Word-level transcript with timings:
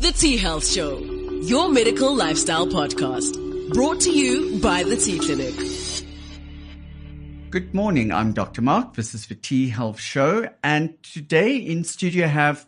The 0.00 0.12
T 0.16 0.36
Health 0.36 0.66
Show, 0.66 0.98
your 1.42 1.68
medical 1.70 2.14
lifestyle 2.14 2.66
podcast, 2.66 3.36
brought 3.72 4.00
to 4.00 4.10
you 4.10 4.58
by 4.60 4.82
the 4.82 4.96
T 4.96 5.18
Clinic. 5.18 5.54
Good 7.50 7.74
morning. 7.74 8.12
I'm 8.12 8.32
Dr. 8.32 8.62
Mark. 8.62 8.94
This 8.94 9.14
is 9.14 9.26
the 9.26 9.34
T 9.34 9.68
Health 9.68 10.00
Show. 10.00 10.48
And 10.64 11.00
today 11.02 11.56
in 11.56 11.84
studio 11.84 12.24
I 12.24 12.28
have 12.28 12.66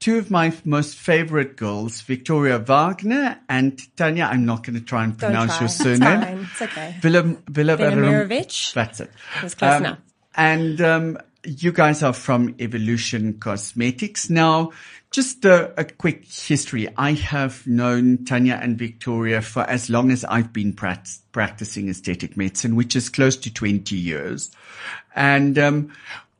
two 0.00 0.18
of 0.18 0.30
my 0.30 0.52
most 0.64 0.96
favorite 0.96 1.56
girls, 1.56 2.00
Victoria 2.02 2.58
Wagner 2.58 3.38
and 3.48 3.80
Tanya. 3.96 4.24
I'm 4.24 4.44
not 4.44 4.64
going 4.64 4.78
to 4.78 4.84
try 4.84 5.04
and 5.04 5.16
pronounce 5.16 5.52
try. 5.52 5.60
your 5.60 5.66
It's 5.66 5.76
surname. 5.76 6.20
fine. 6.22 6.48
It's 6.50 6.62
okay. 6.62 6.96
Villa, 7.00 7.22
Villa 7.48 7.76
Velimirovic. 7.76 8.72
That's 8.74 9.00
it. 9.00 9.10
That's 9.40 9.54
close 9.54 9.72
Um, 9.74 9.84
enough. 9.84 9.98
And 10.34 10.80
um, 10.80 11.18
you 11.44 11.72
guys 11.72 12.02
are 12.02 12.12
from 12.12 12.54
Evolution 12.60 13.38
Cosmetics. 13.38 14.30
Now, 14.30 14.72
just 15.10 15.44
a, 15.44 15.78
a 15.78 15.84
quick 15.84 16.24
history. 16.24 16.88
I 16.96 17.12
have 17.12 17.66
known 17.66 18.24
Tanya 18.24 18.58
and 18.62 18.78
Victoria 18.78 19.42
for 19.42 19.62
as 19.62 19.90
long 19.90 20.10
as 20.10 20.24
I've 20.24 20.52
been 20.52 20.72
prac- 20.72 21.06
practicing 21.32 21.88
aesthetic 21.88 22.36
medicine, 22.36 22.76
which 22.76 22.96
is 22.96 23.08
close 23.08 23.36
to 23.38 23.52
20 23.52 23.96
years. 23.96 24.50
And 25.14 25.58
um, 25.58 25.92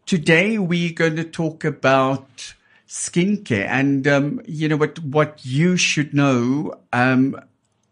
today 0.06 0.58
we're 0.58 0.92
going 0.92 1.16
to 1.16 1.24
talk 1.24 1.64
about 1.64 2.54
skincare 2.88 3.66
and, 3.66 4.06
um, 4.06 4.40
you 4.46 4.68
know, 4.68 4.76
what, 4.76 4.98
what 5.00 5.44
you 5.44 5.76
should 5.76 6.14
know 6.14 6.78
um, 6.92 7.38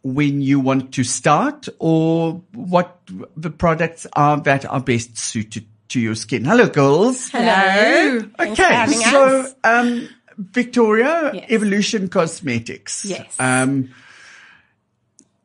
when 0.02 0.40
you 0.40 0.60
want 0.60 0.94
to 0.94 1.04
start 1.04 1.68
or 1.78 2.40
what 2.52 2.98
the 3.36 3.50
products 3.50 4.06
are 4.14 4.40
that 4.40 4.64
are 4.64 4.80
best 4.80 5.18
suited 5.18 5.66
to 5.90 6.00
your 6.00 6.14
skin. 6.14 6.44
Hello, 6.44 6.68
girls. 6.68 7.28
Hello. 7.30 8.20
Thanks 8.20 8.58
for 8.58 8.64
Okay, 8.64 8.74
having 8.74 8.98
so 8.98 9.40
us. 9.42 9.54
um, 9.64 10.08
Victoria, 10.38 11.32
Yes. 11.34 11.46
Evolution 11.50 12.08
Cosmetics. 12.08 13.04
Yes. 13.04 13.34
Um, 13.38 13.90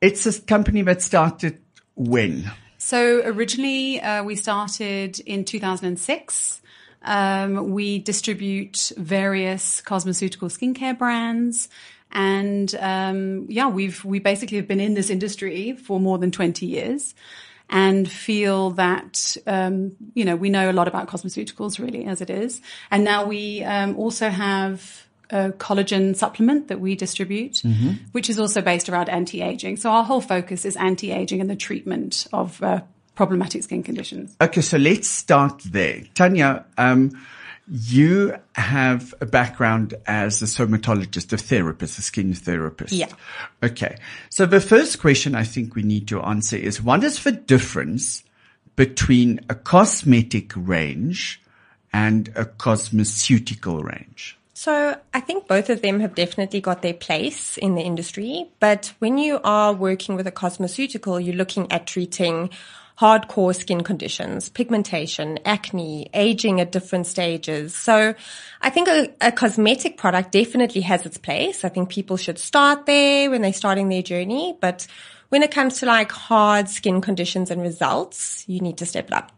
it's 0.02 0.26
a 0.26 0.42
company 0.42 0.82
that 0.84 1.02
started 1.02 1.58
when? 1.96 2.52
So 2.78 3.22
originally, 3.26 4.00
uh, 4.02 4.24
we 4.24 4.36
started 4.36 5.20
in 5.20 5.46
2006. 5.46 6.62
Um, 7.04 7.72
we 7.72 8.00
distribute 8.00 8.92
various 8.98 9.82
cosmeceutical 9.82 10.50
skincare 10.50 10.98
brands. 10.98 11.70
And 12.12 12.74
um, 12.80 13.48
yeah, 13.50 13.68
we've 13.68 14.04
we 14.06 14.20
basically 14.20 14.58
have 14.58 14.68
been 14.68 14.80
in 14.80 14.94
this 14.94 15.10
industry 15.10 15.74
for 15.74 16.00
more 16.00 16.18
than 16.18 16.32
20 16.32 16.66
years 16.66 17.14
and 17.70 18.10
feel 18.10 18.72
that 18.72 19.38
um, 19.48 19.96
you 20.14 20.26
know 20.26 20.36
we 20.36 20.50
know 20.50 20.70
a 20.70 20.74
lot 20.74 20.88
about 20.88 21.08
cosmeceuticals 21.08 21.80
really 21.80 22.06
as 22.06 22.22
it 22.22 22.30
is. 22.30 22.62
And 22.92 23.04
now 23.04 23.26
we 23.26 23.64
um, 23.64 23.96
also 23.98 24.30
have 24.30 25.06
a 25.32 25.50
collagen 25.52 26.16
supplement 26.16 26.68
that 26.68 26.80
we 26.80 26.96
distribute, 26.96 27.64
which 28.12 28.30
is 28.30 28.40
also 28.40 28.62
based 28.62 28.90
around 28.90 29.10
anti-aging. 29.10 29.78
So 29.78 29.90
our 29.90 30.04
whole 30.04 30.22
focus 30.22 30.66
is 30.66 30.76
anti-aging 30.76 31.42
and 31.42 31.50
the 31.50 31.56
treatment 31.56 32.28
of 32.32 32.62
uh, 32.62 32.82
problematic 33.16 33.64
skin 33.64 33.82
conditions. 33.82 34.36
Okay, 34.40 34.62
so 34.62 34.78
let's 34.78 35.08
start 35.08 35.62
there. 35.66 36.04
Tanya, 36.14 36.66
um, 36.78 37.12
you 37.68 38.36
have 38.54 39.14
a 39.22 39.26
background 39.26 39.96
as 40.06 40.42
a 40.42 40.46
somatologist, 40.46 41.34
a 41.34 41.38
therapist, 41.38 41.98
a 41.98 42.02
skin 42.02 42.34
therapist. 42.34 42.94
Yeah. 42.94 43.10
Okay. 43.64 43.98
So 44.30 44.46
the 44.46 44.62
first 44.62 45.00
question 45.00 45.36
I 45.36 45.44
think 45.44 45.76
we 45.76 45.84
need 45.84 46.08
to 46.10 46.22
answer 46.22 46.58
is 46.58 46.82
what 46.82 47.04
is 47.04 47.24
the 47.24 47.32
difference 47.32 48.24
between 48.76 49.40
a 49.50 49.56
cosmetic 49.56 50.52
range 50.56 51.42
and 51.92 52.28
a 52.36 52.46
cosmeceutical 52.46 53.84
range? 53.84 54.38
So 54.54 54.98
I 55.14 55.20
think 55.20 55.48
both 55.48 55.70
of 55.70 55.82
them 55.82 56.00
have 56.00 56.16
definitely 56.16 56.62
got 56.62 56.82
their 56.82 56.94
place 56.94 57.58
in 57.58 57.76
the 57.76 57.82
industry. 57.82 58.50
But 58.60 58.94
when 59.00 59.18
you 59.18 59.40
are 59.44 59.74
working 59.74 60.16
with 60.16 60.28
a 60.28 60.32
cosmeceutical, 60.32 61.24
you're 61.24 61.36
looking 61.36 61.72
at 61.72 61.88
treating 61.88 62.52
hardcore 63.00 63.56
skin 63.56 63.84
conditions, 63.84 64.50
pigmentation, 64.50 65.40
acne, 65.46 66.10
aging 66.14 66.62
at 66.62 66.72
different 66.72 67.08
stages. 67.08 67.76
So 67.76 68.16
I 68.62 68.70
think 68.70 68.88
a, 68.88 69.14
a 69.20 69.32
cosmetic 69.32 69.98
product 69.98 70.32
definitely 70.32 70.82
has 70.82 71.06
its 71.06 71.18
place. 71.18 71.66
I 71.66 71.70
think 71.70 71.90
people 71.90 72.16
should 72.18 72.40
start 72.40 72.86
there 72.86 73.30
when 73.30 73.42
they're 73.42 73.54
starting 73.54 73.90
their 73.90 74.02
journey. 74.02 74.58
But 74.62 74.88
when 75.30 75.44
it 75.44 75.52
comes 75.52 75.80
to 75.80 75.86
like 75.86 76.12
hard 76.12 76.70
skin 76.70 77.02
conditions 77.02 77.52
and 77.52 77.62
results, 77.62 78.46
you 78.48 78.62
need 78.62 78.78
to 78.78 78.86
step 78.86 79.08
it 79.08 79.14
up. 79.14 79.32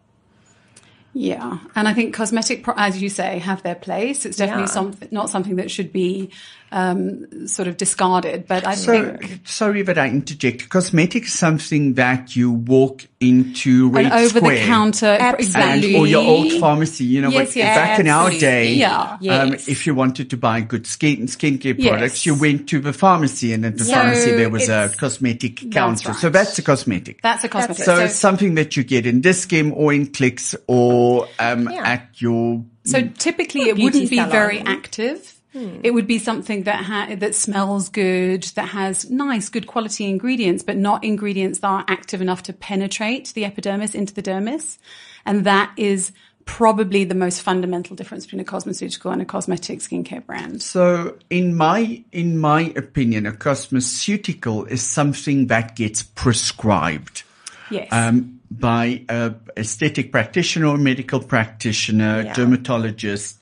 Yeah, 1.14 1.58
and 1.74 1.88
I 1.88 1.96
think 1.96 2.14
cosmetic, 2.14 2.62
pro- 2.62 2.76
as 2.78 3.02
you 3.02 3.10
say, 3.10 3.40
have 3.40 3.64
their 3.64 3.74
place. 3.74 4.24
It's 4.24 4.38
definitely 4.38 4.64
Yeah. 4.64 4.68
something, 4.68 5.08
not 5.10 5.32
something 5.32 5.56
that 5.56 5.72
should 5.72 5.92
be 5.92 6.30
um, 6.72 7.48
sort 7.48 7.68
of 7.68 7.78
discarded. 7.78 8.48
But 8.48 8.66
I 8.68 8.76
So, 8.76 8.92
think 8.92 9.42
sorry 9.48 9.82
that 9.84 9.98
I 9.98 10.08
interject. 10.10 10.70
Cosmetic 10.70 11.24
is 11.26 11.34
something 11.34 11.94
that 11.96 12.36
you 12.36 12.52
walk 12.52 13.06
into 13.20 13.90
Red 13.90 14.06
an 14.08 14.12
over 14.12 14.40
Square. 14.40 14.60
the 14.60 14.66
counter, 14.66 15.36
exactly, 15.40 15.96
And, 15.96 16.04
or 16.04 16.08
your 16.08 16.24
old 16.24 16.52
pharmacy, 16.60 17.04
you 17.06 17.22
know, 17.22 17.30
Yes, 17.30 17.56
yes, 17.56 17.76
back 17.76 18.00
in 18.00 18.08
our 18.08 18.30
day, 18.30 18.74
Yeah. 18.76 19.00
um, 19.14 19.18
Yes. 19.22 19.68
if 19.68 19.88
you 19.88 19.96
wanted 19.96 20.30
to 20.30 20.38
buy 20.38 20.62
good 20.62 20.86
skin 20.86 21.26
skincare 21.28 21.76
Yes. 21.78 21.90
products, 21.90 22.26
you 22.26 22.36
went 22.36 22.68
to 22.70 22.80
the 22.80 22.94
pharmacy, 22.94 23.54
and 23.54 23.66
at 23.66 23.78
the 23.78 23.86
So 23.86 23.94
pharmacy 23.94 24.32
there 24.32 24.50
was 24.50 24.70
a 24.70 24.92
cosmetic 24.98 25.72
counter. 25.72 26.10
right. 26.10 26.18
So 26.20 26.30
that's 26.30 26.60
a 26.60 26.62
cosmetic. 26.62 27.22
That's 27.24 27.44
a 27.44 27.50
cosmetic. 27.50 27.84
so, 27.86 27.98
So, 27.98 28.04
it's 28.06 28.16
something 28.16 28.56
that 28.56 28.78
you 28.78 28.84
get 28.84 29.06
in 29.08 29.22
Dis-Chem 29.22 29.74
or 29.74 29.94
in 29.94 30.08
Clicks 30.08 30.56
or 30.68 31.28
um, 31.40 31.70
Yeah. 31.72 31.88
at 31.88 32.10
your. 32.22 32.64
so 32.86 33.02
typically, 33.18 33.62
it 33.70 33.78
wouldn't 33.78 34.10
be 34.10 34.18
salon. 34.18 34.32
very 34.32 34.60
active. 34.60 35.34
It 35.54 35.92
would 35.92 36.06
be 36.06 36.20
something 36.20 36.64
that 36.64 36.84
ha- 36.84 37.16
that 37.16 37.34
smells 37.34 37.90
good, 37.90 38.44
that 38.56 38.70
has 38.70 39.10
nice, 39.10 39.50
good 39.50 39.66
quality 39.66 40.06
ingredients, 40.06 40.62
but 40.62 40.78
not 40.78 41.04
ingredients 41.04 41.60
that 41.60 41.68
are 41.68 41.86
active 41.88 42.22
enough 42.22 42.44
to 42.44 42.54
penetrate 42.54 43.32
the 43.34 43.44
epidermis 43.44 43.96
into 43.96 44.14
the 44.14 44.22
dermis, 44.22 44.78
and 45.26 45.46
that 45.46 45.72
is 45.76 46.12
probably 46.46 47.04
the 47.06 47.16
most 47.16 47.42
fundamental 47.42 47.96
difference 47.96 48.26
between 48.26 48.40
a 48.40 48.46
cosmeceutical 48.46 49.12
and 49.12 49.22
a 49.22 49.26
cosmetic 49.26 49.80
skincare 49.80 50.24
brand. 50.26 50.62
So, 50.62 51.18
in 51.30 51.56
my 51.56 52.04
in 52.12 52.38
my 52.38 52.72
opinion, 52.76 53.26
a 53.26 53.32
cosmeceutical 53.32 54.68
is 54.70 54.84
something 54.84 55.48
that 55.48 55.76
gets 55.76 56.04
prescribed. 56.04 57.24
Yes. 57.70 57.90
um, 57.92 58.40
by 58.50 59.04
a 59.10 59.34
aesthetic 59.58 60.10
practitioner 60.14 60.78
medical 60.78 61.20
practitioner, 61.20 62.22
Yeah. 62.22 62.34
dermatologist, 62.34 63.37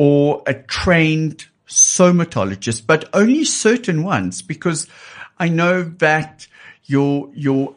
or 0.00 0.42
a 0.46 0.54
trained 0.54 1.44
somatologist, 1.68 2.86
but 2.86 3.06
only 3.12 3.44
certain 3.44 4.02
ones, 4.02 4.40
because 4.40 4.86
I 5.38 5.50
know 5.50 5.82
that 5.98 6.46
your 6.86 7.28
your 7.34 7.74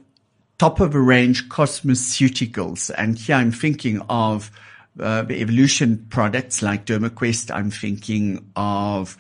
top 0.57 0.79
of 0.79 0.94
the 0.94 1.00
range 1.00 1.50
cosmeceuticals, 1.50 2.89
and 2.97 3.17
here 3.17 3.35
I'm 3.35 3.51
thinking 3.51 4.01
of 4.07 4.51
uh, 4.97 5.23
the 5.23 5.41
evolution 5.41 6.07
products 6.09 6.62
like 6.62 6.85
DermaQuest. 6.85 7.53
I'm 7.53 7.72
thinking 7.72 8.50
of 8.56 9.17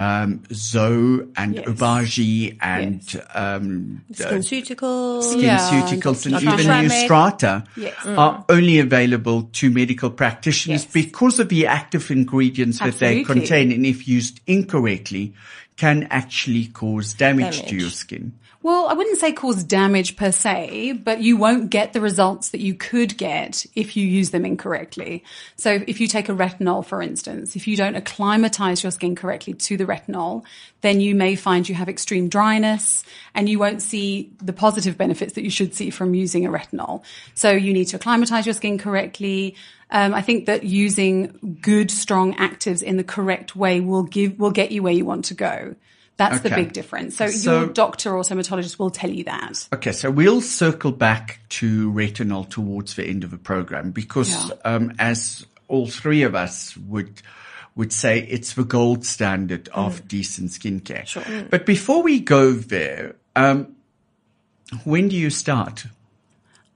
um, 0.00 0.42
Zoe 0.52 1.26
and 1.36 1.54
Yes. 1.54 1.64
Obagi 1.66 2.56
and 2.60 3.00
Yes. 3.14 3.26
um, 3.34 4.02
SkinCeuticals. 4.12 5.40
Yeah, 5.40 5.58
SkinCeuticals 5.58 6.26
and 6.26 6.42
even 6.42 6.58
Schramme. 6.58 6.88
NeoStrata 6.88 7.66
Yes. 7.76 7.94
are 8.04 8.44
only 8.48 8.78
available 8.80 9.44
to 9.52 9.70
medical 9.70 10.10
practitioners 10.10 10.84
Yes. 10.84 10.92
because 10.92 11.38
of 11.38 11.48
the 11.48 11.66
active 11.66 12.10
ingredients 12.10 12.78
that 12.80 12.98
they 12.98 13.22
contain 13.24 13.72
and 13.72 13.86
if 13.86 14.06
used 14.08 14.40
incorrectly 14.46 15.32
can 15.76 16.04
actually 16.10 16.66
cause 16.66 17.14
damage, 17.14 17.62
to 17.66 17.74
your 17.76 17.90
skin. 17.90 18.32
Well, 18.64 18.88
I 18.88 18.94
wouldn't 18.94 19.18
say 19.18 19.30
cause 19.32 19.62
damage 19.62 20.16
per 20.16 20.32
se, 20.32 20.92
but 20.92 21.20
you 21.20 21.36
won't 21.36 21.68
get 21.68 21.92
the 21.92 22.00
results 22.00 22.48
that 22.48 22.62
you 22.62 22.72
could 22.72 23.18
get 23.18 23.66
if 23.74 23.94
you 23.94 24.06
use 24.06 24.30
them 24.30 24.46
incorrectly. 24.46 25.22
So 25.56 25.84
if 25.86 26.00
you 26.00 26.08
take 26.08 26.30
a 26.30 26.34
retinol, 26.34 26.82
for 26.82 27.02
instance, 27.02 27.56
if 27.56 27.68
you 27.68 27.76
don't 27.76 27.94
acclimatize 27.94 28.82
your 28.82 28.90
skin 28.90 29.16
correctly 29.16 29.52
to 29.52 29.76
the 29.76 29.84
retinol, 29.84 30.44
then 30.80 31.02
you 31.02 31.14
may 31.14 31.36
find 31.36 31.68
you 31.68 31.74
have 31.74 31.90
extreme 31.90 32.30
dryness 32.30 33.04
and 33.34 33.50
you 33.50 33.58
won't 33.58 33.82
see 33.82 34.32
the 34.42 34.54
positive 34.54 34.96
benefits 34.96 35.34
that 35.34 35.44
you 35.44 35.50
should 35.50 35.74
see 35.74 35.90
from 35.90 36.14
using 36.14 36.46
a 36.46 36.50
retinol. 36.50 37.04
So 37.34 37.50
you 37.50 37.74
need 37.74 37.88
to 37.88 37.96
acclimatize 37.96 38.46
your 38.46 38.54
skin 38.54 38.78
correctly. 38.78 39.56
Um, 39.90 40.14
I 40.14 40.22
think 40.22 40.46
that 40.46 40.64
using 40.64 41.58
good, 41.60 41.90
strong 41.90 42.34
actives 42.36 42.82
in 42.82 42.96
the 42.96 43.04
correct 43.04 43.54
way 43.54 43.80
will 43.80 44.04
give, 44.04 44.38
will 44.38 44.52
get 44.52 44.72
you 44.72 44.82
where 44.82 44.94
you 44.94 45.04
want 45.04 45.26
to 45.26 45.34
go. 45.34 45.76
That's 46.16 46.40
the 46.40 46.50
big 46.50 46.72
difference. 46.72 47.16
So, 47.16 47.26
So- 47.28 47.60
your 47.62 47.72
doctor 47.72 48.16
or 48.16 48.22
somatologist 48.22 48.78
will 48.78 48.90
tell 48.90 49.10
you 49.10 49.24
that. 49.24 49.68
Okay, 49.72 49.90
so 49.92 50.10
we'll 50.10 50.40
circle 50.40 50.92
back 50.92 51.40
to 51.50 51.90
retinol 51.92 52.48
towards 52.48 52.94
the 52.94 53.04
end 53.04 53.24
of 53.24 53.30
the 53.32 53.36
program 53.38 53.90
because, 53.90 54.30
Yeah. 54.30 54.54
um, 54.64 54.92
as 54.98 55.44
all 55.66 55.88
three 55.88 56.22
of 56.22 56.34
us 56.34 56.76
would 56.76 57.22
would 57.76 57.92
say, 57.92 58.20
it's 58.30 58.52
the 58.52 58.62
gold 58.62 59.04
standard 59.04 59.68
of 59.74 60.06
decent 60.06 60.52
skincare. 60.52 61.04
Sure. 61.08 61.24
But 61.50 61.66
before 61.66 62.04
we 62.04 62.20
go 62.20 62.52
there, 62.52 63.16
um, 63.34 63.74
when 64.84 65.08
do 65.08 65.16
you 65.16 65.28
start? 65.28 65.86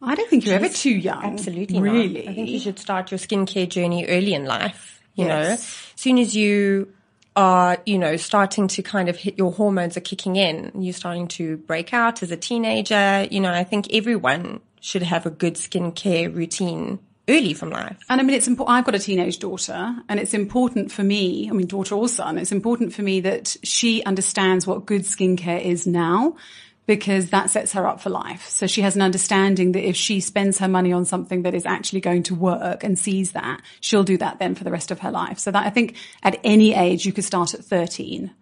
I 0.03 0.17
don't 0.17 0.29
think 0.29 0.45
you're 0.45 0.57
ever 0.57 0.69
too 0.69 0.91
young. 0.91 1.23
Absolutely 1.25 1.81
Really? 1.81 2.25
not. 2.25 2.31
I 2.31 2.35
think 2.35 2.49
you 2.49 2.59
should 2.59 2.81
start 2.81 3.13
your 3.13 3.19
skincare 3.19 3.69
journey 3.69 4.07
early 4.07 4.35
in 4.35 4.45
life. 4.45 5.01
You 5.15 5.27
Yes. 5.27 5.29
know, 5.49 5.53
as 5.53 5.77
soon 5.95 6.19
as 6.19 6.35
you 6.35 6.93
are, 7.39 7.79
you 7.87 7.99
know, 7.99 8.17
starting 8.17 8.67
to 8.67 8.83
kind 8.83 9.09
of 9.09 9.17
hit 9.17 9.39
your 9.39 9.53
hormones 9.53 9.97
are 9.97 10.01
kicking 10.01 10.35
in. 10.35 10.73
You're 10.75 10.93
starting 10.93 11.29
to 11.29 11.57
break 11.57 11.95
out 11.95 12.21
as 12.21 12.33
a 12.33 12.37
teenager. 12.37 13.29
You 13.31 13.39
know, 13.39 13.53
I 13.53 13.63
think 13.63 13.95
everyone 13.95 14.61
should 14.81 15.05
have 15.05 15.25
a 15.25 15.31
good 15.31 15.55
skincare 15.55 16.35
routine 16.35 16.99
early 17.29 17.55
from 17.55 17.71
life. 17.71 17.97
And 18.09 18.21
I 18.21 18.25
mean, 18.25 18.35
it's 18.35 18.49
important. 18.49 18.77
I've 18.77 18.85
got 18.85 18.97
a 18.97 18.99
teenage 18.99 19.39
daughter, 19.39 19.95
and 20.09 20.19
it's 20.19 20.35
important 20.35 20.91
for 20.91 21.05
me. 21.05 21.49
I 21.49 21.53
mean, 21.53 21.69
daughter 21.69 21.95
or 21.95 22.09
son. 22.09 22.39
It's 22.39 22.51
important 22.51 22.93
for 22.93 23.03
me 23.03 23.21
that 23.21 23.57
she 23.63 24.03
understands 24.03 24.67
what 24.67 24.85
good 24.85 25.03
skincare 25.03 25.63
is 25.63 25.87
now, 25.87 26.35
because 26.89 27.29
that 27.29 27.51
sets 27.51 27.75
her 27.75 27.87
up 27.87 28.01
for 28.01 28.09
life. 28.09 28.49
So 28.49 28.67
she 28.67 28.81
has 28.81 28.97
an 28.97 29.03
understanding 29.03 29.73
that 29.73 29.87
if 29.87 29.95
she 29.95 30.21
spends 30.21 30.59
her 30.59 30.69
money 30.69 30.91
on 30.91 31.05
something 31.05 31.43
that 31.43 31.55
is 31.55 31.67
actually 31.67 32.01
going 32.01 32.23
to 32.25 32.35
work 32.35 32.83
and 32.83 32.99
sees 32.99 33.33
that, 33.33 33.61
she'll 33.81 34.05
do 34.05 34.17
that 34.17 34.39
then 34.39 34.55
for 34.55 34.65
the 34.65 34.71
rest 34.71 34.91
of 34.91 35.01
her 35.01 35.11
life. 35.11 35.39
So 35.39 35.51
that 35.51 35.67
I 35.67 35.69
think 35.69 35.97
at 36.23 36.41
any 36.43 36.73
age 36.75 37.05
you 37.05 37.13
could 37.13 37.25
start 37.25 37.55
at 37.55 37.63
13 37.63 38.33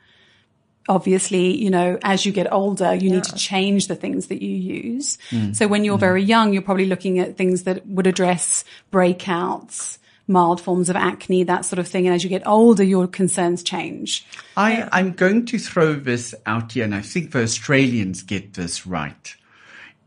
obviously, 0.88 1.60
you 1.60 1.68
know, 1.68 1.98
as 2.04 2.24
you 2.24 2.30
get 2.30 2.52
older, 2.52 2.94
you 2.94 3.08
yeah. 3.08 3.16
need 3.16 3.24
to 3.24 3.34
change 3.34 3.88
the 3.88 3.96
things 3.96 4.28
that 4.28 4.40
you 4.40 4.54
use. 4.54 5.18
Mm. 5.30 5.56
So 5.56 5.66
when 5.66 5.82
you're 5.84 5.96
mm. 5.96 6.00
very 6.00 6.22
young, 6.22 6.52
you're 6.52 6.62
probably 6.62 6.86
looking 6.86 7.18
at 7.18 7.36
things 7.36 7.64
that 7.64 7.84
would 7.88 8.06
address 8.06 8.64
breakouts, 8.92 9.98
mild 10.28 10.60
forms 10.60 10.88
of 10.90 10.96
acne, 10.96 11.44
that 11.44 11.64
sort 11.64 11.78
of 11.78 11.86
thing. 11.86 12.06
And 12.06 12.14
as 12.14 12.24
you 12.24 12.30
get 12.30 12.46
older, 12.46 12.82
your 12.82 13.06
concerns 13.06 13.62
change. 13.62 14.26
I, 14.56 14.88
I'm 14.92 15.12
going 15.12 15.46
to 15.46 15.58
throw 15.58 15.94
this 15.94 16.34
out 16.46 16.72
here, 16.72 16.84
and 16.84 16.94
I 16.94 17.02
think 17.02 17.32
the 17.32 17.42
Australians 17.42 18.22
get 18.22 18.54
this 18.54 18.86
right, 18.86 19.34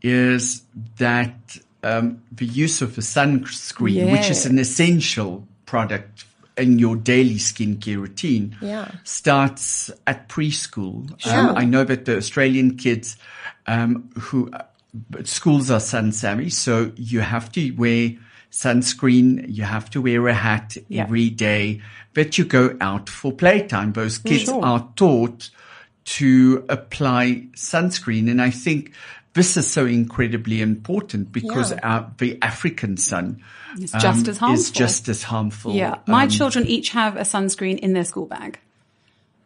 is 0.02 0.62
that 0.98 1.58
um, 1.82 2.22
the 2.32 2.46
use 2.46 2.82
of 2.82 2.98
a 2.98 3.00
sunscreen, 3.00 3.94
yes. 3.94 4.18
which 4.18 4.30
is 4.30 4.46
an 4.46 4.58
essential 4.58 5.46
product 5.66 6.24
in 6.56 6.78
your 6.78 6.96
daily 6.96 7.36
skincare 7.36 7.96
routine 7.96 8.56
yeah. 8.60 8.90
starts 9.04 9.90
at 10.06 10.28
preschool. 10.28 11.18
Sure. 11.18 11.32
Um, 11.32 11.56
I 11.56 11.64
know 11.64 11.84
that 11.84 12.04
the 12.04 12.16
Australian 12.18 12.76
kids 12.76 13.16
um, 13.66 14.10
who 14.18 14.50
uh, 14.50 14.64
schools 15.24 15.70
are 15.70 15.80
sun 15.80 16.12
savvy, 16.12 16.50
so 16.50 16.92
you 16.96 17.20
have 17.20 17.50
to 17.52 17.70
wear 17.70 18.10
sunscreen, 18.50 19.44
you 19.48 19.64
have 19.64 19.90
to 19.90 20.02
wear 20.02 20.26
a 20.28 20.34
hat 20.34 20.76
yeah. 20.88 21.02
every 21.02 21.30
day 21.30 21.80
that 22.14 22.38
you 22.38 22.44
go 22.44 22.76
out 22.80 23.08
for 23.08 23.32
playtime. 23.32 23.92
Those 23.92 24.18
kids 24.18 24.44
sure. 24.44 24.64
are 24.64 24.88
taught 24.96 25.50
to 26.04 26.64
apply 26.68 27.46
sunscreen. 27.54 28.30
And 28.30 28.42
I 28.42 28.50
think 28.50 28.92
this 29.34 29.56
is 29.56 29.70
so 29.70 29.86
incredibly 29.86 30.60
important 30.60 31.30
because 31.30 31.70
yeah. 31.70 31.78
our, 31.82 32.12
the 32.18 32.38
African 32.42 32.96
sun 32.96 33.42
it's 33.78 33.94
um, 33.94 34.00
just 34.00 34.28
as 34.28 34.38
harmful. 34.38 34.60
Is 34.60 34.70
just 34.72 35.08
as 35.08 35.22
harmful. 35.22 35.74
Yeah. 35.74 35.98
My 36.06 36.24
um, 36.24 36.28
children 36.28 36.66
each 36.66 36.90
have 36.90 37.16
a 37.16 37.20
sunscreen 37.20 37.78
in 37.78 37.92
their 37.92 38.04
school 38.04 38.26
bag. 38.26 38.58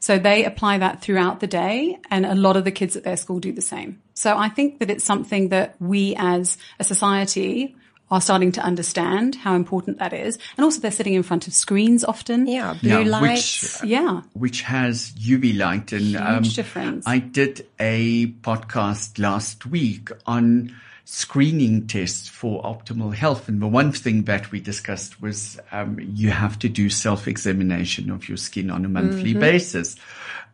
So 0.01 0.19
they 0.19 0.45
apply 0.45 0.79
that 0.79 1.01
throughout 1.01 1.41
the 1.41 1.47
day 1.47 1.99
and 2.11 2.27
a 2.27 2.35
lot 2.35 2.57
of 2.57 2.65
the 2.65 2.71
kids 2.71 2.95
at 2.95 3.05
their 3.05 3.17
school 3.17 3.41
do 3.41 3.53
the 3.53 3.63
same. 3.63 4.03
So 4.13 4.37
I 4.37 4.51
think 4.51 4.81
that 4.81 4.91
it's 4.91 5.05
something 5.05 5.49
that 5.49 5.77
we 5.81 6.15
as 6.17 6.59
a 6.79 6.85
society 6.85 7.75
are 8.11 8.21
starting 8.21 8.53
to 8.53 8.61
understand 8.61 9.35
how 9.37 9.55
important 9.55 9.99
that 9.99 10.13
is. 10.13 10.39
And 10.57 10.65
also 10.65 10.81
they're 10.81 10.91
sitting 10.91 11.15
in 11.15 11.23
front 11.23 11.47
of 11.47 11.55
screens 11.55 12.05
often. 12.05 12.47
Yeah, 12.47 12.75
blue 12.81 13.03
yeah, 13.03 13.09
lights. 13.19 13.81
Which, 13.81 13.91
yeah. 13.91 14.23
Which 14.35 14.63
has 14.63 15.13
UV 15.13 15.57
light. 15.57 15.93
And 15.93 16.03
Huge 16.03 16.21
um, 16.21 16.43
difference. 16.43 17.07
I 17.07 17.19
did 17.19 17.67
a 17.79 18.27
podcast 18.27 19.19
last 19.19 19.67
week 19.67 20.11
on 20.27 20.75
screening 21.07 21.87
tests 21.87 22.29
for 22.29 22.63
optimal 22.63 23.15
health. 23.15 23.49
And 23.49 23.61
the 23.61 23.67
one 23.67 23.93
thing 23.93 24.23
that 24.23 24.51
we 24.51 24.61
discussed 24.61 25.21
was 25.21 25.59
um, 25.73 25.99
you 26.01 26.31
have 26.31 26.59
to 26.61 26.69
do 26.69 26.89
self-examination 26.89 28.11
of 28.11 28.29
your 28.29 28.39
skin 28.39 28.71
on 28.71 28.85
a 28.85 28.89
monthly 28.89 29.31
mm-hmm. 29.31 29.41
basis 29.41 29.97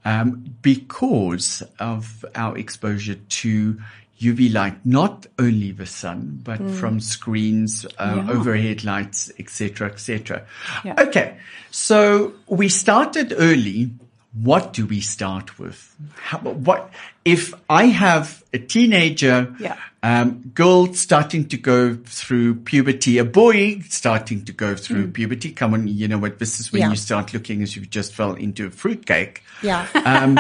um, 0.05 0.55
because 0.63 1.63
of 1.79 2.25
our 2.35 2.57
exposure 2.57 3.15
to 3.15 3.81
UV 4.21 4.53
light, 4.53 4.85
not 4.85 5.27
only 5.39 5.73
the 5.73 5.87
sun, 5.87 6.41
but 6.43 6.61
mm. 6.61 6.75
from 6.75 7.01
screens, 7.01 7.87
uh, 7.99 8.23
yeah. 8.25 8.31
overhead 8.31 8.85
lights, 8.85 9.33
etc., 9.39 9.89
etc. 9.89 10.47
Yeah. 10.85 10.95
Okay, 10.99 11.39
so 11.71 12.35
we 12.47 12.69
started 12.69 13.33
early 13.37 13.91
what 14.33 14.73
do 14.73 14.87
we 14.87 15.01
start 15.01 15.59
with? 15.59 15.97
How, 16.15 16.39
what 16.39 16.91
if 17.25 17.53
I 17.69 17.87
have 17.87 18.45
a 18.53 18.59
teenager, 18.59 19.55
yeah. 19.59 19.77
um, 20.03 20.53
girl 20.55 20.95
starting 20.95 21.49
to 21.49 21.57
go 21.57 21.95
through 21.95 22.57
puberty, 22.57 23.19
a 23.19 23.25
boy 23.25 23.81
starting 23.89 24.45
to 24.45 24.53
go 24.53 24.77
through 24.77 25.09
mm. 25.09 25.15
puberty? 25.15 25.51
Come 25.51 25.75
on, 25.75 25.89
you 25.89 26.07
know 26.07 26.19
what? 26.19 26.39
This 26.39 26.61
is 26.61 26.73
when 26.73 26.91
you 26.91 26.97
start 26.97 27.35
looking 27.35 27.63
as 27.63 27.71
if 27.71 27.79
you 27.79 27.87
just 27.87 28.15
fell 28.15 28.35
into 28.35 28.67
a 28.67 28.71
fruitcake. 28.71 29.43
Yeah. 29.63 29.87
Um, 30.05 30.39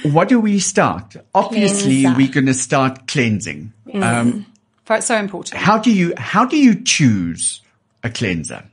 what 0.03 0.29
do 0.29 0.41
we 0.41 0.59
start? 0.59 1.17
Obviously, 1.35 2.03
Cleanser. 2.03 2.17
we're 2.17 2.33
going 2.33 2.47
to 2.47 2.55
start 2.55 3.07
cleansing. 3.07 3.73
Mm. 3.87 4.03
Um, 4.03 4.47
it's 4.89 5.07
so 5.07 5.17
important. 5.17 5.61
How 5.61 5.79
do 5.79 5.93
you 5.93 6.15
how 6.17 6.45
do 6.45 6.57
you 6.57 6.83
choose 6.83 7.61
a 8.03 8.11
cleanser? 8.11 8.65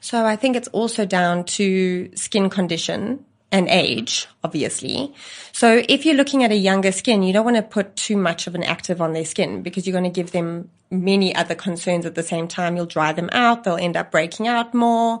So 0.00 0.24
I 0.24 0.36
think 0.36 0.56
it's 0.56 0.68
also 0.68 1.04
down 1.04 1.44
to 1.44 2.10
skin 2.16 2.50
condition 2.50 3.24
and 3.52 3.68
age, 3.68 4.26
obviously. 4.42 5.14
So 5.52 5.84
if 5.88 6.06
you're 6.06 6.16
looking 6.16 6.42
at 6.42 6.50
a 6.50 6.56
younger 6.56 6.90
skin, 6.90 7.22
you 7.22 7.32
don't 7.32 7.44
want 7.44 7.58
to 7.58 7.62
put 7.62 7.94
too 7.96 8.16
much 8.16 8.46
of 8.46 8.54
an 8.54 8.62
active 8.62 9.02
on 9.02 9.12
their 9.12 9.26
skin 9.26 9.62
because 9.62 9.86
you're 9.86 9.92
going 9.92 10.10
to 10.10 10.10
give 10.10 10.32
them 10.32 10.70
many 10.90 11.34
other 11.34 11.54
concerns 11.54 12.06
at 12.06 12.14
the 12.14 12.22
same 12.22 12.48
time. 12.48 12.76
You'll 12.76 12.86
dry 12.86 13.12
them 13.12 13.28
out. 13.32 13.64
They'll 13.64 13.76
end 13.76 13.96
up 13.96 14.10
breaking 14.10 14.48
out 14.48 14.72
more. 14.72 15.20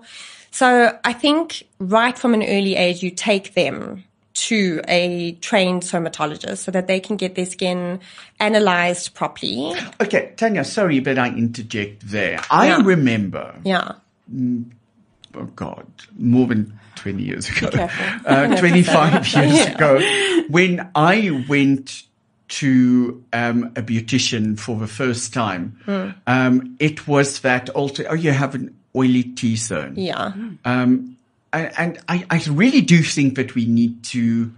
So 0.50 0.98
I 1.04 1.12
think 1.12 1.64
right 1.78 2.18
from 2.18 2.34
an 2.34 2.42
early 2.42 2.74
age, 2.74 3.02
you 3.02 3.10
take 3.10 3.54
them 3.54 4.04
to 4.34 4.80
a 4.88 5.32
trained 5.40 5.82
dermatologist 5.82 6.64
so 6.64 6.70
that 6.70 6.86
they 6.86 7.00
can 7.00 7.16
get 7.16 7.34
their 7.34 7.46
skin 7.46 8.00
analyzed 8.40 9.14
properly. 9.14 9.74
Okay, 10.00 10.32
Tanya, 10.36 10.64
sorry, 10.64 11.00
but 11.00 11.18
I 11.18 11.28
interject 11.28 12.08
there. 12.08 12.40
I 12.50 12.68
yeah. 12.68 12.82
remember. 12.82 13.54
Yeah 13.64 13.92
oh 15.34 15.44
God, 15.56 15.86
more 16.18 16.46
than 16.46 16.78
20 16.96 17.22
years 17.22 17.48
ago, 17.48 17.68
uh, 18.26 18.56
25 18.58 19.12
years 19.12 19.34
yeah. 19.34 19.74
ago, 19.74 20.46
when 20.48 20.90
I 20.94 21.44
went 21.48 22.04
to 22.48 23.24
um, 23.32 23.72
a 23.76 23.82
beautician 23.82 24.58
for 24.58 24.76
the 24.76 24.86
first 24.86 25.32
time, 25.32 25.78
mm. 25.86 26.14
um, 26.26 26.76
it 26.78 27.06
was 27.08 27.40
that 27.40 27.70
alter, 27.70 28.06
oh, 28.08 28.14
you 28.14 28.32
have 28.32 28.54
an 28.54 28.76
oily 28.94 29.22
T-zone. 29.22 29.94
Yeah. 29.96 30.32
Um, 30.64 31.16
and, 31.52 31.72
and 31.78 31.98
I, 32.08 32.24
I, 32.30 32.42
really 32.50 32.80
do 32.80 33.02
think 33.02 33.36
that 33.36 33.54
we 33.54 33.66
need 33.66 34.04
to, 34.04 34.52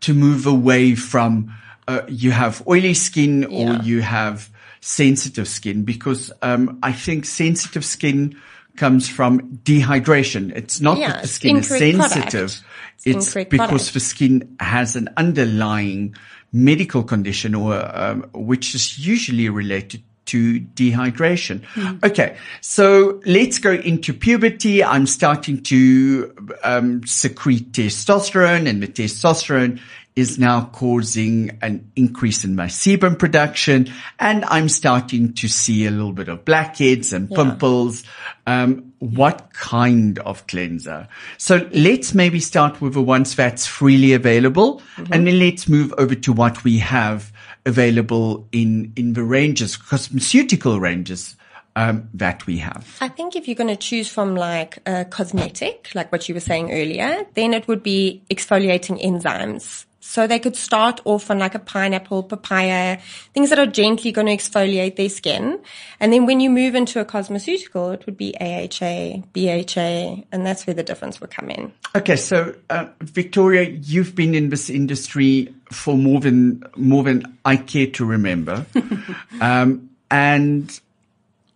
to 0.00 0.14
move 0.14 0.46
away 0.46 0.94
from, 0.94 1.54
uh, 1.88 2.02
you 2.08 2.30
have 2.30 2.66
oily 2.66 2.94
skin 2.94 3.44
or 3.44 3.72
yeah. 3.72 3.82
you 3.82 4.00
have 4.02 4.50
sensitive 4.80 5.48
skin 5.48 5.84
because, 5.84 6.32
um, 6.42 6.78
I 6.82 6.92
think 6.92 7.24
sensitive 7.24 7.84
skin, 7.84 8.36
comes 8.76 9.08
from 9.08 9.58
dehydration. 9.64 10.54
It's 10.54 10.80
not 10.80 10.98
yeah, 10.98 11.12
that 11.12 11.22
the 11.22 11.28
skin 11.28 11.56
is 11.56 11.68
sensitive. 11.68 12.62
It's, 13.04 13.34
it's 13.34 13.34
because 13.34 13.58
product. 13.58 13.94
the 13.94 14.00
skin 14.00 14.56
has 14.60 14.96
an 14.96 15.08
underlying 15.16 16.14
medical 16.52 17.02
condition 17.02 17.54
or, 17.54 17.74
um, 17.96 18.28
which 18.32 18.74
is 18.74 18.98
usually 18.98 19.48
related 19.48 20.02
to 20.26 20.60
dehydration. 20.60 21.60
Mm. 21.74 22.04
Okay. 22.04 22.36
So 22.60 23.20
let's 23.24 23.58
go 23.58 23.72
into 23.72 24.12
puberty. 24.12 24.84
I'm 24.84 25.06
starting 25.06 25.62
to 25.64 26.34
um, 26.62 27.06
secrete 27.06 27.72
testosterone 27.72 28.68
and 28.68 28.82
the 28.82 28.88
testosterone 28.88 29.80
is 30.16 30.38
now 30.38 30.64
causing 30.72 31.58
an 31.60 31.92
increase 31.94 32.42
in 32.42 32.56
my 32.56 32.66
sebum 32.66 33.18
production 33.18 33.92
and 34.18 34.46
I'm 34.46 34.70
starting 34.70 35.34
to 35.34 35.46
see 35.46 35.86
a 35.86 35.90
little 35.90 36.14
bit 36.14 36.28
of 36.28 36.42
blackheads 36.46 37.12
and 37.12 37.30
pimples. 37.30 38.02
Yeah. 38.46 38.62
Um, 38.62 38.94
what 38.98 39.52
kind 39.52 40.18
of 40.20 40.46
cleanser? 40.46 41.06
So 41.36 41.68
let's 41.72 42.14
maybe 42.14 42.40
start 42.40 42.80
with 42.80 42.94
the 42.94 43.02
ones 43.02 43.34
that's 43.34 43.66
freely 43.66 44.14
available 44.14 44.80
mm-hmm. 44.96 45.12
and 45.12 45.26
then 45.26 45.38
let's 45.38 45.68
move 45.68 45.92
over 45.98 46.14
to 46.14 46.32
what 46.32 46.64
we 46.64 46.78
have 46.78 47.30
available 47.66 48.48
in, 48.52 48.92
in 48.96 49.12
the 49.12 49.22
ranges, 49.22 49.76
cosmeceutical 49.76 50.80
ranges. 50.80 51.36
Um, 51.78 52.08
that 52.14 52.46
we 52.46 52.56
have. 52.56 52.96
I 53.02 53.08
think 53.08 53.36
if 53.36 53.46
you're 53.46 53.54
going 53.54 53.68
to 53.68 53.76
choose 53.76 54.08
from 54.08 54.34
like 54.34 54.78
a 54.86 55.04
cosmetic, 55.04 55.90
like 55.94 56.10
what 56.10 56.26
you 56.26 56.34
were 56.34 56.40
saying 56.40 56.72
earlier, 56.72 57.26
then 57.34 57.52
it 57.52 57.68
would 57.68 57.82
be 57.82 58.22
exfoliating 58.30 59.04
enzymes. 59.04 59.84
So 60.06 60.28
they 60.28 60.38
could 60.38 60.54
start 60.54 61.00
off 61.04 61.30
on 61.30 61.40
like 61.40 61.56
a 61.56 61.58
pineapple, 61.58 62.22
papaya, 62.22 62.98
things 63.34 63.50
that 63.50 63.58
are 63.58 63.66
gently 63.66 64.12
going 64.12 64.28
to 64.28 64.32
exfoliate 64.32 64.94
their 64.94 65.08
skin. 65.08 65.60
And 65.98 66.12
then 66.12 66.26
when 66.26 66.38
you 66.38 66.48
move 66.48 66.76
into 66.76 67.00
a 67.00 67.04
cosmeceutical, 67.04 67.92
it 67.92 68.06
would 68.06 68.16
be 68.16 68.32
AHA, 68.40 69.24
BHA, 69.32 70.24
and 70.30 70.46
that's 70.46 70.64
where 70.66 70.74
the 70.74 70.84
difference 70.84 71.20
would 71.20 71.30
come 71.30 71.50
in. 71.50 71.72
Okay. 71.96 72.16
So, 72.16 72.54
uh, 72.70 72.86
Victoria, 73.00 73.68
you've 73.68 74.14
been 74.14 74.36
in 74.36 74.48
this 74.48 74.70
industry 74.70 75.52
for 75.70 75.96
more 75.96 76.20
than, 76.20 76.62
more 76.76 77.04
than 77.04 77.38
I 77.44 77.56
care 77.56 77.88
to 77.88 78.04
remember. 78.04 78.66
um, 79.40 79.90
and 80.10 80.80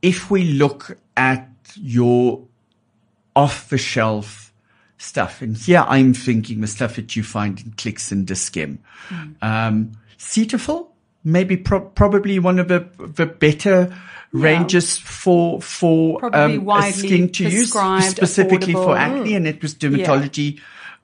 if 0.02 0.30
we 0.30 0.44
look 0.44 0.96
at 1.16 1.48
your 1.76 2.42
off 3.36 3.68
the 3.68 3.78
shelf 3.78 4.52
stuff. 5.00 5.42
And 5.42 5.56
here 5.56 5.84
I'm 5.86 6.14
thinking 6.14 6.60
the 6.60 6.66
stuff 6.66 6.96
that 6.96 7.16
you 7.16 7.22
find 7.22 7.60
in 7.60 7.72
Clicks 7.72 8.12
and 8.12 8.26
Dis-Chem. 8.26 8.78
Um, 9.40 9.92
Cetaphil, 10.18 10.88
maybe 11.24 11.56
pro- 11.56 11.80
probably 11.80 12.38
one 12.38 12.58
of 12.58 12.68
the, 12.68 12.86
the 12.98 13.26
better 13.26 13.96
ranges 14.32 14.98
for, 14.98 15.60
for, 15.62 16.24
um, 16.34 16.68
a 16.68 16.92
skin 16.92 17.30
to 17.30 17.44
use 17.44 17.72
specifically 17.72 18.74
for 18.74 18.94
affordable. 18.94 18.98
acne. 18.98 19.34
And 19.34 19.46
it 19.46 19.62
was 19.62 19.74
dermatology, 19.74 20.60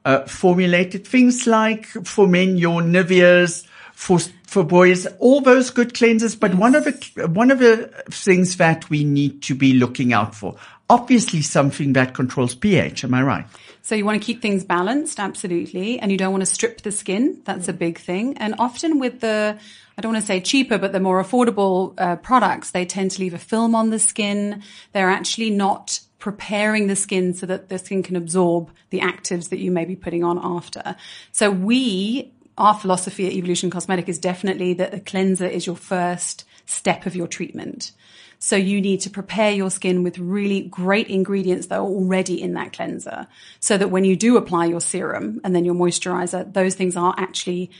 uh, 0.06 0.24
formulated 0.26 1.06
things 1.06 1.46
like 1.46 1.84
for 1.84 2.28
men, 2.28 2.56
your 2.56 2.80
Nivea's, 2.80 3.64
for, 3.92 4.20
for 4.44 4.62
boys, 4.62 5.04
all 5.18 5.40
those 5.40 5.70
good 5.70 5.94
cleansers. 5.94 6.38
But 6.38 6.54
one 6.54 6.76
of 6.76 6.84
the, 6.84 7.28
one 7.28 7.50
of 7.50 7.58
the 7.58 7.88
things 8.10 8.56
that 8.58 8.88
we 8.88 9.02
need 9.02 9.42
to 9.42 9.54
be 9.54 9.72
looking 9.74 10.12
out 10.12 10.34
for, 10.34 10.54
obviously 10.88 11.42
something 11.42 11.92
that 11.94 12.14
controls 12.14 12.54
pH. 12.54 13.02
Am 13.02 13.14
I 13.14 13.22
right? 13.22 13.46
So 13.82 13.96
you 13.96 14.04
want 14.04 14.20
to 14.20 14.24
keep 14.24 14.42
things 14.42 14.64
balanced, 14.64 15.18
absolutely. 15.18 15.98
And 15.98 16.12
you 16.12 16.18
don't 16.18 16.32
want 16.32 16.42
to 16.42 16.52
strip 16.54 16.82
the 16.82 16.92
skin. 16.92 17.40
That's 17.44 17.68
a 17.68 17.72
big 17.72 17.98
thing. 17.98 18.36
And 18.38 18.54
often 18.60 19.00
with 19.00 19.20
the, 19.20 19.58
I 19.98 20.00
don't 20.00 20.12
want 20.12 20.22
to 20.22 20.26
say 20.26 20.40
cheaper, 20.40 20.78
but 20.78 20.92
the 20.92 21.00
more 21.00 21.22
affordable 21.22 21.94
uh, 21.98 22.16
products, 22.16 22.70
they 22.70 22.84
tend 22.84 23.10
to 23.12 23.20
leave 23.20 23.34
a 23.34 23.38
film 23.38 23.74
on 23.74 23.90
the 23.90 23.98
skin. 23.98 24.62
They're 24.92 25.10
actually 25.10 25.50
not 25.50 26.00
preparing 26.18 26.86
the 26.86 26.96
skin 26.96 27.34
so 27.34 27.46
that 27.46 27.68
the 27.68 27.78
skin 27.78 28.02
can 28.02 28.16
absorb 28.16 28.70
the 28.90 29.00
actives 29.00 29.50
that 29.50 29.58
you 29.58 29.70
may 29.70 29.84
be 29.84 29.96
putting 29.96 30.24
on 30.24 30.38
after. 30.42 30.96
So 31.32 31.50
we, 31.50 32.32
our 32.56 32.74
philosophy 32.74 33.26
at 33.26 33.32
Evolution 33.32 33.70
Cosmetic 33.70 34.08
is 34.08 34.18
definitely 34.18 34.74
that 34.74 34.92
the 34.92 35.00
cleanser 35.00 35.46
is 35.46 35.66
your 35.66 35.76
first 35.76 36.44
step 36.64 37.06
of 37.06 37.14
your 37.14 37.26
treatment. 37.26 37.92
So 38.38 38.56
you 38.56 38.80
need 38.80 39.00
to 39.00 39.10
prepare 39.10 39.50
your 39.50 39.70
skin 39.70 40.02
with 40.02 40.18
really 40.18 40.62
great 40.62 41.08
ingredients 41.08 41.68
that 41.68 41.78
are 41.78 41.86
already 41.86 42.40
in 42.40 42.54
that 42.54 42.72
cleanser 42.72 43.26
so 43.60 43.78
that 43.78 43.88
when 43.88 44.04
you 44.04 44.16
do 44.16 44.36
apply 44.36 44.66
your 44.66 44.80
serum 44.80 45.40
and 45.42 45.54
then 45.54 45.64
your 45.64 45.74
moisturizer, 45.74 46.52
those 46.52 46.74
things 46.74 46.96
are 46.96 47.14
actually 47.16 47.70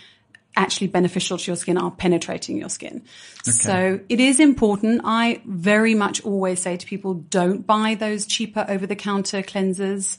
actually 0.56 0.86
beneficial 0.88 1.36
to 1.38 1.46
your 1.50 1.56
skin 1.56 1.76
are 1.78 1.90
penetrating 1.90 2.56
your 2.56 2.68
skin. 2.70 3.02
So 3.44 4.00
it 4.08 4.20
is 4.20 4.40
important. 4.40 5.02
I 5.04 5.40
very 5.44 5.94
much 5.94 6.24
always 6.24 6.60
say 6.60 6.76
to 6.76 6.86
people, 6.86 7.14
don't 7.14 7.66
buy 7.66 7.94
those 7.94 8.26
cheaper 8.26 8.64
over 8.68 8.86
the 8.86 8.96
counter 8.96 9.42
cleansers 9.42 10.16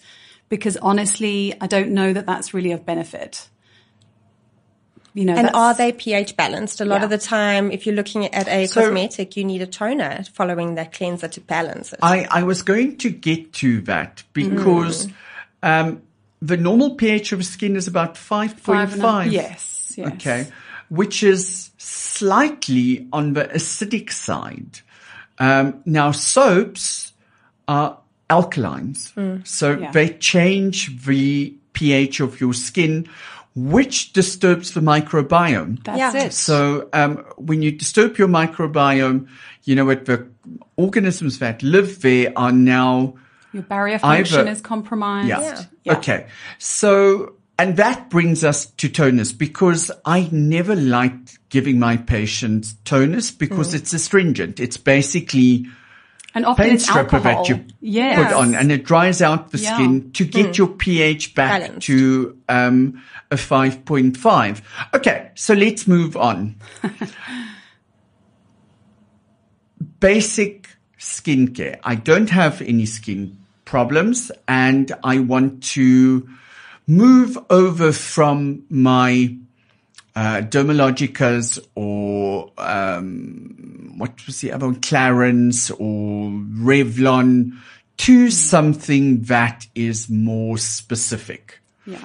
because 0.50 0.78
honestly, 0.78 1.54
I 1.60 1.68
don't 1.68 1.90
know 1.90 2.14
that 2.14 2.26
that's 2.26 2.54
really 2.54 2.72
of 2.72 2.86
benefit. 2.86 3.50
You 5.14 5.26
know, 5.26 5.34
And 5.34 5.50
are 5.56 5.74
they 5.74 5.92
pH 5.94 6.38
balanced? 6.38 6.80
A 6.80 6.86
lot 6.86 7.00
Yeah. 7.00 7.06
of 7.06 7.10
the 7.10 7.18
time, 7.18 7.72
if 7.72 7.88
you're 7.88 7.96
looking 7.96 8.26
at 8.26 8.48
a 8.48 8.68
So- 8.68 8.82
cosmetic, 8.84 9.36
you 9.36 9.44
need 9.44 9.64
a 9.64 9.66
toner 9.66 10.24
following 10.32 10.76
that 10.76 10.94
cleanser 10.94 11.28
to 11.28 11.42
balance 11.42 11.92
it. 11.92 12.00
I, 12.04 12.28
I 12.30 12.44
was 12.44 12.62
going 12.62 12.98
to 12.98 13.10
get 13.10 13.52
to 13.54 13.82
that 13.82 14.22
because 14.34 15.08
um, 15.64 16.04
the 16.40 16.56
normal 16.56 16.94
pH 16.96 17.32
of 17.32 17.44
skin 17.44 17.76
is 17.76 17.88
about 17.88 18.14
5.5. 18.16 18.60
Five 18.60 18.94
and 18.94 19.02
a- 19.02 19.06
Yes, 19.96 19.98
yes. 19.98 20.08
Okay. 20.14 20.48
Which 20.90 21.24
is 21.24 21.72
slightly 21.78 23.08
on 23.14 23.34
the 23.34 23.46
acidic 23.46 24.12
side. 24.12 24.80
Um, 25.40 25.82
now 25.86 26.12
soaps 26.12 27.14
are 27.68 27.98
alkalines. 28.30 29.12
So 29.48 29.78
Yeah. 29.78 29.92
they 29.92 30.10
change 30.10 31.06
the 31.06 31.54
pH 31.74 32.20
of 32.22 32.42
your 32.42 32.54
skin, 32.54 33.08
which 33.56 34.14
disturbs 34.14 34.74
the 34.74 34.82
microbiome. 34.82 35.84
That's 35.84 35.98
Yeah. 36.00 36.24
it. 36.26 36.34
So 36.34 36.90
um, 36.94 37.18
when 37.38 37.62
you 37.62 37.72
disturb 37.72 38.18
your 38.18 38.28
microbiome, 38.28 39.28
you 39.64 39.76
know 39.76 39.86
what 39.86 40.06
the 40.06 40.26
organisms 40.76 41.40
that 41.40 41.62
live 41.64 42.02
there 42.02 42.32
are 42.36 42.52
now 42.52 43.14
Your 43.54 43.64
barrier 43.64 44.00
function 44.00 44.40
Either- 44.42 44.52
is 44.52 44.62
compromised. 44.62 45.28
yeah. 45.30 45.64
Yeah. 45.84 45.98
Okay. 45.98 46.28
So 46.58 47.34
and 47.60 47.78
that 47.78 48.10
brings 48.10 48.44
us 48.44 48.66
to 48.66 48.88
toners 48.90 49.36
because 49.38 49.90
I 50.06 50.30
never 50.32 50.76
liked 50.76 51.40
giving 51.50 51.80
my 51.80 51.98
patients 51.98 52.76
toners 52.86 53.36
because 53.38 53.74
it's 53.74 53.94
astringent. 53.94 54.60
It's 54.60 54.78
basically 54.78 55.66
And 56.36 56.46
often 56.46 56.66
paint 56.66 56.82
stripper 56.82 57.20
that 57.20 57.50
you 57.50 57.66
yes. 57.80 58.28
put 58.28 58.36
on 58.38 58.54
and 58.54 58.72
it 58.72 58.84
dries 58.86 59.22
out 59.24 59.52
the 59.52 59.58
Yeah. 59.58 59.74
skin 59.76 60.12
to 60.12 60.26
get 60.26 60.58
your 60.58 60.68
pH 60.68 61.34
back 61.34 61.62
Balanced. 61.62 61.88
to 61.88 62.38
um, 62.48 63.02
a 63.32 63.36
5.5. 63.36 64.62
Okay, 64.94 65.32
so 65.34 65.54
let's 65.56 65.88
move 65.88 66.16
on. 66.16 66.58
Basic 70.00 70.70
skincare. 71.00 71.80
I 71.84 71.96
don't 71.96 72.30
have 72.30 72.62
any 72.62 72.86
skin 72.86 73.38
problems 73.66 74.32
and 74.48 74.92
I 75.04 75.20
want 75.20 75.64
to 75.76 76.28
move 76.88 77.38
over 77.50 77.92
from 77.92 78.64
my 78.70 79.36
uh, 80.16 80.42
Dermalogicas 80.42 81.60
or 81.76 82.52
um, 82.58 83.94
what 83.98 84.26
was 84.26 84.42
the 84.42 84.52
other 84.52 84.66
one? 84.66 84.78
Clarins 84.78 85.70
or 85.72 86.32
Revlon 86.32 87.58
to 87.98 88.32
something 88.32 89.22
that 89.24 89.68
is 89.76 90.10
more 90.10 90.58
specific. 90.58 91.60
Yeah. 91.86 92.04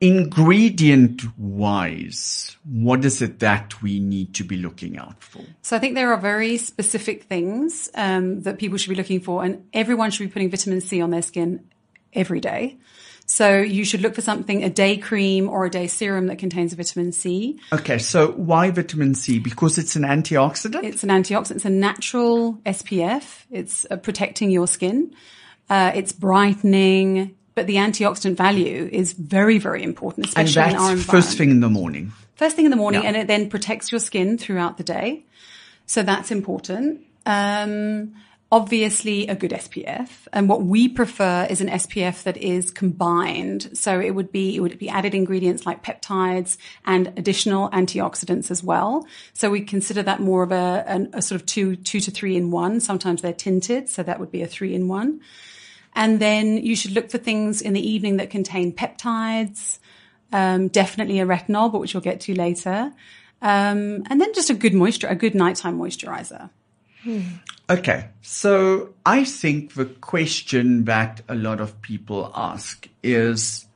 Ingredient 0.00 1.22
wise, 1.38 2.56
what 2.64 3.04
is 3.04 3.22
it 3.22 3.38
that 3.38 3.80
we 3.82 3.98
need 3.98 4.34
to 4.34 4.44
be 4.44 4.56
looking 4.56 4.98
out 4.98 5.22
for? 5.22 5.42
So 5.62 5.74
I 5.74 5.78
think 5.78 5.94
there 5.94 6.12
are 6.12 6.20
very 6.20 6.58
specific 6.58 7.24
things 7.24 7.88
um, 7.94 8.42
that 8.42 8.58
people 8.58 8.76
should 8.76 8.90
be 8.90 8.94
looking 8.96 9.20
for, 9.20 9.42
and 9.42 9.66
everyone 9.72 10.10
should 10.10 10.24
be 10.24 10.32
putting 10.32 10.50
vitamin 10.50 10.80
C 10.80 11.00
on 11.00 11.10
their 11.10 11.22
skin 11.22 11.64
every 12.12 12.40
day. 12.40 12.76
So 13.28 13.58
you 13.58 13.84
should 13.84 14.02
look 14.02 14.14
for 14.14 14.20
something, 14.20 14.62
a 14.62 14.70
day 14.70 14.96
cream 14.96 15.48
or 15.48 15.64
a 15.66 15.70
day 15.70 15.88
serum 15.88 16.26
that 16.28 16.38
contains 16.38 16.72
vitamin 16.74 17.10
C. 17.10 17.58
Okay, 17.72 17.98
so 17.98 18.30
why 18.32 18.70
vitamin 18.70 19.14
C? 19.16 19.40
Because 19.40 19.78
it's 19.78 19.96
an 19.96 20.04
antioxidant? 20.04 20.84
It's 20.84 21.02
an 21.02 21.08
antioxidant. 21.10 21.56
It's 21.56 21.64
a 21.64 21.70
natural 21.70 22.54
SPF. 22.64 23.42
It's 23.50 23.84
uh, 23.90 23.96
protecting 23.96 24.50
your 24.50 24.68
skin. 24.68 25.12
Uh, 25.68 25.90
it's 25.94 26.12
brightening, 26.12 27.34
but 27.56 27.66
the 27.66 27.76
antioxidant 27.76 28.36
value 28.36 28.88
is 28.92 29.12
very, 29.12 29.58
very 29.58 29.82
important, 29.82 30.26
and 30.36 30.46
especially 30.46 30.70
in 30.74 30.76
our 30.76 30.82
that's 30.90 31.00
environment. 31.00 31.24
first 31.26 31.36
thing 31.38 31.50
in 31.50 31.60
the 31.60 31.68
morning. 31.68 32.12
First 32.36 32.54
thing 32.54 32.64
in 32.66 32.70
the 32.70 32.76
morning, 32.76 33.02
Yeah. 33.02 33.08
and 33.08 33.16
it 33.16 33.26
then 33.26 33.50
protects 33.50 33.90
your 33.90 33.98
skin 33.98 34.38
throughout 34.38 34.76
the 34.76 34.84
day. 34.84 35.24
So 35.86 36.02
that's 36.04 36.30
important. 36.30 37.00
Um, 37.24 38.14
obviously, 38.50 39.26
a 39.26 39.34
good 39.34 39.50
SPF, 39.50 40.08
and 40.32 40.48
what 40.48 40.62
we 40.62 40.88
prefer 40.88 41.46
is 41.48 41.60
an 41.60 41.68
SPF 41.68 42.22
that 42.24 42.36
is 42.36 42.70
combined. 42.70 43.70
So 43.76 44.00
it 44.00 44.10
would 44.10 44.32
be 44.32 44.56
it 44.56 44.60
would 44.60 44.78
be 44.78 44.88
added 44.88 45.14
ingredients 45.14 45.66
like 45.66 45.84
peptides 45.84 46.56
and 46.84 47.08
additional 47.16 47.70
antioxidants 47.70 48.50
as 48.50 48.62
well. 48.62 49.06
So 49.32 49.50
we 49.50 49.60
consider 49.60 50.02
that 50.02 50.20
more 50.20 50.42
of 50.42 50.52
a, 50.52 50.84
an, 50.86 51.10
a 51.12 51.22
sort 51.22 51.40
of 51.40 51.46
two 51.46 51.76
two 51.76 52.00
to 52.00 52.10
three 52.10 52.36
in 52.36 52.50
one. 52.50 52.80
Sometimes 52.80 53.22
they're 53.22 53.32
tinted, 53.32 53.88
so 53.88 54.02
that 54.02 54.20
would 54.20 54.30
be 54.30 54.42
a 54.42 54.46
three 54.46 54.74
in 54.74 54.88
one. 54.88 55.20
And 55.94 56.20
then 56.20 56.58
you 56.58 56.76
should 56.76 56.92
look 56.92 57.10
for 57.10 57.18
things 57.18 57.62
in 57.62 57.72
the 57.72 57.88
evening 57.88 58.18
that 58.18 58.28
contain 58.28 58.72
peptides 58.72 59.78
um, 60.32 60.68
definitely 60.68 61.20
a 61.20 61.26
retinol, 61.26 61.70
but 61.70 61.80
which 61.80 61.94
we'll 61.94 62.00
get 62.00 62.20
to 62.22 62.34
later. 62.34 62.92
Um, 63.42 64.04
and 64.08 64.20
then 64.20 64.32
just 64.34 64.50
a 64.50 64.54
good 64.54 64.74
moisture, 64.74 65.06
a 65.08 65.14
good 65.14 65.34
nighttime 65.34 65.78
moisturizer. 65.78 66.50
Hmm. 67.06 67.20
Okay, 67.70 68.08
so 68.20 68.94
I 69.06 69.22
think 69.22 69.74
the 69.74 69.84
question 69.84 70.86
that 70.86 71.22
a 71.28 71.36
lot 71.36 71.60
of 71.60 71.80
people 71.80 72.32
ask 72.34 72.88
is 73.00 73.66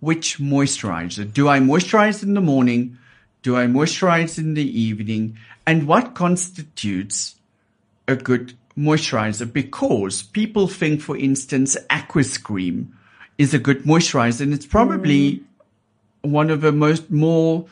which 0.00 0.38
moisturizer? 0.38 1.30
Do 1.30 1.50
I 1.50 1.60
moisturize 1.60 2.22
in 2.22 2.32
the 2.32 2.40
morning? 2.40 2.96
Do 3.42 3.58
I 3.58 3.66
moisturize 3.66 4.38
in 4.38 4.54
the 4.54 4.80
evening? 4.80 5.36
And 5.66 5.86
what 5.86 6.14
constitutes 6.14 7.36
a 8.06 8.16
good 8.16 8.54
moisturizer? 8.74 9.52
Because 9.52 10.22
people 10.22 10.66
think, 10.66 11.02
for 11.02 11.16
instance, 11.18 11.76
Aqueous 11.90 12.38
Cream 12.38 12.96
is 13.36 13.52
a 13.52 13.58
good 13.58 13.82
moisturizer 13.82 14.40
and 14.40 14.54
it's 14.54 14.64
probably 14.64 15.42
hmm. 16.24 16.30
one 16.30 16.48
of 16.48 16.62
the 16.62 16.72
most 16.72 17.10
more 17.10 17.66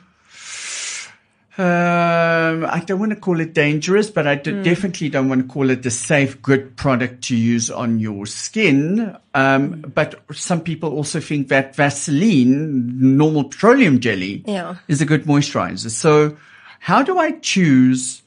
um, 1.59 2.67
I 2.67 2.83
don't 2.87 2.99
want 3.01 3.11
to 3.11 3.17
call 3.17 3.41
it 3.41 3.55
dangerous, 3.55 4.11
but 4.11 4.27
I 4.27 4.35
d- 4.35 4.63
definitely 4.63 5.09
don't 5.09 5.29
want 5.29 5.41
to 5.43 5.49
call 5.53 5.71
it 5.71 5.85
a 5.87 5.91
safe, 5.91 6.41
good 6.43 6.77
product 6.77 7.25
to 7.25 7.37
use 7.37 7.71
on 7.71 7.99
your 7.99 8.27
skin. 8.27 9.17
Um, 9.35 9.81
but 9.95 10.23
some 10.33 10.61
people 10.61 10.93
also 10.93 11.19
think 11.21 11.49
that 11.49 11.75
Vaseline, 11.75 13.17
normal 13.17 13.45
petroleum 13.45 14.01
jelly, 14.01 14.43
Yeah. 14.47 14.77
is 14.89 15.01
a 15.01 15.07
good 15.07 15.25
moisturizer. 15.25 15.91
So 15.91 16.37
how 16.81 17.03
do 17.03 17.19
I 17.19 17.33
choose 17.33 18.23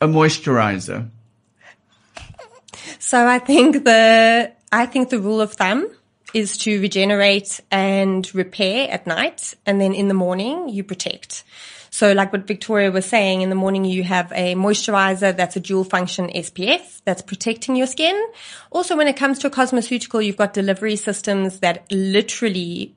a 0.00 0.06
moisturizer? 0.08 1.08
So 2.98 3.26
I 3.26 3.38
think 3.38 3.84
the 3.84 4.52
I 4.72 4.86
think 4.86 5.10
the 5.10 5.18
rule 5.20 5.40
of 5.42 5.52
thumb 5.52 5.86
is 6.32 6.56
to 6.58 6.80
regenerate 6.80 7.60
and 7.70 8.34
repair 8.34 8.90
at 8.90 9.06
night. 9.06 9.54
And 9.66 9.78
then 9.80 9.92
in 9.92 10.08
the 10.08 10.14
morning, 10.14 10.68
you 10.70 10.82
protect. 10.82 11.44
So 11.92 12.12
like 12.12 12.32
what 12.32 12.46
Victoria 12.46 12.90
was 12.90 13.04
saying, 13.04 13.42
in 13.42 13.50
the 13.50 13.54
morning 13.54 13.84
you 13.84 14.02
have 14.02 14.32
a 14.34 14.54
moisturizer 14.54 15.36
that's 15.36 15.56
a 15.56 15.60
dual 15.60 15.84
function 15.84 16.30
SPF 16.34 17.02
that's 17.04 17.20
protecting 17.20 17.76
your 17.76 17.86
skin. 17.86 18.18
Also, 18.70 18.96
when 18.96 19.08
it 19.08 19.16
comes 19.16 19.38
to 19.40 19.46
a 19.46 19.50
cosmeceutical, 19.50 20.24
you've 20.24 20.38
got 20.38 20.54
delivery 20.54 20.96
systems 20.96 21.60
that 21.60 21.84
literally 21.92 22.94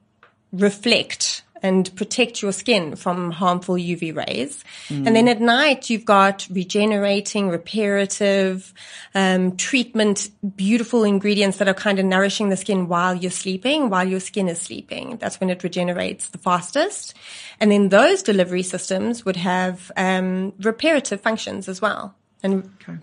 reflect 0.54 1.44
and 1.66 1.94
protect 1.96 2.44
your 2.44 2.52
skin 2.52 2.96
from 2.96 3.32
harmful 3.32 3.74
UV 3.74 4.16
rays. 4.16 4.64
Mm. 4.90 5.08
And 5.08 5.16
then 5.16 5.28
at 5.28 5.42
night, 5.42 5.90
you've 5.90 6.06
got 6.06 6.48
regenerating, 6.52 7.50
reparative, 7.50 8.72
um, 9.16 9.58
treatment, 9.58 10.30
beautiful 10.56 11.04
ingredients 11.04 11.58
that 11.58 11.68
are 11.68 11.74
kind 11.74 11.98
of 11.98 12.06
nourishing 12.06 12.50
the 12.50 12.58
skin 12.58 12.88
while 12.88 13.16
you're 13.16 13.32
sleeping, 13.32 13.90
while 13.90 14.08
your 14.08 14.20
skin 14.20 14.48
is 14.48 14.62
sleeping. 14.62 15.18
That's 15.18 15.40
when 15.40 15.50
it 15.50 15.64
regenerates 15.64 16.30
the 16.30 16.38
fastest. 16.38 17.16
And 17.60 17.72
then 17.72 17.90
those 17.90 18.22
delivery 18.22 18.64
systems 18.64 19.26
would 19.26 19.38
have 19.38 19.92
um, 19.98 20.54
reparative 20.60 21.22
functions 21.22 21.68
as 21.68 21.82
well. 21.82 22.14
And 22.44 22.70
okay. 22.82 23.00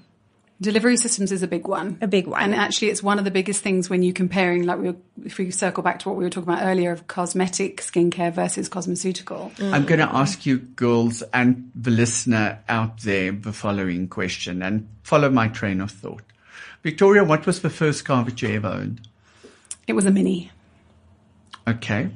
Delivery 0.62 0.96
systems 0.96 1.32
is 1.32 1.42
a 1.42 1.48
big 1.48 1.66
one. 1.66 1.98
A 2.00 2.06
big 2.06 2.28
one. 2.28 2.40
And 2.40 2.54
actually, 2.54 2.90
it's 2.90 3.02
one 3.02 3.18
of 3.18 3.24
the 3.24 3.32
biggest 3.32 3.64
things 3.64 3.90
when 3.90 4.04
you're 4.04 4.14
comparing, 4.14 4.62
like, 4.62 4.78
we 4.78 4.90
were, 4.90 4.96
if 5.24 5.36
we 5.36 5.50
circle 5.50 5.82
back 5.82 5.98
to 5.98 6.08
what 6.08 6.16
we 6.16 6.22
were 6.22 6.30
talking 6.30 6.52
about 6.52 6.64
earlier 6.64 6.92
of 6.92 7.08
cosmetic 7.08 7.78
skincare 7.78 8.32
versus 8.32 8.68
cosmeceutical. 8.68 9.52
Mm. 9.56 9.72
I'm 9.72 9.84
going 9.84 9.98
to 9.98 10.08
ask 10.14 10.46
you, 10.46 10.58
girls, 10.58 11.22
and 11.34 11.72
the 11.74 11.90
listener 11.90 12.60
out 12.68 13.00
there, 13.00 13.32
the 13.32 13.52
following 13.52 14.06
question 14.06 14.62
and 14.62 14.88
follow 15.02 15.28
my 15.30 15.48
train 15.48 15.80
of 15.80 15.90
thought. 15.90 16.22
Victoria, 16.84 17.24
what 17.24 17.44
was 17.44 17.60
the 17.60 17.70
first 17.70 18.04
car 18.04 18.24
that 18.24 18.40
you 18.40 18.50
ever 18.50 18.68
owned? 18.68 19.08
It 19.88 19.94
was 19.94 20.06
a 20.06 20.12
Mini. 20.12 20.52
Okay. 21.66 22.08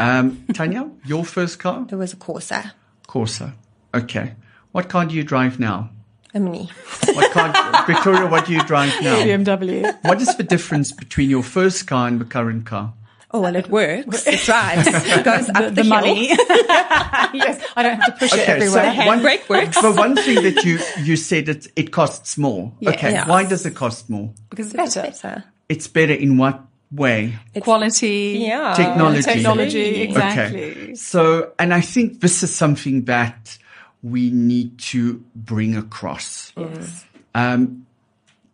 Um, 0.00 0.44
Tanya, 0.52 0.90
your 1.04 1.24
first 1.24 1.60
car? 1.60 1.86
It 1.88 1.94
was 1.94 2.12
a 2.12 2.16
Corsa. 2.16 2.72
Corsa. 3.06 3.52
Okay. 3.94 4.34
What 4.72 4.88
car 4.88 5.06
do 5.06 5.14
you 5.14 5.22
drive 5.22 5.60
now? 5.60 5.90
A 6.34 6.40
Mini. 6.40 6.70
What 7.12 7.30
car, 7.32 7.84
Victoria, 7.86 8.26
what 8.26 8.46
do 8.46 8.54
you 8.54 8.62
drive 8.64 8.92
now? 9.02 9.16
BMW. 9.22 10.02
What 10.02 10.20
is 10.20 10.34
the 10.36 10.42
difference 10.42 10.90
between 10.90 11.28
your 11.28 11.42
first 11.42 11.86
car 11.86 12.08
and 12.08 12.20
the 12.20 12.24
current 12.24 12.64
car? 12.64 12.94
Oh, 13.34 13.40
well, 13.40 13.56
it 13.56 13.68
works. 13.68 14.26
It 14.26 14.40
drives. 14.40 14.86
It 14.92 15.24
goes 15.24 15.48
up 15.48 15.56
the, 15.56 15.70
the, 15.70 15.82
the 15.82 15.84
money. 15.84 16.28
yes, 16.28 17.64
I 17.76 17.82
don't 17.82 18.00
have 18.00 18.14
to 18.14 18.18
push 18.18 18.32
okay, 18.32 18.42
it 18.42 18.48
everywhere. 18.48 18.94
So 18.94 19.06
one, 19.06 19.20
Handbrake 19.20 19.48
works. 19.48 19.80
But 19.80 19.96
one 19.96 20.16
thing 20.16 20.42
that 20.42 20.64
you, 20.64 20.78
you 21.02 21.16
said 21.16 21.48
it, 21.48 21.66
it 21.76 21.92
costs 21.92 22.36
more. 22.36 22.72
Yeah, 22.80 22.90
okay. 22.90 23.12
Yes. 23.12 23.28
Why 23.28 23.44
does 23.44 23.64
it 23.64 23.74
cost 23.74 24.10
more? 24.10 24.32
Because 24.50 24.66
it's 24.66 24.76
better. 24.76 25.08
It's 25.08 25.22
better. 25.22 25.44
It's 25.68 25.88
better 25.88 26.12
in 26.12 26.36
what 26.36 26.62
way? 26.90 27.38
It's 27.54 27.64
Quality. 27.64 28.38
Yeah. 28.40 28.74
Technology. 28.74 29.22
Technology. 29.22 30.02
Exactly. 30.02 30.70
Okay. 30.70 30.94
So, 30.94 31.52
and 31.58 31.72
I 31.72 31.80
think 31.80 32.20
this 32.20 32.42
is 32.42 32.54
something 32.54 33.04
that 33.06 33.58
we 34.02 34.30
need 34.30 34.78
to 34.78 35.24
bring 35.34 35.76
across. 35.76 36.52
Yes. 36.56 37.04
Um, 37.34 37.86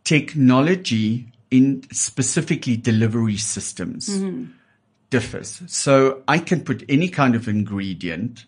technology 0.04 1.32
in 1.50 1.82
specifically 1.90 2.76
delivery 2.76 3.36
systems 3.36 4.08
mm-hmm. 4.08 4.52
differs. 5.10 5.62
So 5.66 6.22
I 6.28 6.38
can 6.38 6.62
put 6.62 6.84
any 6.88 7.08
kind 7.08 7.34
of 7.34 7.48
ingredient 7.48 8.44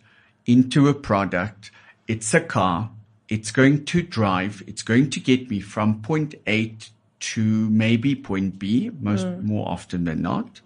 into 0.47 0.89
a 0.89 0.95
product. 0.95 1.71
It's 2.07 2.35
a 2.35 2.41
car. 2.41 2.91
It's 3.29 3.51
going 3.51 3.85
to 3.87 4.03
drive. 4.03 4.63
It's 4.67 4.83
going 4.83 5.11
to 5.11 5.21
get 5.21 5.51
me 5.51 5.61
from 5.61 6.03
point 6.03 6.35
A 6.47 6.77
to 7.21 7.71
maybe 7.71 8.15
point 8.15 8.59
B, 8.59 8.91
most 9.01 9.27
mm. 9.27 9.43
more 9.43 9.69
often 9.69 10.05
than 10.05 10.23
not. 10.23 10.61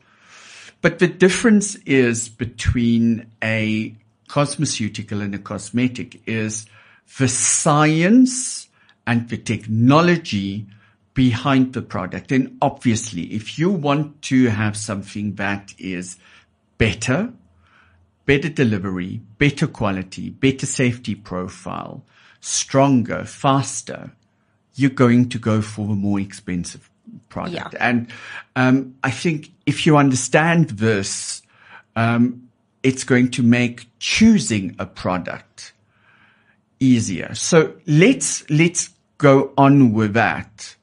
But 0.80 0.98
the 0.98 1.08
difference 1.08 1.76
is 1.86 2.28
between 2.28 3.26
a 3.42 3.94
cosmeceutical 4.34 5.22
and 5.22 5.32
a 5.32 5.38
cosmetic 5.38 6.20
is 6.26 6.66
the 7.18 7.28
science 7.28 8.68
and 9.06 9.28
the 9.28 9.36
technology 9.36 10.66
behind 11.14 11.72
the 11.72 11.80
product. 11.80 12.32
And 12.32 12.58
obviously, 12.60 13.32
if 13.32 13.60
you 13.60 13.70
want 13.70 14.22
to 14.22 14.48
have 14.48 14.76
something 14.76 15.36
that 15.36 15.72
is 15.78 16.16
better, 16.78 17.32
better 18.26 18.48
delivery, 18.48 19.20
better 19.38 19.68
quality, 19.68 20.30
better 20.30 20.66
safety 20.66 21.14
profile, 21.14 22.02
stronger, 22.40 23.24
faster, 23.24 24.10
you're 24.74 24.90
going 24.90 25.28
to 25.28 25.38
go 25.38 25.62
for 25.62 25.86
the 25.86 25.94
more 25.94 26.18
expensive 26.18 26.90
product. 27.28 27.74
Yeah. 27.74 27.88
And 27.88 28.08
um, 28.56 28.96
I 29.04 29.12
think 29.12 29.52
if 29.64 29.86
you 29.86 29.96
understand 29.96 30.70
this, 30.70 31.42
um, 31.94 32.48
it's 32.84 33.02
going 33.02 33.30
to 33.32 33.42
make 33.42 33.88
choosing 33.98 34.76
a 34.78 34.86
product 34.86 35.72
easier. 36.78 37.34
So 37.34 37.74
let's, 37.86 38.48
let's 38.50 38.90
go 39.18 39.52
on 39.56 39.94
with 39.94 40.12
that. 40.12 40.76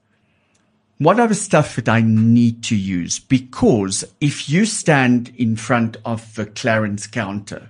What 0.98 1.20
are 1.20 1.28
the 1.28 1.36
stuff 1.36 1.76
that 1.76 1.88
I 1.88 2.02
need 2.02 2.64
to 2.66 2.76
use? 2.76 3.20
Because 3.20 4.04
if 4.20 4.50
you 4.50 4.66
stand 4.66 5.32
in 5.38 5.56
front 5.56 5.98
of 6.04 6.36
the 6.36 6.46
Clarins 6.46 7.10
counter, 7.10 7.70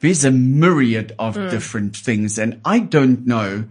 there's 0.00 0.24
a 0.24 0.30
myriad 0.30 1.14
of 1.18 1.36
mm. 1.36 1.50
different 1.50 1.96
things 1.96 2.38
and 2.38 2.60
I 2.64 2.78
don't 2.78 3.26
know 3.26 3.64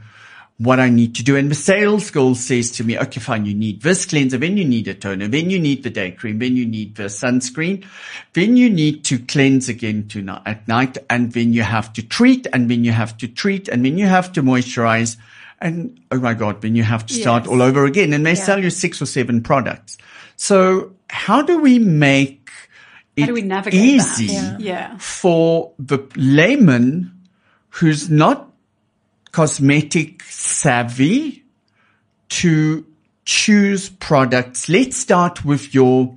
what 0.59 0.79
I 0.79 0.89
need 0.89 1.13
to 1.15 1.23
do. 1.23 1.35
And 1.35 1.51
the 1.51 1.55
sales 1.55 2.09
girl 2.09 2.33
says 2.33 2.71
to 2.71 2.83
me, 2.83 2.97
okay, 2.97 3.19
fine, 3.19 3.45
you 3.45 3.53
need 3.53 3.81
this 3.81 4.05
cleanser, 4.05 4.37
then 4.37 4.57
you 4.57 4.65
need 4.65 4.87
a 4.87 4.95
toner, 4.95 5.27
then 5.27 5.51
you 5.51 5.59
need 5.59 5.83
the 5.83 5.91
day 5.91 6.11
cream, 6.11 6.39
then 6.39 6.55
you 6.55 6.65
need 6.65 6.95
the 6.95 7.03
sunscreen, 7.03 7.85
then 8.33 8.57
you 8.57 8.69
need 8.69 9.03
to 9.05 9.19
cleanse 9.19 9.69
again 9.69 10.07
to 10.07 10.27
at 10.45 10.67
night, 10.67 10.97
and 11.09 11.31
then 11.33 11.53
you 11.53 11.61
have 11.61 11.93
to 11.93 12.01
treat, 12.01 12.47
and 12.53 12.71
then 12.71 12.83
you 12.83 12.91
have 12.91 13.15
to 13.17 13.27
treat, 13.27 13.67
and 13.67 13.85
then 13.85 13.97
you 13.97 14.07
have 14.07 14.33
to 14.33 14.41
moisturize. 14.41 15.17
And 15.59 15.99
oh 16.11 16.19
my 16.19 16.33
God, 16.33 16.61
then 16.61 16.75
you 16.75 16.83
have 16.83 17.05
to 17.07 17.13
start 17.13 17.43
yes. 17.43 17.51
all 17.51 17.61
over 17.61 17.85
again. 17.85 18.13
And 18.13 18.25
they 18.25 18.31
yeah. 18.31 18.43
sell 18.43 18.63
you 18.63 18.69
six 18.69 19.01
or 19.01 19.07
seven 19.07 19.41
products. 19.41 19.97
So 20.35 20.93
how 21.09 21.41
do 21.41 21.59
we 21.59 21.79
make 21.79 22.51
it 23.15 23.73
easy 23.73 24.25
yeah. 24.25 24.57
Yeah. 24.59 24.97
for 24.99 25.71
the 25.79 25.99
layman 26.15 27.11
who's 27.69 28.09
not 28.09 28.46
cosmetic 29.37 30.23
savvy 30.23 31.43
to 32.27 32.83
choose 33.23 33.87
products. 33.87 34.67
Let's 34.67 34.97
start 34.97 35.45
with 35.45 35.75
your 35.75 36.15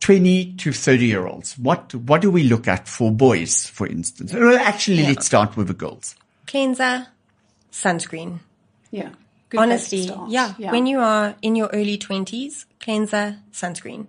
20 0.00 0.54
to 0.54 0.72
30 0.72 1.04
year 1.04 1.26
olds. 1.26 1.58
What, 1.58 1.94
what 1.94 2.22
do 2.22 2.30
we 2.30 2.44
look 2.44 2.66
at 2.66 2.88
for 2.88 3.12
boys, 3.12 3.66
for 3.66 3.86
instance? 3.86 4.32
Well, 4.32 4.56
actually, 4.56 5.02
yeah. 5.02 5.08
let's 5.08 5.26
start 5.26 5.58
with 5.58 5.68
the 5.68 5.74
girls. 5.74 6.16
Cleanser, 6.46 7.08
sunscreen. 7.70 8.38
Yeah. 8.90 9.10
Good 9.50 9.60
Honestly, 9.60 10.10
yeah, 10.28 10.54
yeah. 10.56 10.72
When 10.72 10.86
you 10.86 11.00
are 11.00 11.34
in 11.42 11.54
your 11.54 11.68
early 11.74 11.98
20s, 11.98 12.64
cleanser, 12.80 13.40
sunscreen. 13.52 14.06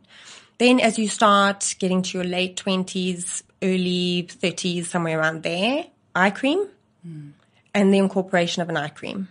Then 0.59 0.79
as 0.79 0.97
you 0.97 1.09
start 1.09 1.75
getting 1.77 2.01
to 2.03 2.19
your 2.19 2.25
late 2.25 2.55
20s, 2.55 3.43
early 3.61 4.29
30s, 4.29 4.85
somewhere 4.85 5.19
around 5.19 5.43
there, 5.43 5.87
eye 6.15 6.29
cream. 6.29 6.69
Mm 7.05 7.32
and 7.73 7.93
the 7.93 7.97
incorporation 7.97 8.61
of 8.61 8.69
an 8.69 8.77
eye 8.77 8.89
cream. 8.89 9.27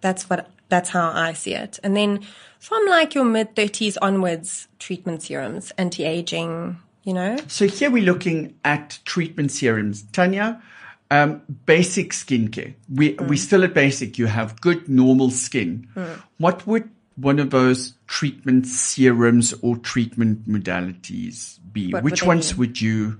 That's 0.00 0.28
what, 0.28 0.50
that's 0.68 0.90
how 0.90 1.10
I 1.10 1.32
see 1.32 1.54
it. 1.54 1.78
And 1.82 1.96
then 1.96 2.20
from 2.58 2.86
like 2.86 3.14
your 3.14 3.24
mid 3.24 3.56
thirties 3.56 3.96
onwards, 3.96 4.68
treatment 4.78 5.22
serums, 5.22 5.72
anti-aging, 5.78 6.78
you 7.04 7.12
know? 7.12 7.38
So 7.48 7.66
here 7.66 7.90
we're 7.90 8.04
looking 8.04 8.54
at 8.64 8.98
treatment 9.04 9.50
serums. 9.50 10.02
Tanya, 10.12 10.62
um, 11.10 11.42
basic 11.66 12.12
skincare. 12.12 12.74
We, 12.92 13.14
mm. 13.16 13.28
we 13.28 13.36
still 13.36 13.64
at 13.64 13.74
basic. 13.74 14.18
You 14.18 14.26
have 14.26 14.60
good 14.60 14.88
normal 14.88 15.30
skin. 15.30 15.88
Mm. 15.94 16.22
What 16.38 16.66
would 16.66 16.90
one 17.16 17.38
of 17.38 17.50
those 17.50 17.94
treatment 18.06 18.66
serums 18.66 19.54
or 19.62 19.76
treatment 19.76 20.48
modalities 20.48 21.58
be? 21.72 21.92
What 21.92 22.02
Which 22.02 22.22
would 22.22 22.28
ones 22.28 22.56
would 22.56 22.80
you 22.80 23.18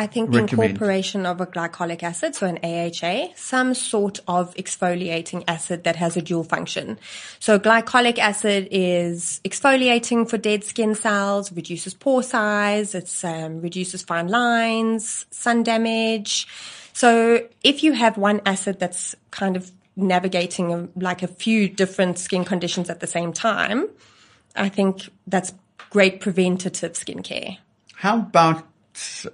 I 0.00 0.06
think 0.06 0.30
the 0.30 0.38
incorporation 0.38 1.26
of 1.26 1.40
a 1.40 1.46
glycolic 1.46 2.04
acid, 2.04 2.36
so 2.36 2.46
an 2.46 2.58
AHA, 2.62 3.34
some 3.34 3.74
sort 3.74 4.20
of 4.28 4.54
exfoliating 4.54 5.42
acid 5.48 5.82
that 5.82 5.96
has 5.96 6.16
a 6.16 6.22
dual 6.22 6.44
function. 6.44 7.00
So 7.40 7.58
glycolic 7.58 8.16
acid 8.18 8.68
is 8.70 9.40
exfoliating 9.44 10.30
for 10.30 10.38
dead 10.38 10.62
skin 10.62 10.94
cells, 10.94 11.50
reduces 11.50 11.94
pore 11.94 12.22
size, 12.22 12.94
it 12.94 13.12
um, 13.24 13.60
reduces 13.60 14.02
fine 14.02 14.28
lines, 14.28 15.26
sun 15.32 15.64
damage. 15.64 16.46
So 16.92 17.48
if 17.64 17.82
you 17.82 17.92
have 17.92 18.16
one 18.16 18.40
acid 18.46 18.78
that's 18.78 19.16
kind 19.32 19.56
of 19.56 19.72
navigating 19.96 20.72
a, 20.72 20.88
like 20.94 21.24
a 21.24 21.28
few 21.28 21.68
different 21.68 22.20
skin 22.20 22.44
conditions 22.44 22.88
at 22.88 23.00
the 23.00 23.08
same 23.08 23.32
time, 23.32 23.88
I 24.54 24.68
think 24.68 25.08
that's 25.26 25.52
great 25.90 26.20
preventative 26.20 26.92
skincare. 26.92 27.58
How 27.94 28.18
about 28.18 28.67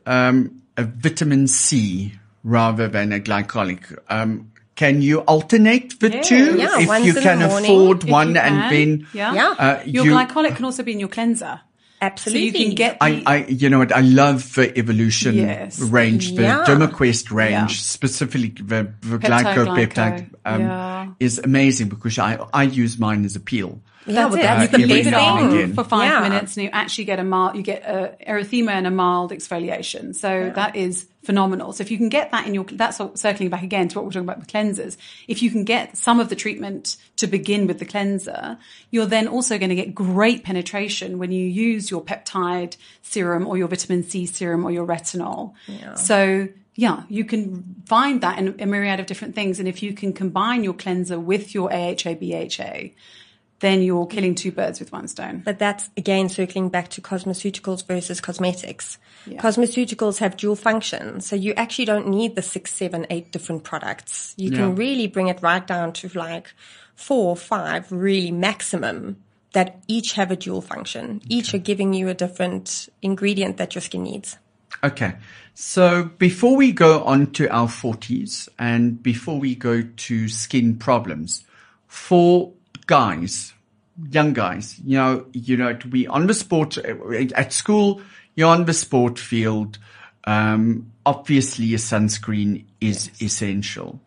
um, 0.07 0.63
a 0.77 0.85
vitamin 0.85 1.47
C 1.49 2.13
rather 2.43 2.89
than 2.89 3.13
a 3.13 3.21
glycolic. 3.21 3.97
Um, 4.09 4.53
can 4.75 5.03
you 5.03 5.21
alternate 5.21 6.01
the 6.01 6.11
yeah, 6.11 6.21
two 6.23 6.59
yeah, 6.59 6.81
if 6.81 7.05
you 7.05 7.15
can 7.15 7.43
afford 7.43 8.05
one 8.05 8.37
and 8.37 8.73
then 8.75 9.07
yeah, 9.15 9.33
yeah. 9.33 9.55
Uh, 9.59 9.83
your 9.87 10.05
you, 10.05 10.13
glycolic 10.13 10.57
can 10.57 10.65
also 10.65 10.83
be 10.83 10.93
in 10.93 11.01
your 11.01 11.09
cleanser. 11.09 11.61
Absolutely. 12.03 12.51
So 12.51 12.59
you 12.59 12.67
can 12.67 12.75
get 12.75 12.99
the, 12.99 13.05
I, 13.05 13.23
I, 13.25 13.45
you 13.47 13.71
know 13.71 13.79
what? 13.79 13.93
I 13.93 14.01
love 14.01 14.55
the 14.55 14.77
evolution 14.77 15.37
Yes. 15.37 15.81
range, 15.81 16.35
the 16.35 16.43
Yeah. 16.43 16.65
DermaQuest 16.67 17.31
range, 17.31 17.53
Yeah. 17.53 17.67
specifically 17.69 18.49
the, 18.49 18.93
the 19.01 19.19
Peptide 19.19 19.55
glycopeptide, 19.55 19.91
glyco. 19.95 20.27
um, 20.45 20.61
Yeah. 20.61 21.07
is 21.21 21.39
amazing 21.39 21.89
because 21.89 22.19
I, 22.19 22.45
I 22.53 22.65
use 22.65 22.99
mine 22.99 23.25
as 23.25 23.37
a 23.37 23.41
peel. 23.41 23.81
Yeah, 24.07 24.15
That's 24.29 24.35
well, 24.35 24.43
it. 24.43 24.47
Uh, 24.47 24.63
you 24.63 24.69
can 24.69 24.81
the 24.81 24.85
every 24.85 24.95
leave 24.97 25.07
it 25.07 25.11
best 25.13 25.23
now 25.25 25.39
and 25.39 25.63
on 25.63 25.73
for 25.75 25.85
five 25.85 26.11
Yeah. 26.11 26.29
minutes 26.29 26.57
and 26.57 26.65
you 26.65 26.71
actually 26.73 27.05
get 27.05 27.19
a 27.19 27.25
mild, 27.25 27.57
you 27.57 27.63
get 27.63 27.83
a 27.85 28.15
erythema 28.27 28.71
and 28.73 28.87
a 28.87 28.91
mild 28.91 29.31
exfoliation. 29.33 30.15
So 30.15 30.53
that 30.55 30.77
is 30.77 31.07
phenomenal. 31.23 31.73
So 31.73 31.81
if 31.83 31.91
you 31.91 31.97
can 31.97 32.11
get 32.11 32.31
that 32.33 32.47
in 32.47 32.53
your, 32.53 32.65
that's 32.65 33.01
all- 33.01 33.17
circling 33.17 33.49
back 33.49 33.63
again 33.63 33.89
to 33.89 33.99
what 33.99 34.05
we're 34.05 34.11
talking 34.11 34.29
about 34.29 34.39
with 34.41 34.49
cleansers. 34.49 34.99
If 35.27 35.43
you 35.43 35.51
can 35.51 35.65
get 35.65 35.97
some 35.97 36.21
of 36.21 36.29
the 36.29 36.37
treatment 36.37 36.99
to 37.17 37.27
begin 37.27 37.67
with 37.67 37.79
the 37.79 37.87
cleanser, 37.87 38.59
you're 38.91 39.07
then 39.07 39.27
also 39.27 39.57
going 39.59 39.71
to 39.71 39.75
get 39.75 39.95
great 39.95 40.45
penetration 40.45 41.19
when 41.19 41.33
you 41.33 41.47
use 41.47 41.91
your 41.91 42.03
peptide 42.03 42.77
serum 43.01 43.47
or 43.47 43.57
your 43.57 43.69
vitamin 43.69 44.03
C 44.03 44.27
serum 44.27 44.65
or 44.67 44.71
your 44.71 44.87
retinol. 44.87 45.55
Yeah. 45.67 45.95
So 45.95 46.49
yeah, 46.77 47.05
you 47.09 47.25
can 47.25 47.77
find 47.87 48.21
that 48.23 48.39
in 48.39 48.57
a 48.61 48.67
myriad 48.67 48.99
of 49.01 49.07
different 49.07 49.35
things. 49.35 49.61
And 49.61 49.69
if 49.69 49.83
you 49.83 49.95
can 49.95 50.13
combine 50.13 50.65
your 50.65 50.75
cleanser 50.75 51.19
with 51.21 51.55
your 51.55 51.73
AHA, 51.73 52.15
BHA, 52.17 52.91
then 53.65 53.83
you're 53.83 54.07
killing 54.07 54.35
two 54.35 54.53
birds 54.53 54.79
with 54.79 54.93
one 54.93 55.09
stone. 55.09 55.43
But 55.45 55.59
that's 55.59 55.91
again 55.97 56.29
circling 56.29 56.69
back 56.69 56.89
to 56.91 57.01
cosmeceuticals 57.01 57.87
versus 57.87 58.21
cosmetics. 58.21 58.99
Cosmeceuticals 59.27 60.19
have 60.19 60.37
dual 60.37 60.55
function, 60.57 61.21
so 61.21 61.35
you 61.35 61.55
actually 61.57 61.87
don't 61.87 62.09
need 62.09 62.37
the 62.37 62.43
six, 62.43 62.73
seven, 62.75 63.07
eight 63.09 63.33
different 63.33 63.65
products. 63.65 64.35
You 64.37 64.51
Yeah. 64.51 64.59
can 64.59 64.77
really 64.77 65.07
bring 65.07 65.29
it 65.29 65.41
right 65.43 65.67
down 65.67 65.93
to 65.95 66.09
like 66.15 66.53
four 66.95 67.31
or 67.31 67.37
five, 67.37 67.91
really 67.91 68.31
maximum, 68.31 69.17
that 69.53 69.83
each 69.89 70.13
have 70.13 70.31
a 70.31 70.37
dual 70.37 70.61
function. 70.61 71.23
Each 71.29 71.55
are 71.55 71.59
giving 71.59 71.95
you 71.95 72.09
a 72.09 72.15
different 72.15 72.89
ingredient 73.01 73.57
that 73.57 73.75
your 73.75 73.83
skin 73.83 74.03
needs. 74.03 74.37
Okay. 74.83 75.15
So 75.55 76.11
before 76.19 76.57
we 76.57 76.73
go 76.73 77.03
on 77.05 77.31
to 77.33 77.49
our 77.49 77.69
forties 77.69 78.49
and 78.59 79.03
before 79.03 79.39
we 79.39 79.55
go 79.55 79.83
to 79.83 80.29
skin 80.29 80.77
problems, 80.77 81.45
for 81.87 82.53
guys, 82.87 83.54
young 84.11 84.33
guys, 84.33 84.79
you 84.85 84.97
know, 84.99 85.27
you 85.33 85.57
know, 85.57 85.73
to 85.75 85.89
be 85.89 86.07
on 86.07 86.27
the 86.27 86.35
sport 86.35 86.79
at 86.79 87.53
school, 87.53 88.01
you're 88.35 88.49
on 88.49 88.65
the 88.65 88.73
sport 88.75 89.19
field. 89.19 89.79
Um, 90.25 90.91
obviously 91.05 91.75
a 91.75 91.79
sunscreen 91.79 92.65
is 92.81 93.11
essential. 93.21 94.01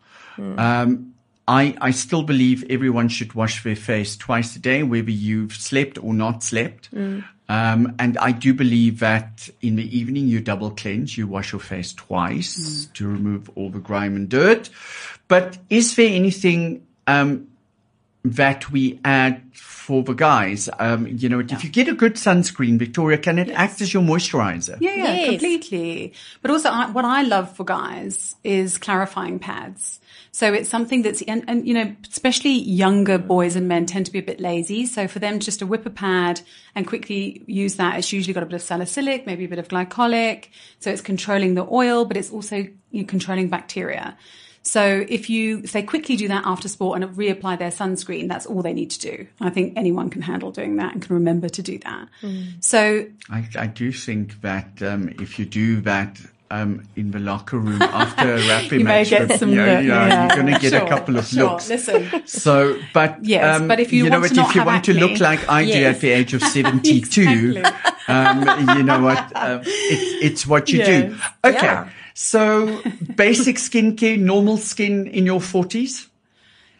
Um, 0.58 1.14
I, 1.46 1.76
I 1.80 1.92
still 1.92 2.22
believe 2.22 2.64
everyone 2.68 3.08
should 3.08 3.32
wash 3.34 3.62
their 3.64 3.76
face 3.76 4.16
twice 4.16 4.54
a 4.56 4.58
day, 4.58 4.82
whether 4.82 5.10
you've 5.10 5.54
slept 5.54 5.96
or 6.02 6.12
not 6.12 6.42
slept. 6.42 6.90
Um, 7.48 7.94
and 7.98 8.18
I 8.18 8.32
do 8.32 8.52
believe 8.52 8.98
that 8.98 9.48
in 9.62 9.76
the 9.76 9.98
evening 9.98 10.28
you 10.28 10.40
double 10.40 10.70
cleanse, 10.72 11.16
you 11.16 11.26
wash 11.26 11.52
your 11.52 11.60
face 11.60 11.94
twice 11.94 12.86
to 12.94 13.08
remove 13.08 13.48
all 13.54 13.70
the 13.70 13.78
grime 13.78 14.16
and 14.16 14.28
dirt. 14.28 14.68
But 15.28 15.56
is 15.70 15.96
there 15.96 16.10
anything, 16.14 16.86
um, 17.06 17.48
that 18.24 18.70
we 18.70 19.00
add 19.04 19.42
for 19.52 20.02
the 20.02 20.12
guys? 20.12 20.68
Um, 20.78 21.06
you 21.06 21.28
know, 21.28 21.40
if 21.40 21.64
you 21.64 21.70
get 21.70 21.88
a 21.88 21.94
good 21.94 22.14
sunscreen, 22.14 22.78
Victoria, 22.78 23.18
can 23.18 23.38
it 23.38 23.48
act 23.50 23.80
as 23.80 23.92
your 23.94 24.02
moisturizer? 24.02 24.76
Yeah, 24.80 24.94
yeah, 24.94 25.14
Yes. 25.14 25.28
completely. 25.30 26.12
But 26.42 26.50
also, 26.50 26.68
I, 26.68 26.90
what 26.90 27.04
I 27.04 27.22
love 27.22 27.56
for 27.56 27.64
guys 27.64 28.36
is 28.44 28.76
clarifying 28.78 29.38
pads. 29.38 30.00
So 30.30 30.52
it's 30.52 30.68
something 30.68 31.02
that's, 31.02 31.22
and, 31.22 31.42
and 31.48 31.66
you 31.66 31.74
know, 31.74 31.96
especially 32.10 32.52
younger 32.52 33.18
boys 33.18 33.56
and 33.56 33.66
men 33.66 33.86
tend 33.86 34.06
to 34.06 34.12
be 34.12 34.18
a 34.18 34.22
bit 34.22 34.40
lazy. 34.40 34.84
So 34.86 35.08
for 35.08 35.18
them 35.20 35.40
just 35.40 35.60
to 35.60 35.66
whip 35.66 35.86
a 35.86 35.90
pad 35.90 36.42
and 36.74 36.86
quickly 36.86 37.42
use 37.46 37.76
that, 37.76 37.98
it's 37.98 38.12
usually 38.12 38.34
got 38.34 38.42
a 38.42 38.46
bit 38.46 38.54
of 38.54 38.62
salicylic, 38.62 39.26
maybe 39.26 39.46
a 39.46 39.48
bit 39.48 39.58
of 39.58 39.68
glycolic. 39.68 40.48
So 40.80 40.90
it's 40.90 41.00
controlling 41.00 41.54
the 41.54 41.66
oil, 41.70 42.04
but 42.04 42.16
it's 42.16 42.30
also 42.30 42.56
you 42.56 42.72
know, 42.92 43.04
controlling 43.04 43.48
bacteria. 43.48 44.16
So 44.62 45.04
if 45.08 45.30
you, 45.30 45.60
if 45.64 45.72
they 45.72 45.82
quickly 45.82 46.16
do 46.16 46.28
that 46.28 46.42
after 46.44 46.68
sport 46.68 47.00
and 47.02 47.16
reapply 47.16 47.58
their 47.58 47.70
sunscreen, 47.70 48.28
that's 48.28 48.44
all 48.46 48.60
they 48.62 48.74
need 48.74 48.90
to 48.90 49.00
do. 49.00 49.26
I 49.40 49.48
think 49.50 49.74
anyone 49.76 50.10
can 50.10 50.20
handle 50.22 50.50
doing 50.50 50.76
that 50.76 50.92
and 50.92 51.02
can 51.02 51.14
remember 51.14 51.48
to 51.48 51.62
do 51.62 51.78
that. 51.78 52.08
So 52.60 53.06
I, 53.30 53.48
I 53.58 53.66
do 53.66 53.92
think 53.92 54.40
that 54.42 54.82
um, 54.82 55.08
if 55.20 55.38
you 55.38 55.46
do 55.46 55.80
that 55.82 56.20
um, 56.50 56.82
in 56.96 57.10
the 57.10 57.18
locker 57.18 57.58
room 57.58 57.80
after 57.82 58.34
a 58.34 58.38
rugby 58.48 58.78
You 58.78 58.84
may 58.84 59.00
match, 59.00 59.10
get 59.10 59.28
with- 59.28 59.38
some 59.38 59.50
you 59.50 59.56
know, 59.56 59.66
look, 59.74 59.82
you 59.82 59.88
know, 59.88 60.06
yeah. 60.06 60.26
you're 60.34 60.42
going 60.42 60.54
to 60.54 60.60
get 60.60 60.72
Sure, 60.72 60.82
a 60.82 60.88
couple 60.88 61.16
of 61.18 61.26
sure. 61.26 61.44
looks. 61.44 61.68
Listen. 61.68 62.26
So, 62.26 62.78
but 62.94 63.18
Yes, 63.22 63.60
um, 63.60 63.68
but 63.68 63.80
if 63.80 63.92
you 63.92 64.04
know 64.04 64.20
want 64.20 64.22
what, 64.22 64.34
to 64.34 64.40
if 64.40 64.54
you 64.54 64.60
have 64.60 64.66
want 64.66 64.84
to 64.86 64.94
look 64.94 65.20
like 65.20 65.46
I 65.48 65.64
do 65.64 65.70
Yes. 65.70 65.96
at 65.96 66.00
the 66.00 66.08
age 66.10 66.32
of 66.34 66.42
72, 66.92 67.62
um, 68.08 68.76
you 68.78 68.82
know 68.82 69.00
what, 69.02 69.30
um, 69.36 69.60
it's 69.64 70.24
it's 70.24 70.46
what 70.46 70.70
you 70.70 70.84
do. 70.84 71.16
Okay, 71.44 71.58
Yeah. 71.62 71.88
So 72.18 72.82
basic 73.14 73.56
skincare, 73.68 74.18
normal 74.18 74.56
skin 74.56 75.06
in 75.06 75.24
your 75.24 75.38
40s. 75.38 76.08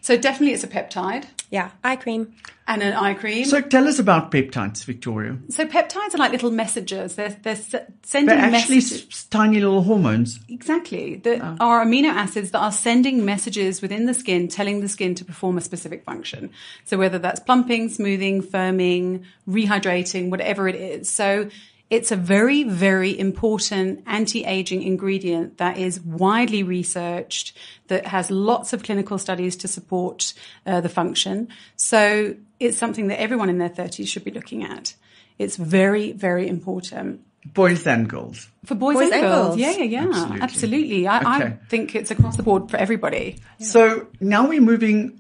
So 0.01 0.17
definitely 0.17 0.55
it's 0.55 0.65
a 0.65 0.69
peptide 0.69 1.27
Yeah, 1.51 1.71
eye 1.85 1.95
cream. 1.97 2.35
and 2.67 2.83
an 2.83 2.93
eye 2.95 3.15
cream. 3.15 3.45
So 3.45 3.61
tell 3.61 3.87
us 3.87 3.99
about 4.01 4.33
peptides, 4.33 4.85
Victoria. 4.85 5.37
So 5.49 5.65
peptides 5.65 6.15
are 6.15 6.19
like 6.19 6.33
little 6.33 6.51
messengers. 6.51 7.15
They're, 7.15 7.37
they're 7.43 7.57
sending 8.03 8.27
They're 8.35 8.39
actually 8.39 8.77
messages. 8.77 9.07
s- 9.11 9.25
tiny 9.31 9.61
little 9.61 9.83
hormones. 9.83 10.41
Exactly. 10.49 11.17
That 11.17 11.41
are 11.61 11.83
oh. 11.83 11.87
amino 11.87 12.09
acids 12.11 12.51
that 12.51 12.59
are 12.61 12.73
sending 12.73 13.25
messages 13.25 13.81
within 13.81 14.07
the 14.07 14.15
skin, 14.15 14.49
telling 14.49 14.81
the 14.81 14.89
skin 14.89 15.15
to 15.17 15.25
perform 15.25 15.57
a 15.57 15.61
specific 15.61 16.05
function. 16.05 16.51
So 16.85 16.97
whether 16.99 17.19
that's 17.21 17.39
plumping, 17.41 17.91
smoothing, 17.91 18.43
firming, 18.43 19.25
rehydrating, 19.49 20.31
whatever 20.31 20.67
it 20.69 20.75
is. 20.77 21.09
So 21.09 21.49
it's 21.91 22.13
a 22.13 22.17
very, 22.17 22.65
very 22.65 23.19
important 23.19 24.03
anti-aging 24.07 24.83
ingredient 24.83 25.57
that 25.59 25.79
is 25.79 26.01
widely 26.01 26.63
researched, 26.63 27.57
that 27.89 28.07
has 28.07 28.31
lots 28.31 28.73
of 28.73 28.83
clinical 28.83 29.17
studies 29.19 29.57
to 29.57 29.69
support 29.69 30.35
uh, 30.67 30.81
the 30.83 30.89
function. 30.91 31.49
So 31.77 32.35
it's 32.61 32.77
something 32.77 33.09
that 33.09 33.21
everyone 33.21 33.49
in 33.49 33.59
their 33.59 33.71
30s 33.71 34.07
should 34.09 34.25
be 34.25 34.31
looking 34.31 34.65
at. 34.65 34.95
It's 35.39 35.57
very, 35.57 36.13
very 36.13 36.47
important. 36.49 37.23
Boys 37.55 37.87
and 37.87 38.09
girls. 38.09 38.49
For 38.67 38.75
boys, 38.75 38.95
Boys 38.97 39.05
and 39.07 39.15
and 39.15 39.23
girls. 39.23 39.47
girls. 39.47 39.59
Yeah, 39.59 39.71
yeah, 39.79 39.85
yeah. 39.85 40.39
Absolutely. 40.43 41.07
Absolutely. 41.07 41.07
I, 41.07 41.19
I 41.47 41.51
think 41.71 41.95
it's 41.95 42.11
across 42.11 42.37
the 42.37 42.43
board 42.43 42.71
for 42.71 42.77
everybody. 42.77 43.39
So 43.61 44.09
now 44.21 44.47
we're 44.49 44.61
moving 44.61 45.19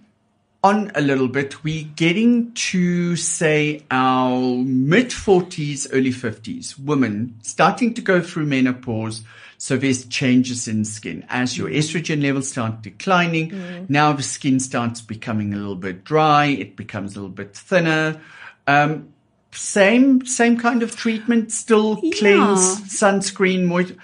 on 0.63 0.91
a 0.95 1.01
little 1.01 1.29
bit. 1.29 1.63
We're 1.63 1.87
getting 1.97 2.53
to 2.53 3.17
say 3.17 3.85
our 3.91 4.41
mid 4.41 5.11
40s, 5.11 5.89
early 5.93 6.11
50s, 6.11 6.79
women 6.79 7.39
starting 7.43 7.95
to 7.95 8.03
go 8.03 8.21
through 8.21 8.47
menopause. 8.47 9.23
So 9.61 9.77
there's 9.77 10.05
changes 10.07 10.69
in 10.69 10.85
skin 10.85 11.27
as 11.29 11.59
your 11.59 11.69
estrogen 11.69 12.23
levels 12.23 12.49
start 12.49 12.81
declining. 12.83 13.87
Now 13.89 14.13
the 14.13 14.23
skin 14.23 14.61
starts 14.61 15.01
becoming 15.01 15.53
a 15.53 15.57
little 15.57 15.75
bit 15.75 16.05
dry. 16.05 16.47
It 16.47 16.77
becomes 16.77 17.17
a 17.17 17.21
little 17.21 17.35
bit 17.35 17.57
thinner. 17.57 18.21
Um, 18.69 19.13
same, 19.51 20.25
same 20.27 20.59
kind 20.59 20.83
of 20.83 20.95
treatment, 20.95 21.51
still 21.51 21.97
cleanse, 21.97 22.81
sunscreen, 22.83 23.65
moist, 23.65 23.95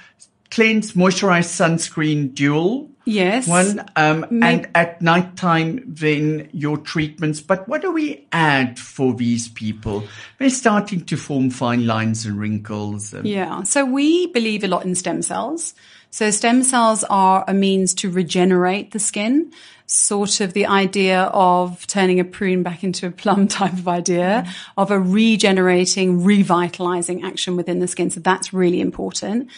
cleanse, 0.55 0.93
moisturize, 0.93 1.49
sunscreen, 1.49 2.33
dual 2.35 2.89
Yes. 3.07 3.47
one. 3.49 3.85
Um, 3.97 4.25
May- 4.31 4.55
and 4.55 4.69
at 4.75 5.03
nighttime, 5.03 5.83
then 5.87 6.49
your 6.53 6.79
treatments. 6.79 7.41
But 7.41 7.69
what 7.69 7.83
do 7.83 7.93
we 7.93 8.25
add 8.33 8.79
for 8.79 9.13
these 9.15 9.49
people? 9.49 10.05
They're 10.39 10.49
starting 10.51 11.05
to 11.07 11.17
form 11.17 11.51
fine 11.51 11.87
lines 11.87 12.25
and 12.25 12.39
wrinkles. 12.39 13.13
And 13.13 13.27
Yeah. 13.27 13.63
So 13.65 13.85
we 13.85 14.29
believe 14.29 14.65
a 14.65 14.69
lot 14.69 14.85
in 14.85 14.95
stem 14.95 15.23
cells. 15.23 15.75
So 16.11 16.31
stem 16.31 16.63
cells 16.63 17.03
are 17.11 17.45
a 17.49 17.53
means 17.53 17.93
to 17.95 18.09
regenerate 18.09 18.93
the 18.93 19.01
skin, 19.01 19.51
sort 19.87 20.41
of 20.41 20.53
the 20.53 20.65
idea 20.67 21.23
of 21.33 21.85
turning 21.89 22.21
a 22.21 22.25
prune 22.25 22.63
back 22.63 22.85
into 22.85 23.07
a 23.09 23.11
plum 23.11 23.49
type 23.59 23.73
of 23.73 23.89
idea 23.89 24.47
of 24.79 24.91
a 24.93 24.99
regenerating, 24.99 26.23
revitalizing 26.25 27.25
action 27.25 27.57
within 27.57 27.81
the 27.81 27.89
skin. 27.89 28.11
So 28.11 28.21
that's 28.21 28.55
really 28.55 28.81
important. 28.81 29.49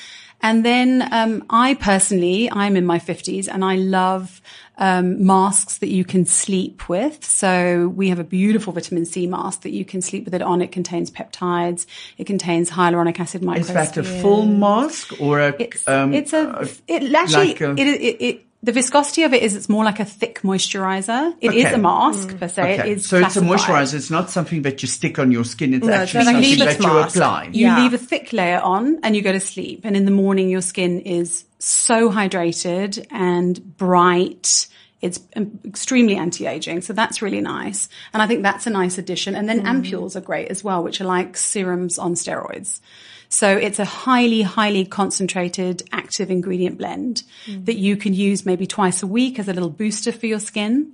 And 0.43 0.65
then 0.65 1.09
um, 1.13 1.45
I 1.51 1.75
personally, 1.75 2.51
I'm 2.53 2.77
in 2.77 2.87
my 2.87 2.99
50s 2.99 3.49
and 3.53 3.65
I 3.65 3.77
love 3.77 4.41
um, 4.79 5.25
masks 5.25 5.79
that 5.79 5.89
you 5.89 6.05
can 6.05 6.27
sleep 6.27 6.89
with. 6.89 7.25
So 7.25 7.89
we 7.89 8.09
have 8.11 8.19
a 8.19 8.25
beautiful 8.25 8.73
vitamin 8.73 9.07
C 9.07 9.27
mask 9.27 9.63
that 9.63 9.71
you 9.71 9.85
can 9.85 10.03
sleep 10.03 10.25
with 10.25 10.35
it 10.35 10.43
on. 10.43 10.61
It 10.61 10.73
contains 10.73 11.11
peptides. 11.11 11.87
It 12.19 12.27
contains 12.27 12.71
hyaluronic 12.71 13.19
acid 13.19 13.43
is 13.57 13.69
that 13.69 13.97
a 13.97 14.03
full 14.03 14.47
mask 14.47 15.19
or 15.21 15.41
a? 15.41 15.55
It's, 15.59 15.89
um, 15.89 16.13
it's 16.13 16.33
a, 16.33 16.69
it 16.87 17.15
actually, 17.15 17.49
like 17.49 17.61
a- 17.61 17.73
it, 17.73 17.87
it, 17.87 18.17
it, 18.21 18.46
the 18.63 18.73
viscosity 18.73 19.23
of 19.23 19.33
it 19.33 19.43
is 19.43 19.55
it's 19.55 19.69
more 19.69 19.85
like 19.85 20.01
a 20.01 20.05
thick 20.05 20.41
moisturizer. 20.43 21.35
It 21.41 21.55
is 21.55 21.67
Okay. 21.67 21.75
a 21.75 21.79
mask 21.79 22.37
per 22.39 22.49
se. 22.49 22.81
Okay, 22.81 22.93
is 22.93 23.07
so 23.07 23.19
it's 23.19 23.37
a 23.37 23.41
moisturizer. 23.41 23.95
It's 23.95 24.11
not 24.11 24.31
something 24.31 24.63
that 24.63 24.83
you 24.83 24.89
stick 24.89 25.19
on 25.19 25.31
your 25.31 25.45
skin. 25.45 25.75
It's 25.75 25.87
No, 25.87 25.93
it's 26.03 26.15
actually 26.15 26.25
like 26.25 26.37
a 26.37 26.41
something 26.43 26.59
Liebes 26.59 26.79
that 26.79 26.81
you 26.81 26.95
mask. 26.95 27.17
apply. 27.17 27.51
You 27.53 27.67
Yeah. 27.67 27.83
leave 27.83 27.95
a 27.95 27.99
thick 27.99 28.33
layer 28.33 28.61
on 28.61 28.99
and 29.03 29.15
you 29.15 29.23
go 29.23 29.33
to 29.33 29.41
sleep. 29.41 29.83
And 29.85 29.97
in 29.97 30.05
the 30.05 30.11
morning, 30.11 30.49
your 30.51 30.63
skin 30.63 31.01
is 31.01 31.45
so 31.59 32.11
hydrated 32.11 33.07
and 33.11 33.77
bright. 33.77 34.67
It's 35.03 35.21
um, 35.37 35.61
extremely 35.65 36.17
anti-aging, 36.17 36.81
so 36.81 36.93
that's 36.95 37.21
really 37.21 37.43
nice. 37.43 37.89
And 38.13 38.23
I 38.23 38.27
think 38.27 38.43
that's 38.43 38.67
a 38.67 38.71
nice 38.71 38.97
addition. 38.99 39.35
And 39.37 39.49
then 39.49 39.65
ampules 39.65 40.17
are 40.17 40.21
great 40.23 40.49
as 40.49 40.65
well, 40.65 40.83
which 40.83 41.01
are 41.01 41.05
like 41.05 41.37
serums 41.37 41.99
on 41.99 42.15
steroids. 42.15 42.81
So 43.29 43.57
it's 43.57 43.79
a 43.79 43.85
highly, 43.85 44.43
highly 44.43 44.85
concentrated 44.85 45.83
active 45.93 46.31
ingredient 46.31 46.79
blend 46.79 47.23
that 47.65 47.77
you 47.77 47.97
can 47.97 48.15
use 48.15 48.47
maybe 48.47 48.67
twice 48.67 49.03
a 49.03 49.07
week 49.07 49.39
as 49.39 49.49
a 49.49 49.53
little 49.53 49.71
booster 49.71 50.13
for 50.13 50.27
your 50.27 50.41
skin. 50.41 50.93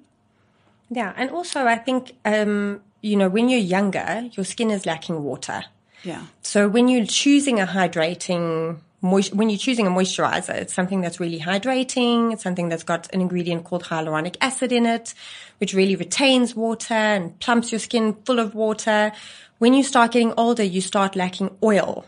Yeah, 0.90 1.12
and 1.16 1.30
also 1.30 1.66
I 1.66 1.76
think 1.76 2.14
um, 2.24 2.80
you 3.00 3.16
know 3.16 3.28
when 3.28 3.48
you're 3.48 3.60
younger, 3.60 4.28
your 4.32 4.44
skin 4.44 4.70
is 4.70 4.86
lacking 4.86 5.22
water. 5.22 5.64
Yeah. 6.04 6.26
So 6.42 6.68
when 6.68 6.88
you're 6.88 7.06
choosing 7.06 7.60
a 7.60 7.66
hydrating 7.66 8.78
moist, 9.00 9.34
when 9.34 9.50
you're 9.50 9.58
choosing 9.58 9.86
a 9.86 9.90
moisturizer, 9.90 10.54
it's 10.54 10.74
something 10.74 11.00
that's 11.00 11.20
really 11.20 11.40
hydrating. 11.40 12.32
It's 12.32 12.42
something 12.42 12.68
that's 12.68 12.82
got 12.82 13.12
an 13.14 13.20
ingredient 13.20 13.64
called 13.64 13.84
hyaluronic 13.84 14.36
acid 14.40 14.72
in 14.72 14.86
it, 14.86 15.14
which 15.58 15.74
really 15.74 15.96
retains 15.96 16.54
water 16.54 16.94
and 16.94 17.38
plumps 17.40 17.72
your 17.72 17.78
skin 17.78 18.14
full 18.24 18.38
of 18.38 18.54
water. 18.54 19.12
When 19.58 19.74
you 19.74 19.82
start 19.82 20.12
getting 20.12 20.34
older, 20.36 20.62
you 20.62 20.80
start 20.80 21.16
lacking 21.16 21.56
oil. 21.62 22.04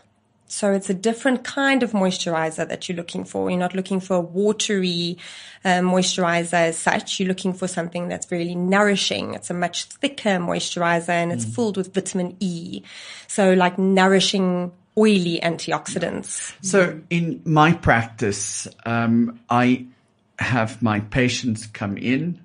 So 0.47 0.73
it's 0.73 0.89
a 0.89 0.93
different 0.93 1.43
kind 1.43 1.81
of 1.81 1.91
moisturizer 1.91 2.67
that 2.67 2.87
you're 2.87 2.95
looking 2.95 3.25
for. 3.25 3.49
You're 3.49 3.59
not 3.59 3.73
looking 3.73 3.99
for 3.99 4.17
a 4.17 4.21
watery 4.21 5.17
uh, 5.63 5.79
moisturizer 5.79 6.53
as 6.53 6.77
such. 6.77 7.19
You're 7.19 7.27
looking 7.29 7.53
for 7.53 7.67
something 7.67 8.07
that's 8.07 8.31
really 8.31 8.55
nourishing. 8.55 9.33
It's 9.33 9.49
a 9.49 9.55
much 9.55 9.85
thicker 9.85 10.37
moisturizer 10.37 11.09
and 11.09 11.31
it's 11.31 11.45
filled 11.45 11.77
with 11.77 11.93
vitamin 11.93 12.37
E. 12.39 12.83
So 13.27 13.53
like 13.53 13.79
nourishing 13.79 14.71
oily 14.97 15.39
antioxidants. 15.41 16.53
So 16.61 17.01
in 17.09 17.41
my 17.43 17.73
practice, 17.73 18.67
um, 18.85 19.39
I 19.49 19.87
have 20.39 20.81
my 20.81 20.99
patients 20.99 21.65
come 21.65 21.97
in 21.97 22.39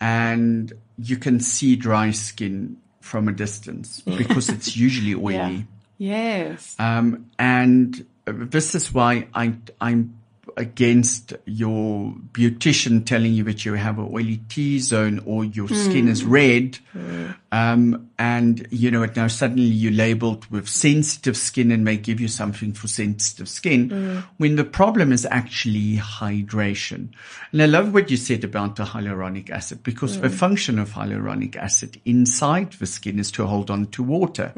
and 0.00 0.72
you 0.98 1.16
can 1.16 1.40
see 1.40 1.76
dry 1.76 2.10
skin 2.10 2.78
from 3.00 3.28
a 3.28 3.32
distance 3.32 4.00
because 4.06 4.48
it's 4.48 4.76
usually 4.76 5.14
oily. 5.14 5.66
Yes. 5.98 6.76
Um, 6.78 7.30
and 7.38 8.06
this 8.24 8.74
is 8.74 8.94
why 8.94 9.28
I, 9.34 9.54
I'm 9.80 10.17
against 10.58 11.32
your 11.46 12.12
beautician 12.32 13.06
telling 13.06 13.32
you 13.32 13.44
that 13.44 13.64
you 13.64 13.74
have 13.74 13.98
an 13.98 14.10
oily 14.12 14.38
T 14.48 14.80
zone 14.80 15.22
or 15.24 15.44
your 15.44 15.68
skin 15.68 16.08
is 16.08 16.22
hmm. 16.22 16.30
red. 16.30 16.78
Hmm. 16.92 17.26
Um, 17.50 18.10
and 18.18 18.66
you 18.70 18.90
know, 18.90 19.06
now 19.06 19.28
suddenly 19.28 19.62
you're 19.62 19.92
labeled 19.92 20.44
with 20.50 20.68
sensitive 20.68 21.36
skin 21.36 21.70
and 21.70 21.84
may 21.84 21.96
give 21.96 22.20
you 22.20 22.28
something 22.28 22.72
for 22.72 22.88
sensitive 22.88 23.48
skin 23.48 23.88
hmm. 23.88 24.18
when 24.36 24.56
the 24.56 24.64
problem 24.64 25.12
is 25.12 25.24
actually 25.30 25.96
hydration. 25.96 27.10
And 27.52 27.62
I 27.62 27.66
love 27.66 27.94
what 27.94 28.10
you 28.10 28.16
said 28.16 28.42
about 28.42 28.76
the 28.76 28.82
hyaluronic 28.82 29.50
acid 29.50 29.82
because 29.84 30.20
the 30.20 30.28
function 30.28 30.78
of 30.78 30.90
hyaluronic 30.90 31.56
acid 31.56 32.00
inside 32.04 32.72
the 32.72 32.86
skin 32.86 33.18
is 33.18 33.30
to 33.32 33.46
hold 33.46 33.70
on 33.70 33.86
to 33.86 34.02
water. 34.02 34.52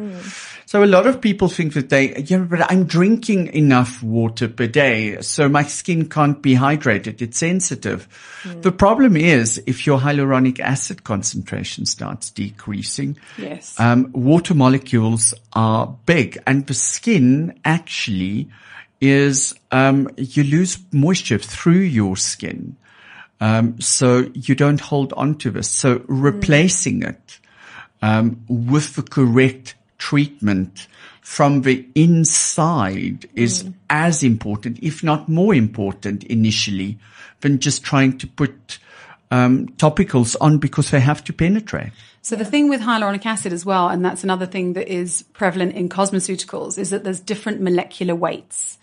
So 0.65 0.83
a 0.83 0.87
lot 0.87 1.07
of 1.07 1.21
people 1.21 1.49
think 1.49 1.75
that 1.75 1.91
they, 1.91 2.17
yeah, 2.17 2.39
but 2.39 2.71
I'm 2.71 2.85
drinking 2.85 3.49
enough 3.49 4.03
water 4.03 4.49
per 4.49 4.67
day. 4.67 5.21
So 5.21 5.49
my 5.49 5.63
skin 5.65 5.90
can't 6.09 6.41
be 6.43 6.55
hydrated. 6.55 7.21
It's 7.21 7.39
sensitive. 7.39 8.09
The 8.63 8.73
problem 8.73 9.17
is 9.17 9.63
if 9.67 9.87
your 9.87 9.99
hyaluronic 9.99 10.61
acid 10.61 11.05
concentration 11.05 11.87
starts 11.87 12.31
decreasing, 12.31 13.17
Yes. 13.37 13.79
um, 13.79 14.11
water 14.13 14.55
molecules 14.55 15.35
are 15.53 15.97
big 16.07 16.39
and 16.47 16.67
the 16.67 16.75
skin 16.75 17.59
actually 17.65 18.49
is, 19.01 19.55
um, 19.71 20.09
you 20.17 20.45
lose 20.45 20.79
moisture 20.93 21.39
through 21.39 21.81
your 22.01 22.17
skin. 22.17 22.77
Um, 23.41 23.81
so 23.81 24.31
you 24.35 24.55
don't 24.55 24.81
hold 24.81 25.13
on 25.15 25.37
to 25.39 25.51
this. 25.51 25.69
So 25.69 26.03
replacing 26.07 27.03
it, 27.03 27.39
um, 28.03 28.43
with 28.49 28.95
the 28.97 29.03
correct 29.03 29.75
treatment 29.99 30.87
from 31.31 31.63
the 31.63 31.87
inside 31.95 33.25
is 33.37 33.65
as 33.89 34.25
important, 34.25 34.81
if 34.83 35.05
not 35.05 35.29
more 35.29 35.55
important 35.55 36.25
initially 36.25 36.99
than 37.41 37.61
just 37.61 37.85
trying 37.85 38.19
to 38.19 38.27
put, 38.27 38.81
um, 39.31 39.69
topicals 39.77 40.35
on 40.41 40.59
because 40.59 40.91
they 40.91 40.99
have 40.99 41.23
to 41.23 41.33
penetrate. 41.33 41.93
So 42.21 42.35
the 42.35 42.45
thing 42.45 42.69
with 42.69 42.81
hyaluronic 42.81 43.25
acid 43.27 43.53
as 43.53 43.65
well, 43.65 43.89
and 43.89 44.05
that's 44.05 44.25
another 44.25 44.45
thing 44.45 44.73
that 44.73 44.89
is 44.89 45.23
prevalent 45.33 45.77
in 45.77 45.89
cosmeceuticals, 45.89 46.79
is 46.79 46.91
that 46.91 47.05
there's 47.05 47.21
different 47.21 47.61
molecular 47.61 48.17
weights. 48.17 48.79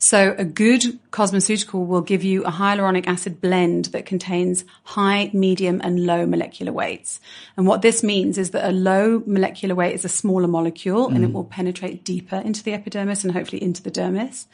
So 0.00 0.36
a 0.38 0.44
good 0.44 0.82
cosmeceutical 1.10 1.84
will 1.84 2.02
give 2.02 2.22
you 2.22 2.44
a 2.44 2.52
hyaluronic 2.52 3.08
acid 3.08 3.40
blend 3.40 3.86
that 3.86 4.06
contains 4.06 4.64
high, 4.84 5.28
medium, 5.34 5.80
and 5.82 6.06
low 6.06 6.24
molecular 6.24 6.72
weights. 6.72 7.18
And 7.56 7.66
what 7.66 7.82
this 7.82 8.04
means 8.04 8.38
is 8.38 8.52
that 8.52 8.68
a 8.68 8.70
low 8.70 9.24
molecular 9.26 9.74
weight 9.74 9.96
is 9.96 10.04
a 10.04 10.08
smaller 10.08 10.46
molecule 10.46 11.08
and 11.08 11.24
it 11.24 11.30
mm. 11.30 11.32
will 11.32 11.44
penetrate 11.44 12.04
deeper 12.04 12.36
into 12.36 12.62
the 12.62 12.74
epidermis 12.74 13.24
and 13.24 13.32
hopefully 13.32 13.60
into 13.60 13.82
the 13.82 13.90
dermis. 13.90 14.46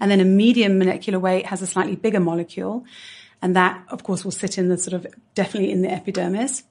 And 0.00 0.10
then 0.10 0.20
a 0.20 0.24
medium 0.26 0.78
molecular 0.78 1.18
weight 1.18 1.46
has 1.46 1.62
a 1.62 1.66
slightly 1.66 1.96
bigger 1.96 2.20
molecule. 2.20 2.84
And 3.40 3.56
that, 3.56 3.82
of 3.88 4.02
course, 4.02 4.22
will 4.22 4.32
sit 4.32 4.58
in 4.58 4.68
the 4.68 4.76
sort 4.76 4.92
of 4.92 5.06
definitely 5.34 5.72
in 5.72 5.80
the 5.80 5.90
epidermis. 5.90 6.62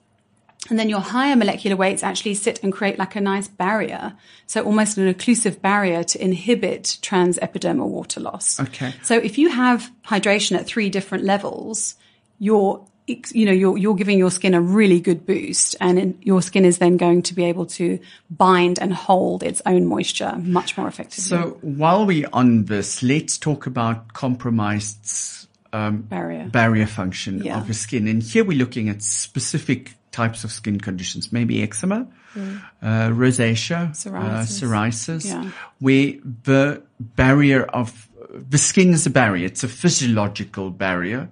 And 0.68 0.78
then 0.78 0.90
your 0.90 1.00
higher 1.00 1.36
molecular 1.36 1.74
weights 1.74 2.02
actually 2.02 2.34
sit 2.34 2.62
and 2.62 2.72
create 2.72 2.98
like 2.98 3.16
a 3.16 3.20
nice 3.20 3.48
barrier. 3.48 4.12
So 4.46 4.62
almost 4.62 4.98
an 4.98 5.12
occlusive 5.12 5.60
barrier 5.62 6.04
to 6.04 6.22
inhibit 6.22 6.98
trans 7.00 7.38
epidermal 7.38 7.88
water 7.88 8.20
loss. 8.20 8.60
Okay. 8.60 8.94
So 9.02 9.16
if 9.16 9.38
you 9.38 9.48
have 9.48 9.90
hydration 10.06 10.58
at 10.58 10.66
three 10.66 10.90
different 10.90 11.24
levels, 11.24 11.94
you're, 12.38 12.84
you 13.06 13.46
know, 13.46 13.52
you're, 13.52 13.78
you're 13.78 13.94
giving 13.96 14.18
your 14.18 14.30
skin 14.30 14.52
a 14.52 14.60
really 14.60 15.00
good 15.00 15.24
boost 15.26 15.76
and 15.80 15.98
in, 15.98 16.18
your 16.22 16.42
skin 16.42 16.64
is 16.66 16.78
then 16.78 16.98
going 16.98 17.22
to 17.22 17.34
be 17.34 17.44
able 17.44 17.66
to 17.66 17.98
bind 18.30 18.78
and 18.78 18.92
hold 18.92 19.42
its 19.42 19.62
own 19.64 19.86
moisture 19.86 20.36
much 20.36 20.76
more 20.76 20.86
effectively. 20.86 21.22
So 21.22 21.58
while 21.62 22.04
we're 22.06 22.28
on 22.34 22.66
this, 22.66 23.02
let's 23.02 23.38
talk 23.38 23.66
about 23.66 24.12
compromised 24.12 25.48
um, 25.72 26.02
barrier. 26.02 26.48
barrier 26.52 26.86
function 26.86 27.42
Yeah. 27.42 27.58
of 27.58 27.66
the 27.66 27.74
skin. 27.74 28.06
And 28.06 28.22
here 28.22 28.44
we're 28.44 28.58
looking 28.58 28.88
at 28.90 29.02
specific 29.02 29.94
types 30.12 30.44
of 30.44 30.50
skin 30.52 30.78
conditions, 30.80 31.32
maybe 31.32 31.62
eczema, 31.62 32.06
uh, 32.36 33.08
rosacea, 33.10 33.90
Psoriasis. 33.90 34.14
Uh, 34.14 34.42
psoriasis, 34.44 35.24
Yeah. 35.26 35.50
where 35.78 36.12
the 36.44 36.82
barrier 37.00 37.62
of 37.64 38.08
the 38.48 38.58
skin 38.58 38.92
is 38.92 39.06
a 39.06 39.10
barrier. 39.10 39.46
It's 39.46 39.64
a 39.64 39.68
physiological 39.68 40.70
barrier. 40.70 41.28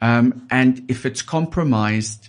Um, 0.00 0.46
and 0.50 0.82
if 0.88 1.04
it's 1.04 1.20
compromised, 1.22 2.28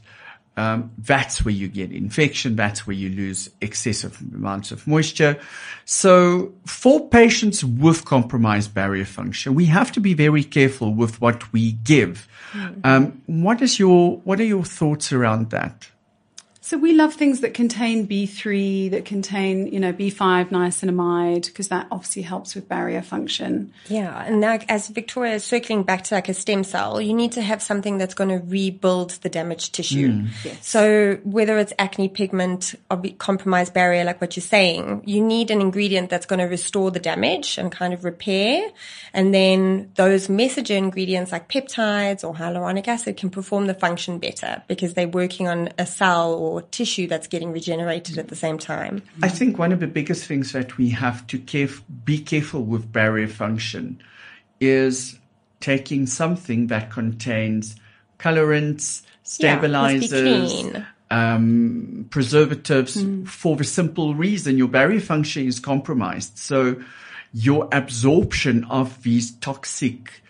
um, 0.58 0.92
that's 0.98 1.46
where 1.46 1.54
you 1.54 1.70
get 1.70 1.92
infection. 1.94 2.58
That's 2.58 2.86
where 2.86 2.96
you 2.96 3.10
lose 3.10 3.50
excessive 3.62 4.20
amounts 4.36 4.72
of 4.72 4.86
moisture. 4.86 5.40
So 5.86 6.52
for 6.66 7.08
patients 7.08 7.64
with 7.64 8.04
compromised 8.04 8.74
barrier 8.74 9.06
function, 9.06 9.56
we 9.56 9.66
have 9.68 9.92
to 9.94 10.02
be 10.02 10.14
very 10.14 10.44
careful 10.44 10.94
with 10.94 11.22
what 11.22 11.52
we 11.54 11.72
give. 11.72 12.28
Um, 12.84 13.22
what 13.28 13.62
is 13.62 13.80
your, 13.80 14.18
what 14.18 14.40
are 14.40 14.46
your 14.46 14.66
thoughts 14.66 15.12
around 15.14 15.52
that? 15.52 15.91
So 16.72 16.78
we 16.78 16.94
love 16.94 17.16
things 17.16 17.42
that 17.42 17.54
contain 17.54 18.08
B3, 18.08 18.92
that 18.92 19.04
contain, 19.04 19.68
you 19.68 19.78
know, 19.78 19.92
B5 19.92 20.52
niacinamide, 20.52 21.48
because 21.48 21.68
that 21.68 21.86
obviously 21.92 22.22
helps 22.22 22.56
with 22.56 22.70
barrier 22.70 23.02
function. 23.02 23.74
Yeah, 23.90 24.24
and 24.26 24.40
now 24.40 24.58
as 24.70 24.88
Victoria 24.88 25.34
is 25.34 25.44
circling 25.44 25.84
back 25.84 26.06
to 26.06 26.16
like 26.16 26.30
a 26.30 26.34
stem 26.34 26.64
cell, 26.64 27.02
you 27.02 27.14
need 27.14 27.34
to 27.34 27.42
have 27.42 27.62
something 27.62 27.98
that's 27.98 28.14
going 28.14 28.30
to 28.30 28.38
rebuild 28.46 29.10
the 29.22 29.28
damaged 29.28 29.74
tissue. 29.74 30.14
Mm. 30.14 30.64
So 30.64 31.20
whether 31.26 31.58
it's 31.58 31.74
acne 31.78 32.08
pigment 32.08 32.76
or 32.90 32.96
be- 32.96 33.12
compromised 33.12 33.74
barrier, 33.74 34.06
like 34.06 34.22
what 34.22 34.38
you're 34.38 34.42
saying, 34.42 35.04
you 35.06 35.20
need 35.20 35.52
an 35.52 35.60
ingredient 35.60 36.10
that's 36.10 36.26
going 36.26 36.40
to 36.40 36.46
restore 36.46 36.90
the 36.90 37.02
damage 37.02 37.58
and 37.58 37.70
kind 37.70 37.94
of 37.94 38.06
repair. 38.06 38.70
And 39.14 39.34
then 39.34 39.92
those 39.96 40.30
messenger 40.30 40.76
ingredients 40.76 41.34
like 41.34 41.50
peptides 41.50 42.24
or 42.24 42.34
hyaluronic 42.34 42.88
acid 42.88 43.18
can 43.18 43.30
perform 43.30 43.68
the 43.68 43.74
function 43.74 44.20
better 44.20 44.64
because 44.70 44.94
they're 44.94 45.10
working 45.10 45.50
on 45.50 45.68
a 45.78 45.86
cell 45.86 46.34
or 46.34 46.61
tissue 46.62 47.08
that's 47.08 47.28
getting 47.28 47.52
regenerated 47.52 48.18
at 48.18 48.28
the 48.28 48.36
same 48.36 48.58
time. 48.58 49.02
I 49.22 49.30
think 49.30 49.58
one 49.58 49.72
of 49.72 49.80
the 49.80 49.88
biggest 49.88 50.26
things 50.26 50.52
that 50.52 50.78
we 50.78 50.90
have 50.90 51.26
to 51.28 51.40
caref- 51.40 51.82
be 52.06 52.20
careful 52.20 52.64
with 52.64 52.92
barrier 52.92 53.28
function 53.28 54.02
is 54.60 55.18
taking 55.60 56.06
something 56.08 56.68
that 56.68 56.92
contains 56.92 57.76
colorants, 58.20 59.02
Yeah, 59.04 59.10
stabilizers, 59.24 60.22
clean. 60.22 60.86
um, 61.10 62.08
preservatives 62.10 63.04
for 63.26 63.56
the 63.56 63.64
simple 63.64 64.16
reason 64.16 64.58
your 64.58 64.68
barrier 64.68 65.00
function 65.00 65.48
is 65.48 65.60
compromised. 65.60 66.38
So 66.38 66.82
your 67.34 67.68
absorption 67.72 68.64
of 68.66 69.02
these 69.04 69.32
toxic 69.32 70.22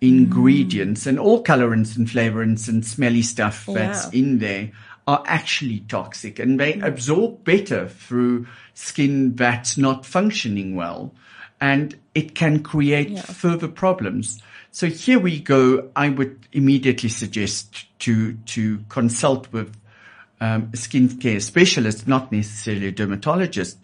ingredients 0.00 1.06
and 1.06 1.18
all 1.18 1.42
colorants 1.42 1.96
and 1.96 2.06
flavorants 2.06 2.68
and 2.68 2.84
smelly 2.86 3.22
stuff 3.22 3.66
that's 3.66 4.08
in 4.10 4.38
there 4.38 4.70
are 5.08 5.24
actually 5.26 5.80
toxic 5.88 6.38
and 6.38 6.60
they 6.60 6.74
absorb 6.74 7.42
better 7.42 7.88
through 7.88 8.46
skin 8.74 9.34
that's 9.34 9.78
not 9.78 10.04
functioning 10.04 10.76
well. 10.76 11.12
and 11.60 11.98
it 12.14 12.34
can 12.34 12.62
create 12.62 13.18
further 13.18 13.68
problems. 13.68 14.42
So 14.70 14.86
here 14.86 15.18
we 15.18 15.40
go. 15.40 15.90
I 15.96 16.08
would 16.08 16.46
immediately 16.52 17.08
suggest 17.08 17.86
to, 18.00 18.34
to 18.34 18.78
consult 18.88 19.52
with 19.52 19.76
um, 20.40 20.70
a 20.72 20.76
skincare 20.76 21.42
specialist, 21.42 22.06
not 22.06 22.30
necessarily 22.30 22.88
a 22.88 22.92
dermatologist, 22.92 23.78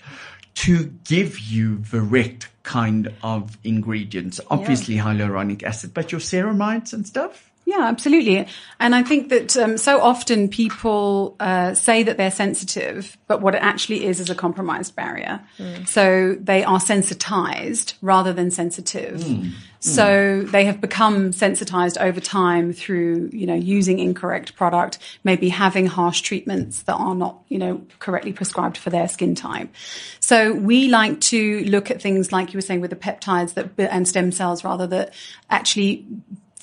to 0.55 0.85
give 1.05 1.41
you 1.41 1.79
the 1.79 2.01
right 2.01 2.47
kind 2.63 3.13
of 3.23 3.59
ingredients. 3.65 4.41
Obviously 4.51 4.97
hyaluronic 4.97 5.65
acid, 5.65 5.93
but 5.93 6.13
your 6.13 6.21
ceramides 6.21 6.93
and 6.93 7.07
stuff? 7.07 7.51
Yeah, 7.67 7.81
absolutely. 7.85 8.47
And 8.79 8.95
I 8.95 9.03
think 9.03 9.31
that 9.31 9.57
um, 9.57 9.79
so 9.79 10.01
often 10.01 10.49
people 10.49 11.35
uh, 11.41 11.75
say 11.75 12.03
that 12.03 12.19
they're 12.19 12.31
sensitive, 12.31 13.17
but 13.27 13.41
what 13.41 13.55
it 13.55 13.63
actually 13.63 14.05
is 14.05 14.21
is 14.21 14.29
a 14.29 14.35
compromised 14.35 14.95
barrier. 14.95 15.41
So 15.87 16.37
they 16.39 16.63
are 16.63 16.79
sensitized 16.79 17.95
rather 18.03 18.33
than 18.35 18.51
sensitive. 18.51 19.25
So 19.81 20.43
they 20.43 20.65
have 20.65 20.81
become 20.81 21.33
sensitized 21.33 21.99
over 21.99 22.19
time 22.19 22.73
through, 22.73 23.29
you 23.35 23.47
know, 23.47 23.55
using 23.55 23.99
incorrect 23.99 24.57
product, 24.57 24.99
maybe 25.25 25.51
having 25.51 25.87
harsh 25.87 26.23
treatments 26.23 26.83
that 26.85 26.95
are 26.95 27.15
not, 27.15 27.43
you 27.49 27.59
know, 27.59 27.83
correctly 27.99 28.33
prescribed 28.33 28.79
for 28.79 28.89
their 28.89 29.09
skin 29.09 29.35
type. 29.35 29.69
So 30.21 30.55
we 30.55 30.89
like 30.89 31.21
to 31.23 31.65
look 31.67 31.91
at 31.91 32.01
things 32.01 32.33
like 32.33 32.55
you 32.55 32.57
were 32.57 32.63
saying 32.63 32.81
with 32.81 32.91
the 32.91 32.97
peptides 32.97 33.55
that 33.55 33.73
and 33.79 34.09
stem 34.09 34.33
cells 34.33 34.65
rather 34.65 34.87
that 34.87 35.13
actually 35.51 36.07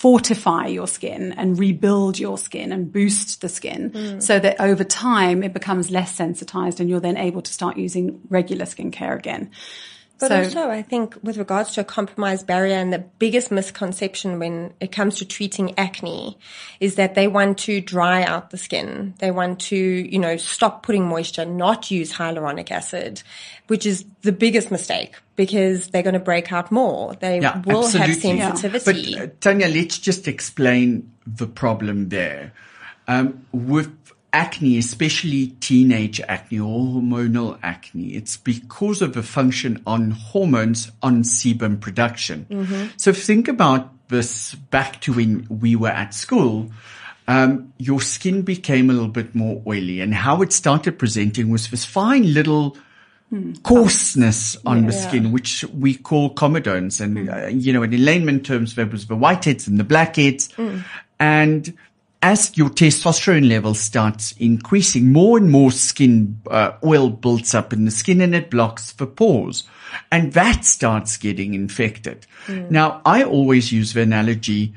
fortify 0.02 0.66
your 0.66 0.88
skin 0.88 1.32
and 1.34 1.60
rebuild 1.60 2.18
your 2.18 2.36
skin 2.36 2.72
and 2.72 2.92
boost 2.92 3.42
the 3.42 3.48
skin 3.48 3.92
mm. 3.92 4.20
so 4.20 4.40
that 4.40 4.60
over 4.60 4.84
time 4.84 5.44
it 5.44 5.54
becomes 5.54 5.92
less 5.92 6.16
sensitized 6.16 6.80
and 6.80 6.90
you're 6.90 7.00
then 7.00 7.18
able 7.18 7.40
to 7.40 7.54
start 7.54 7.78
using 7.78 8.20
regular 8.28 8.66
skincare 8.66 9.16
again. 9.16 9.52
But 10.22 10.28
so, 10.28 10.38
also, 10.38 10.70
I 10.70 10.84
think 10.84 11.18
with 11.24 11.38
regards 11.38 11.74
to 11.74 11.82
a 11.82 11.84
compromised 11.84 12.46
barrier 12.46 12.76
and 12.76 12.94
the 12.94 13.00
biggest 13.00 13.50
misconception 13.50 14.38
when 14.38 14.72
it 14.80 14.92
comes 14.92 15.18
to 15.18 15.26
treating 15.26 15.78
acne 15.80 16.38
is 16.80 16.94
that 16.96 17.16
they 17.16 17.28
want 17.28 17.58
to 17.60 17.82
dry 17.82 18.22
out 18.24 18.52
the 18.52 18.58
skin. 18.58 19.16
They 19.18 19.32
want 19.32 19.60
to, 19.62 19.76
you 19.76 20.20
know, 20.20 20.38
stop 20.38 20.84
putting 20.84 21.08
moisture, 21.08 21.44
not 21.44 21.90
use 21.90 22.14
hyaluronic 22.14 22.70
acid, 22.70 23.24
which 23.66 23.88
is 23.88 24.06
the 24.22 24.32
biggest 24.32 24.70
mistake 24.70 25.16
because 25.36 25.88
they're 25.88 26.04
going 26.04 26.14
to 26.14 26.20
break 26.20 26.54
out 26.54 26.72
more. 26.72 27.16
They 27.16 27.40
will 27.40 27.88
have 27.88 27.96
absolutely. 27.96 28.42
sensitivity. 28.42 29.16
But 29.16 29.24
uh, 29.24 29.28
Tanya, 29.40 29.70
let's 29.70 29.98
just 29.98 30.28
explain 30.28 31.12
the 31.26 31.48
problem 31.48 32.10
there. 32.10 32.54
Um, 33.08 33.44
with 33.52 34.11
acne, 34.34 34.78
especially 34.78 35.48
teenage 35.60 36.22
acne 36.22 36.60
or 36.60 37.02
hormonal 37.02 37.58
acne, 37.62 38.16
it's 38.16 38.38
because 38.38 39.02
of 39.02 39.18
a 39.18 39.24
function 39.24 39.82
on 39.86 40.12
hormones 40.12 40.92
on 41.02 41.24
sebum 41.24 41.80
production. 41.80 42.46
So 42.98 43.12
think 43.14 43.48
about 43.48 43.92
this 44.08 44.56
back 44.56 45.02
to 45.02 45.14
when 45.14 45.48
we 45.50 45.76
were 45.76 45.90
at 45.90 46.14
school. 46.14 46.72
Um, 47.28 47.74
your 47.78 48.02
skin 48.02 48.42
became 48.42 48.90
a 48.90 48.94
little 48.94 49.08
bit 49.08 49.36
more 49.36 49.62
oily 49.66 50.02
and 50.02 50.14
how 50.14 50.42
it 50.42 50.52
started 50.52 50.98
presenting 50.98 51.50
was 51.50 51.70
this 51.70 51.86
fine 51.86 52.34
little 52.34 52.76
coarseness 53.64 54.58
on 54.66 54.86
the 54.88 54.92
skin, 54.92 55.32
which 55.32 55.64
we 55.74 55.96
call 55.96 56.34
comedones. 56.36 57.00
And, 57.00 57.30
uh, 57.30 57.48
you 57.48 57.72
know, 57.72 57.84
in 57.84 58.04
layman 58.04 58.42
terms, 58.42 58.76
there 58.76 58.86
was 58.86 59.08
the 59.08 59.16
whiteheads 59.16 59.68
and 59.68 59.80
the 59.80 59.86
blackheads. 59.86 60.50
And 61.20 61.78
as 62.22 62.56
your 62.56 62.70
testosterone 62.70 63.50
level 63.50 63.74
starts 63.74 64.34
increasing, 64.34 65.12
more 65.12 65.38
and 65.38 65.50
more 65.50 65.72
skin 65.72 66.40
uh, 66.50 66.74
oil 66.84 67.10
builds 67.10 67.56
up 67.56 67.74
in 67.74 67.86
the 67.86 67.92
skin 67.92 68.22
and 68.22 68.36
it 68.36 68.52
blocks 68.52 68.92
the 68.92 69.08
pores. 69.08 69.64
And 70.12 70.34
that 70.34 70.64
starts 70.64 71.18
getting 71.18 71.54
infected. 71.54 72.28
Now, 72.70 73.02
I 73.06 73.24
always 73.24 73.72
use 73.72 73.94
the 73.94 74.02
analogy 74.02 74.74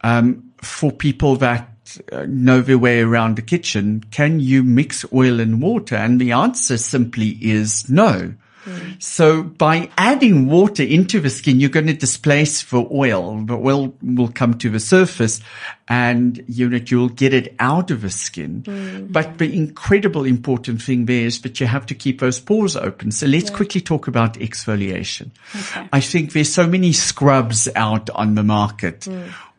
um, 0.00 0.52
for 0.58 0.90
people 0.90 1.36
that 1.36 1.98
uh, 2.10 2.26
know 2.28 2.62
their 2.62 2.78
way 2.78 3.00
around 3.00 3.36
the 3.36 3.42
kitchen. 3.42 4.02
Can 4.10 4.40
you 4.40 4.62
mix 4.62 5.04
oil 5.12 5.38
and 5.38 5.62
water? 5.62 5.96
And 5.96 6.20
the 6.20 6.32
answer 6.32 6.78
simply 6.78 7.38
is 7.40 7.88
no. 7.88 8.34
So 8.98 9.42
by 9.42 9.90
adding 9.96 10.46
water 10.46 10.82
into 10.82 11.20
the 11.20 11.30
skin, 11.30 11.60
you're 11.60 11.70
going 11.70 11.86
to 11.86 11.94
displace 11.94 12.62
the 12.62 12.86
oil. 12.90 13.40
The 13.44 13.56
oil 13.56 13.94
will 14.02 14.28
come 14.28 14.54
to 14.58 14.70
the 14.70 14.80
surface 14.80 15.40
and 15.88 16.42
you 16.48 16.68
know, 16.68 16.80
you'll 16.84 17.08
get 17.08 17.32
it 17.32 17.54
out 17.60 17.90
of 17.90 18.02
the 18.02 18.10
skin. 18.10 19.08
But 19.10 19.38
the 19.38 19.56
incredible 19.56 20.24
important 20.24 20.82
thing 20.82 21.06
there 21.06 21.26
is 21.26 21.42
that 21.42 21.60
you 21.60 21.66
have 21.66 21.86
to 21.86 21.94
keep 21.94 22.20
those 22.20 22.40
pores 22.40 22.76
open. 22.76 23.12
So 23.12 23.26
let's 23.26 23.50
quickly 23.50 23.80
talk 23.80 24.08
about 24.08 24.34
exfoliation. 24.34 25.30
I 25.92 26.00
think 26.00 26.32
there's 26.32 26.52
so 26.52 26.66
many 26.66 26.92
scrubs 26.92 27.68
out 27.76 28.10
on 28.10 28.34
the 28.34 28.42
market. 28.42 29.06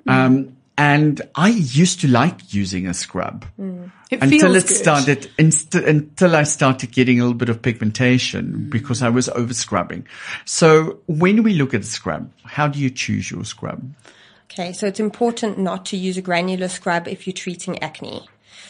Um, 0.07 0.56
and 0.77 1.21
I 1.35 1.49
used 1.49 2.01
to 2.01 2.07
like 2.07 2.53
using 2.53 2.87
a 2.87 2.93
scrub 2.93 3.45
mm. 3.59 3.91
It 4.09 4.21
until 4.21 4.53
feels 4.53 4.63
it 4.63 4.67
good. 4.67 4.77
started 4.77 5.31
inst- 5.37 5.75
until 5.75 6.35
I 6.35 6.43
started 6.43 6.91
getting 6.91 7.19
a 7.19 7.23
little 7.23 7.37
bit 7.37 7.49
of 7.49 7.61
pigmentation 7.61 8.53
mm. 8.53 8.69
because 8.69 9.01
I 9.01 9.09
was 9.09 9.27
over 9.29 9.53
scrubbing. 9.53 10.07
So 10.45 10.99
when 11.07 11.43
we 11.43 11.55
look 11.55 11.73
at 11.73 11.81
a 11.81 11.83
scrub, 11.83 12.31
how 12.45 12.69
do 12.69 12.79
you 12.79 12.89
choose 12.89 13.29
your 13.29 13.43
scrub? 13.43 13.83
Okay, 14.45 14.71
so 14.71 14.87
it's 14.87 15.01
important 15.01 15.57
not 15.57 15.85
to 15.87 15.97
use 15.97 16.17
a 16.17 16.21
granular 16.21 16.69
scrub 16.69 17.07
if 17.07 17.27
you're 17.27 17.33
treating 17.33 17.83
acne. 17.83 18.25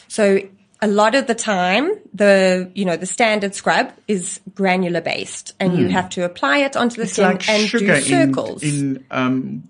So 0.07 0.39
a 0.81 0.87
lot 0.87 1.13
of 1.13 1.27
the 1.27 1.35
time, 1.35 1.91
the, 2.13 2.71
you 2.73 2.85
know, 2.85 2.97
the 2.97 3.05
standard 3.05 3.53
scrub 3.53 3.91
is 4.07 4.39
granular 4.55 5.01
based 5.01 5.53
and 5.59 5.77
you 5.77 5.87
mm. 5.87 5.91
have 5.91 6.09
to 6.09 6.23
apply 6.25 6.59
it 6.59 6.75
onto 6.75 6.95
the 6.95 7.03
It's 7.03 7.13
skin 7.13 7.25
like 7.25 7.47
and 7.47 7.69
do 7.69 7.93
in, 7.93 8.03
circles. 8.03 8.63
in 8.63 9.05
um, 9.11 9.69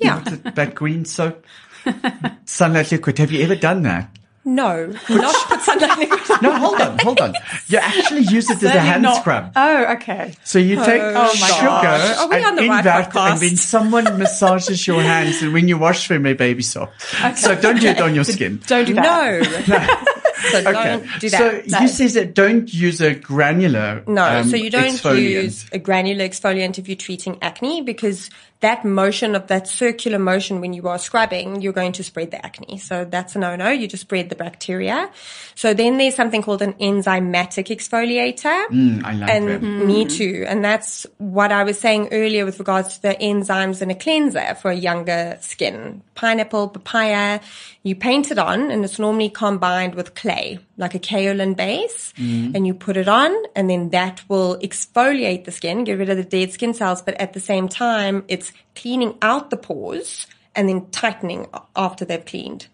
yeah. 0.00 0.20
that 0.54 0.74
green 0.74 1.04
soap, 1.04 1.44
sunlight 2.44 2.90
liquid. 2.92 3.18
Have 3.18 3.30
you 3.32 3.42
ever 3.44 3.56
done 3.56 3.82
that? 3.82 4.16
No, 4.42 4.86
not 5.10 5.48
put 5.48 5.60
sunlight 5.60 5.98
liquid. 5.98 6.42
No, 6.42 6.56
hold 6.56 6.80
on, 6.80 6.98
hold 7.00 7.20
on. 7.20 7.34
You 7.68 7.76
actually 7.78 8.22
use 8.22 8.48
it 8.48 8.56
as 8.62 8.74
a 8.74 8.80
hand 8.80 9.02
not- 9.02 9.20
scrub. 9.20 9.52
Oh, 9.54 9.84
okay. 9.96 10.34
So 10.44 10.58
you 10.58 10.80
oh 10.80 10.84
take 10.84 11.02
Oh 11.02 11.28
sugar 11.34 12.34
and 12.34 12.44
on 12.46 12.54
the 12.56 12.62
in 12.62 12.70
right 12.70 12.84
that, 12.84 13.10
podcast? 13.12 13.32
and 13.32 13.40
then 13.40 13.56
someone 13.56 14.04
massages 14.18 14.86
your 14.86 15.02
hands, 15.02 15.42
and 15.42 15.52
when 15.52 15.68
you 15.68 15.76
wash 15.76 16.08
them, 16.08 16.22
they 16.22 16.32
baby 16.32 16.62
soft. 16.62 17.02
So 17.36 17.54
don't 17.54 17.80
do 17.80 17.88
it 17.88 18.00
on 18.00 18.14
your 18.14 18.24
skin. 18.24 18.60
Don't 18.66 18.86
do 18.86 18.94
that. 18.94 19.68
No. 19.68 20.06
so 20.50 20.62
don't 20.62 21.20
do 21.20 21.30
that. 21.30 21.70
So 21.70 21.80
you 21.80 21.88
says 21.88 22.14
that 22.14 22.34
don't 22.34 22.72
use 22.72 23.00
a 23.00 23.14
granular. 23.14 24.02
No, 24.06 24.24
um, 24.24 24.48
so 24.48 24.56
you 24.56 24.70
don't 24.70 24.94
exfoliant. 24.94 25.22
use 25.22 25.66
a 25.72 25.78
granular 25.78 26.24
exfoliant 26.24 26.78
if 26.78 26.88
you're 26.88 26.96
treating 26.96 27.38
acne 27.42 27.82
because 27.82 28.30
that 28.60 28.84
motion 28.84 29.34
of 29.34 29.46
that 29.46 29.66
circular 29.66 30.18
motion 30.18 30.60
when 30.60 30.72
you 30.72 30.86
are 30.86 30.98
scrubbing, 30.98 31.62
you're 31.62 31.72
going 31.72 31.92
to 31.92 32.04
spread 32.04 32.30
the 32.30 32.44
acne. 32.44 32.76
So 32.78 33.06
that's 33.06 33.34
a 33.34 33.38
no-no. 33.38 33.70
You 33.70 33.88
just 33.88 34.02
spread 34.02 34.28
the 34.28 34.36
bacteria. 34.36 35.10
So 35.54 35.72
then 35.72 35.96
there's 35.96 36.14
something 36.14 36.42
called 36.42 36.60
an 36.60 36.74
enzymatic 36.74 37.74
exfoliator. 37.74 38.66
Mm, 38.66 39.04
I 39.04 39.12
like 39.14 39.30
and 39.30 39.48
them. 39.48 39.86
me 39.86 40.04
too. 40.04 40.44
And 40.46 40.62
that's 40.62 41.06
what 41.16 41.52
I 41.52 41.64
was 41.64 41.78
saying 41.78 42.08
earlier 42.12 42.44
with 42.44 42.58
regards 42.58 42.96
to 42.96 43.02
the 43.02 43.14
enzymes 43.14 43.80
in 43.80 43.90
a 43.90 43.94
cleanser 43.94 44.54
for 44.56 44.70
a 44.70 44.76
younger 44.76 45.38
skin. 45.40 46.02
Pineapple, 46.14 46.68
papaya, 46.68 47.40
you 47.82 47.94
paint 47.94 48.30
it 48.30 48.38
on 48.38 48.70
and 48.70 48.84
it's 48.84 48.98
normally 48.98 49.30
combined 49.30 49.94
with 49.94 50.14
clay, 50.14 50.29
like 50.76 50.94
a 50.94 50.98
kaolin 50.98 51.56
base. 51.56 52.12
And 52.54 52.66
you 52.66 52.74
put 52.74 52.96
it 52.96 53.08
on 53.08 53.34
and 53.54 53.68
then 53.68 53.90
that 53.90 54.22
will 54.28 54.58
exfoliate 54.58 55.44
the 55.44 55.52
skin, 55.52 55.84
get 55.84 55.98
rid 55.98 56.10
of 56.10 56.16
the 56.16 56.24
dead 56.24 56.52
skin 56.52 56.74
cells. 56.74 57.02
But 57.02 57.14
at 57.20 57.32
the 57.32 57.40
same 57.40 57.68
time, 57.68 58.24
it's 58.28 58.52
cleaning 58.74 59.16
out 59.22 59.50
the 59.50 59.56
pores 59.56 60.26
and 60.54 60.68
then 60.68 60.90
tightening 60.90 61.46
after 61.76 62.04
they've 62.04 62.24
cleaned. 62.24 62.66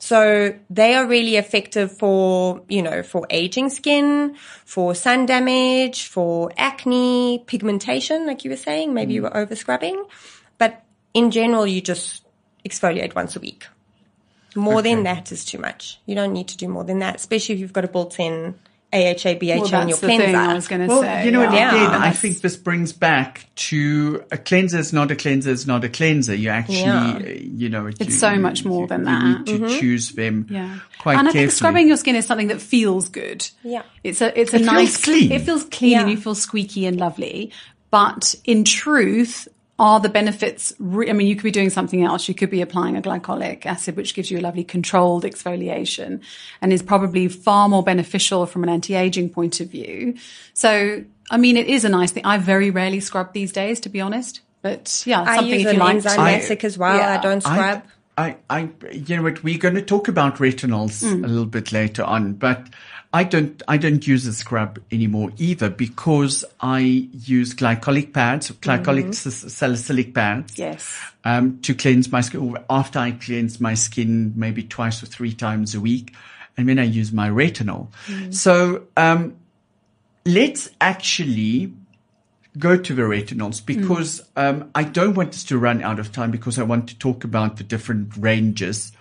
So 0.00 0.54
they 0.70 0.94
are 0.94 1.06
really 1.06 1.36
effective 1.36 1.90
for, 1.90 2.62
you 2.68 2.82
know, 2.82 3.02
for 3.02 3.26
aging 3.30 3.70
skin, 3.70 4.36
for 4.64 4.94
sun 4.94 5.26
damage, 5.26 6.06
for 6.06 6.52
acne, 6.56 7.42
pigmentation, 7.46 8.24
like 8.24 8.44
you 8.44 8.50
were 8.50 8.56
saying, 8.56 8.94
maybe 8.94 9.14
you 9.14 9.22
were 9.22 9.36
over 9.36 9.56
scrubbing. 9.56 10.04
But 10.56 10.84
in 11.14 11.32
general, 11.32 11.66
you 11.66 11.80
just 11.80 12.24
exfoliate 12.64 13.16
once 13.16 13.34
a 13.34 13.40
week. 13.40 13.66
More 14.56 14.82
than 14.82 15.02
that 15.04 15.30
is 15.32 15.44
too 15.44 15.58
much. 15.58 15.98
You 16.06 16.14
don't 16.14 16.32
need 16.32 16.48
to 16.48 16.56
do 16.56 16.68
more 16.68 16.84
than 16.84 16.98
that, 17.00 17.16
especially 17.16 17.54
if 17.56 17.60
you've 17.60 17.72
got 17.72 17.84
a 17.84 17.88
built-in 17.88 18.54
AHA, 18.90 19.34
BHA 19.34 19.58
Well, 19.60 19.82
in 19.82 19.88
your 19.88 19.98
the 19.98 20.06
thing 20.06 20.20
I 20.22 20.24
cleanser. 20.32 20.54
was 20.54 20.68
going 20.68 20.80
to 20.80 20.86
Well, 20.86 21.02
say. 21.02 21.26
you 21.26 21.30
know, 21.30 21.42
and 21.42 21.52
Yeah. 21.52 21.74
again, 21.88 22.00
I 22.02 22.10
think 22.10 22.40
this 22.40 22.56
brings 22.56 22.94
back 22.94 23.44
to 23.56 24.24
a 24.32 24.38
cleanser 24.38 24.78
is 24.78 24.94
not 24.94 25.10
a 25.10 25.16
cleanser 25.16 25.50
is 25.50 25.66
not 25.66 25.84
a 25.84 25.90
cleanser. 25.90 26.34
You 26.34 26.48
actually, 26.48 26.78
Yeah. 26.78 27.16
uh, 27.16 27.22
you 27.38 27.68
know, 27.68 27.86
It's 27.88 28.00
you- 28.00 28.10
so 28.12 28.36
much 28.36 28.64
more 28.64 28.82
you- 28.82 28.86
than 28.88 29.00
you 29.00 29.04
that. 29.06 29.24
need 29.24 29.46
to 29.68 29.78
choose 29.78 30.12
them 30.12 30.46
Yeah. 30.48 30.78
quite 30.98 31.18
and 31.18 31.28
I 31.28 31.32
carefully. 31.32 31.42
think 31.48 31.52
scrubbing 31.52 31.88
your 31.88 31.96
skin 31.98 32.16
is 32.16 32.24
something 32.24 32.48
that 32.48 32.62
feels 32.62 33.10
good. 33.10 33.46
Yeah. 33.62 33.82
It's 34.02 34.22
a 34.22 34.28
it's 34.40 34.54
a 34.54 34.56
It 34.56 34.60
feels 34.60 34.72
nice 34.72 34.96
clean. 35.04 35.32
It 35.32 35.42
feels 35.42 35.64
clean 35.64 35.98
and 35.98 36.10
you 36.10 36.16
feel 36.16 36.34
squeaky 36.34 36.86
and 36.86 36.96
lovely. 36.98 37.50
But 37.90 38.34
in 38.44 38.64
truth, 38.64 39.48
are 39.78 40.00
the 40.00 40.08
benefits? 40.08 40.72
Re- 40.78 41.08
I 41.08 41.12
mean, 41.12 41.28
you 41.28 41.36
could 41.36 41.44
be 41.44 41.50
doing 41.50 41.70
something 41.70 42.02
else. 42.02 42.28
You 42.28 42.34
could 42.34 42.50
be 42.50 42.62
applying 42.62 42.96
a 42.96 43.02
glycolic 43.02 43.64
acid, 43.64 43.96
which 43.96 44.14
gives 44.14 44.30
you 44.30 44.38
a 44.38 44.42
lovely 44.42 44.64
controlled 44.64 45.24
exfoliation 45.24 46.20
and 46.60 46.72
is 46.72 46.82
probably 46.82 47.28
far 47.28 47.68
more 47.68 47.82
beneficial 47.82 48.46
from 48.46 48.64
an 48.64 48.68
anti-aging 48.68 49.30
point 49.30 49.60
of 49.60 49.70
view. 49.70 50.16
So, 50.52 51.04
I 51.30 51.36
mean, 51.36 51.56
it 51.56 51.68
is 51.68 51.84
a 51.84 51.88
nice 51.88 52.10
thing. 52.10 52.24
I 52.24 52.38
very 52.38 52.70
rarely 52.70 53.00
scrub 53.00 53.32
these 53.32 53.52
days, 53.52 53.80
to 53.80 53.88
be 53.88 54.00
honest. 54.00 54.40
But 54.62 55.04
yeah, 55.06 55.22
I 55.22 55.36
something 55.36 55.54
use 55.54 55.66
if 55.66 55.74
you 55.74 55.80
an 55.80 55.86
like. 55.86 55.96
enzymatic 55.98 56.64
as 56.64 56.76
well. 56.76 56.96
Yeah. 56.96 57.18
I 57.18 57.22
don't 57.22 57.40
scrub. 57.40 57.58
I, 57.58 57.82
I, 58.18 58.68
you 58.92 59.16
know 59.16 59.22
what? 59.22 59.42
We're 59.44 59.58
going 59.58 59.76
to 59.76 59.82
talk 59.82 60.08
about 60.08 60.36
retinols 60.36 61.02
Mm. 61.04 61.24
a 61.24 61.28
little 61.28 61.46
bit 61.46 61.70
later 61.72 62.02
on, 62.02 62.32
but 62.34 62.66
I 63.12 63.24
don't, 63.24 63.62
I 63.68 63.76
don't 63.78 64.06
use 64.06 64.26
a 64.26 64.32
scrub 64.32 64.78
anymore 64.90 65.30
either 65.38 65.70
because 65.70 66.44
I 66.60 66.80
use 66.80 67.54
glycolic 67.54 68.12
pads, 68.12 68.50
glycolic 68.50 69.10
Mm-hmm. 69.10 69.28
s- 69.46 69.52
salicylic 69.54 70.14
pads. 70.14 70.58
Yes. 70.58 70.98
Um, 71.24 71.60
to 71.62 71.74
cleanse 71.74 72.10
my 72.10 72.20
skin 72.20 72.40
or 72.40 72.58
after 72.68 72.98
I 72.98 73.12
cleanse 73.12 73.60
my 73.60 73.74
skin 73.74 74.32
maybe 74.36 74.62
twice 74.64 75.02
or 75.02 75.06
three 75.06 75.32
times 75.32 75.74
a 75.74 75.80
week. 75.80 76.14
And 76.56 76.68
then 76.68 76.78
I 76.78 76.84
use 76.84 77.12
my 77.12 77.28
retinol. 77.30 77.86
So, 78.34 78.82
um, 78.96 79.36
let's 80.26 80.68
actually 80.80 81.72
go 82.58 82.76
to 82.76 82.94
the 82.94 83.02
retinols 83.02 83.64
because 83.64 84.22
um, 84.36 84.70
I 84.74 84.84
don't 84.84 85.14
want 85.14 85.30
us 85.30 85.44
to 85.44 85.58
run 85.58 85.82
out 85.82 85.98
of 85.98 86.12
time 86.12 86.30
because 86.30 86.58
I 86.58 86.62
want 86.62 86.88
to 86.88 86.98
talk 86.98 87.24
about 87.24 87.56
the 87.56 87.64
different 87.64 88.16
ranges 88.16 88.92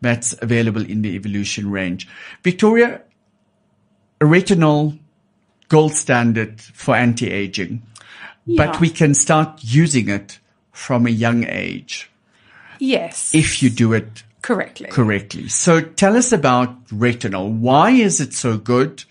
that's 0.00 0.34
available 0.42 0.84
in 0.84 1.02
the 1.02 1.14
evolution 1.14 1.70
range. 1.70 2.08
Victoria, 2.42 3.02
a 4.20 4.24
retinol 4.24 4.98
gold 5.68 5.92
standard 5.92 6.60
for 6.60 6.94
anti-aging, 6.94 7.82
but 8.46 8.80
we 8.80 8.90
can 8.90 9.14
start 9.14 9.60
using 9.62 10.08
it 10.08 10.38
from 10.72 11.06
a 11.06 11.10
young 11.10 11.44
age 11.44 12.10
Yes. 12.78 13.34
if 13.34 13.62
you 13.62 13.70
do 13.70 13.92
it 13.92 14.24
correctly. 14.42 14.88
correctly. 14.88 15.48
So 15.48 15.80
tell 15.80 16.16
us 16.16 16.32
about 16.32 16.86
retinol. 16.88 17.50
Why 17.58 17.90
is 17.90 18.20
it 18.20 18.34
so 18.34 18.58
good? 18.58 19.04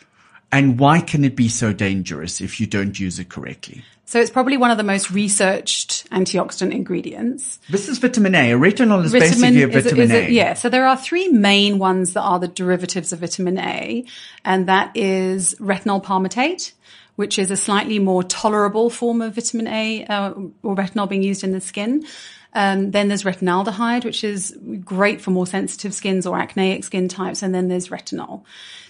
And 0.53 0.79
why 0.79 1.01
can 1.01 1.25
it 1.25 1.35
be 1.35 1.49
so 1.49 1.73
dangerous 1.73 2.39
if 2.39 2.61
you 2.61 2.67
don't 2.67 2.99
use 2.99 3.17
it 3.17 3.27
correctly? 3.27 3.83
So 4.05 4.19
it's 4.19 4.29
probably 4.29 4.55
one 4.55 4.69
of 4.69 4.77
the 4.77 4.83
most 4.83 5.09
researched 5.09 6.07
antioxidant 6.11 6.71
ingredients. 6.71 7.57
This 7.71 7.89
is 7.89 7.97
vitamin 7.97 8.35
A. 8.35 8.51
A 8.51 8.55
retinol 8.55 9.03
is 9.03 9.11
Vitamin 9.11 9.55
basically 9.55 9.63
a 9.63 9.67
is 9.69 9.83
vitamin 9.83 10.11
is 10.11 10.11
A. 10.11 10.31
yeah. 10.31 10.53
So 10.53 10.69
there 10.69 10.85
are 10.85 10.95
three 10.95 11.29
main 11.29 11.79
ones 11.79 12.13
that 12.13 12.21
are 12.21 12.37
the 12.39 12.47
derivatives 12.47 13.11
of 13.11 13.21
vitamin 13.21 13.57
A, 13.57 14.05
and 14.45 14.67
that 14.67 14.95
is 14.95 15.55
retinol 15.55 16.03
palmitate, 16.03 16.73
which 17.15 17.39
is 17.39 17.49
a 17.49 17.57
slightly 17.57 17.97
more 17.97 18.21
tolerable 18.23 18.91
form 18.91 19.23
of 19.23 19.33
vitamin 19.33 19.67
A 19.67 20.05
uh, 20.05 20.33
or 20.61 20.75
retinol 20.75 21.09
being 21.09 21.23
used 21.23 21.43
in 21.43 21.51
the 21.51 21.61
skin. 21.61 22.05
Um, 22.53 22.91
then 22.91 23.07
there's 23.07 23.23
retinaldehyde, 23.23 24.05
which 24.05 24.23
is 24.23 24.55
great 24.85 25.21
for 25.21 25.31
more 25.31 25.47
sensitive 25.47 25.95
skins 25.95 26.27
or 26.27 26.37
acneic 26.37 26.83
skin 26.83 27.07
types, 27.07 27.41
and 27.41 27.55
then 27.55 27.67
there's 27.67 27.89
retinol. 27.89 28.43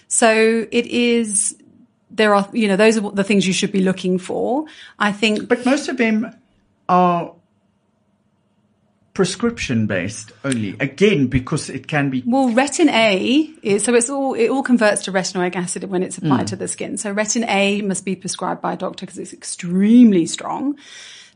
So 0.08 0.66
it 0.70 0.86
is. 0.86 1.56
There 2.10 2.34
are, 2.34 2.48
you 2.52 2.68
know, 2.68 2.76
those 2.76 2.96
are 2.96 3.10
the 3.10 3.24
things 3.24 3.44
you 3.46 3.52
should 3.52 3.72
be 3.72 3.80
looking 3.80 4.18
for. 4.18 4.66
I 4.98 5.10
think 5.10 5.48
But 5.48 5.66
most 5.66 5.88
of 5.88 5.96
them 5.96 6.32
are 6.88 7.34
prescription 9.14 9.86
based 9.86 10.32
only. 10.44 10.76
Again, 10.80 11.28
because 11.28 11.70
it 11.70 11.86
can 11.86 12.10
be 12.10 12.22
Well, 12.26 12.48
retin 12.50 12.88
A 12.88 13.50
is 13.62 13.84
so 13.84 13.94
it's 13.94 14.10
all 14.10 14.34
it 14.34 14.48
all 14.48 14.62
converts 14.62 15.04
to 15.04 15.12
retinoic 15.12 15.56
acid 15.56 15.84
when 15.84 16.02
it's 16.02 16.18
applied 16.18 16.46
mm. 16.46 16.48
to 16.48 16.56
the 16.56 16.68
skin. 16.68 16.98
So 16.98 17.14
retin 17.14 17.48
A 17.48 17.80
must 17.82 18.04
be 18.04 18.16
prescribed 18.16 18.60
by 18.60 18.74
a 18.74 18.76
doctor 18.76 19.06
because 19.06 19.18
it's 19.18 19.32
extremely 19.32 20.26
strong. 20.26 20.76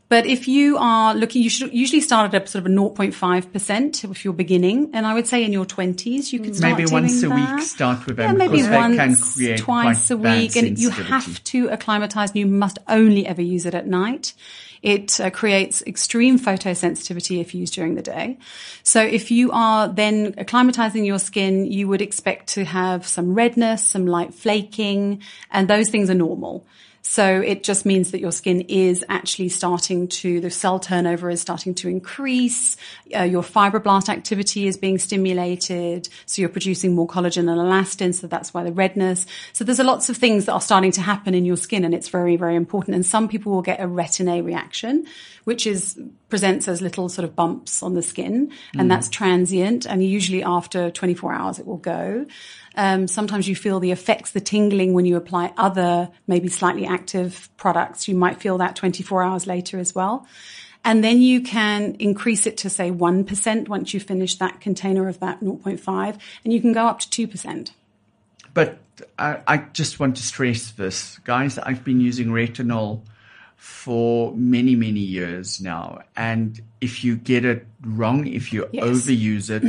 But 0.09 0.25
if 0.25 0.47
you 0.47 0.77
are 0.79 1.13
looking, 1.13 1.43
you 1.43 1.51
should 1.51 1.71
usually 1.71 2.01
start 2.01 2.33
at 2.33 2.43
a 2.43 2.47
sort 2.47 2.65
of 2.65 2.71
a 2.71 2.75
0.5% 2.75 4.11
if 4.11 4.25
you're 4.25 4.33
beginning. 4.33 4.89
And 4.93 5.05
I 5.05 5.13
would 5.13 5.27
say 5.27 5.43
in 5.43 5.53
your 5.53 5.65
20s, 5.65 6.33
you 6.33 6.39
could 6.39 6.55
start 6.55 6.79
maybe 6.79 6.91
once 6.91 7.21
a 7.21 7.29
that. 7.29 7.55
week 7.55 7.63
start 7.63 8.07
with 8.07 8.17
Yeah, 8.17 8.31
maybe 8.31 8.57
because 8.57 8.69
they 8.69 8.95
can 8.95 8.97
once, 8.97 9.61
twice 9.61 10.09
a 10.09 10.17
week, 10.17 10.55
and 10.55 10.79
you 10.79 10.89
have 10.89 11.43
to 11.45 11.69
acclimatize. 11.69 12.31
And 12.31 12.39
you 12.39 12.47
must 12.47 12.79
only 12.87 13.27
ever 13.27 13.43
use 13.43 13.67
it 13.67 13.75
at 13.75 13.85
night. 13.85 14.33
It 14.81 15.19
uh, 15.19 15.29
creates 15.29 15.83
extreme 15.83 16.39
photosensitivity 16.39 17.39
if 17.39 17.53
used 17.53 17.73
during 17.75 17.95
the 17.95 18.01
day. 18.01 18.39
So 18.81 19.01
if 19.03 19.29
you 19.29 19.51
are 19.51 19.87
then 19.89 20.33
acclimatizing 20.33 21.05
your 21.05 21.19
skin, 21.19 21.71
you 21.71 21.87
would 21.87 22.01
expect 22.01 22.47
to 22.53 22.65
have 22.65 23.05
some 23.05 23.35
redness, 23.35 23.85
some 23.85 24.07
light 24.07 24.33
flaking, 24.33 25.21
and 25.51 25.67
those 25.67 25.89
things 25.89 26.09
are 26.09 26.15
normal. 26.15 26.65
So 27.01 27.41
it 27.41 27.63
just 27.63 27.85
means 27.85 28.11
that 28.11 28.19
your 28.19 28.31
skin 28.31 28.61
is 28.61 29.03
actually 29.09 29.49
starting 29.49 30.07
to, 30.09 30.39
the 30.41 30.51
cell 30.51 30.79
turnover 30.79 31.29
is 31.29 31.41
starting 31.41 31.73
to 31.75 31.89
increase. 31.89 32.77
Uh, 33.15 33.23
your 33.23 33.41
fibroblast 33.41 34.09
activity 34.09 34.67
is 34.67 34.77
being 34.77 34.97
stimulated. 34.97 36.09
So 36.25 36.41
you're 36.41 36.49
producing 36.49 36.93
more 36.93 37.07
collagen 37.07 37.49
and 37.49 37.59
elastin. 37.59 38.13
So 38.13 38.27
that's 38.27 38.53
why 38.53 38.63
the 38.63 38.71
redness. 38.71 39.25
So 39.53 39.63
there's 39.63 39.79
a 39.79 39.83
lots 39.83 40.09
of 40.09 40.17
things 40.17 40.45
that 40.45 40.53
are 40.53 40.61
starting 40.61 40.91
to 40.93 41.01
happen 41.01 41.33
in 41.33 41.45
your 41.45 41.57
skin 41.57 41.83
and 41.83 41.93
it's 41.93 42.09
very, 42.09 42.35
very 42.35 42.55
important. 42.55 42.95
And 42.95 43.05
some 43.05 43.27
people 43.27 43.53
will 43.53 43.61
get 43.61 43.79
a 43.79 43.85
retin 43.85 44.29
A 44.31 44.41
reaction, 44.41 45.05
which 45.45 45.65
is, 45.65 45.99
presents 46.29 46.67
as 46.67 46.79
little 46.81 47.09
sort 47.09 47.27
of 47.27 47.35
bumps 47.35 47.81
on 47.81 47.95
the 47.95 48.03
skin 48.03 48.51
and 48.77 48.91
that's 48.91 49.09
transient. 49.09 49.85
And 49.87 50.03
usually 50.03 50.43
after 50.43 50.91
24 50.91 51.33
hours 51.33 51.59
it 51.59 51.65
will 51.65 51.77
go. 51.77 52.27
Um, 52.79 53.07
sometimes 53.07 53.45
you 53.45 53.57
feel 53.57 53.81
the 53.81 53.91
effects, 53.91 54.31
the 54.31 54.39
tingling 54.39 54.93
when 54.93 55.05
you 55.05 55.17
apply 55.17 55.51
other 55.57 56.09
maybe 56.27 56.47
slightly 56.47 56.85
active 56.85 57.49
products. 57.57 58.07
You 58.07 58.15
might 58.15 58.39
feel 58.39 58.57
that 58.59 58.77
24 58.77 59.21
hours 59.21 59.45
later 59.45 59.79
as 59.79 59.93
well. 59.93 60.25
And 60.85 61.03
then 61.03 61.21
you 61.21 61.41
can 61.41 61.97
increase 61.99 62.47
it 62.47 62.55
to 62.59 62.69
say 62.69 62.89
1% 62.89 63.67
once 63.67 63.93
you 63.93 63.99
finish 63.99 64.35
that 64.35 64.61
container 64.61 65.09
of 65.09 65.19
that 65.19 65.41
0.5 65.41 66.17
and 66.45 66.53
you 66.53 66.61
can 66.61 66.71
go 66.71 66.87
up 66.87 67.01
to 67.01 67.27
2%. 67.27 67.71
But 68.53 68.79
I, 69.17 69.41
I 69.45 69.57
just 69.57 69.99
want 69.99 70.15
to 70.15 70.23
stress 70.23 70.71
this, 70.71 71.17
guys. 71.25 71.59
I've 71.59 71.83
been 71.83 71.99
using 71.99 72.27
retinol 72.27 73.01
for 73.59 74.33
many, 74.35 74.73
many 74.73 75.01
years 75.01 75.59
now. 75.59 75.99
And 76.15 76.61
if 76.79 77.03
you 77.03 77.17
get 77.17 77.43
it 77.43 77.67
wrong, 77.81 78.25
if 78.25 78.53
you 78.53 78.65
Yes. 78.71 78.85
overuse 78.85 79.49
it, 79.49 79.61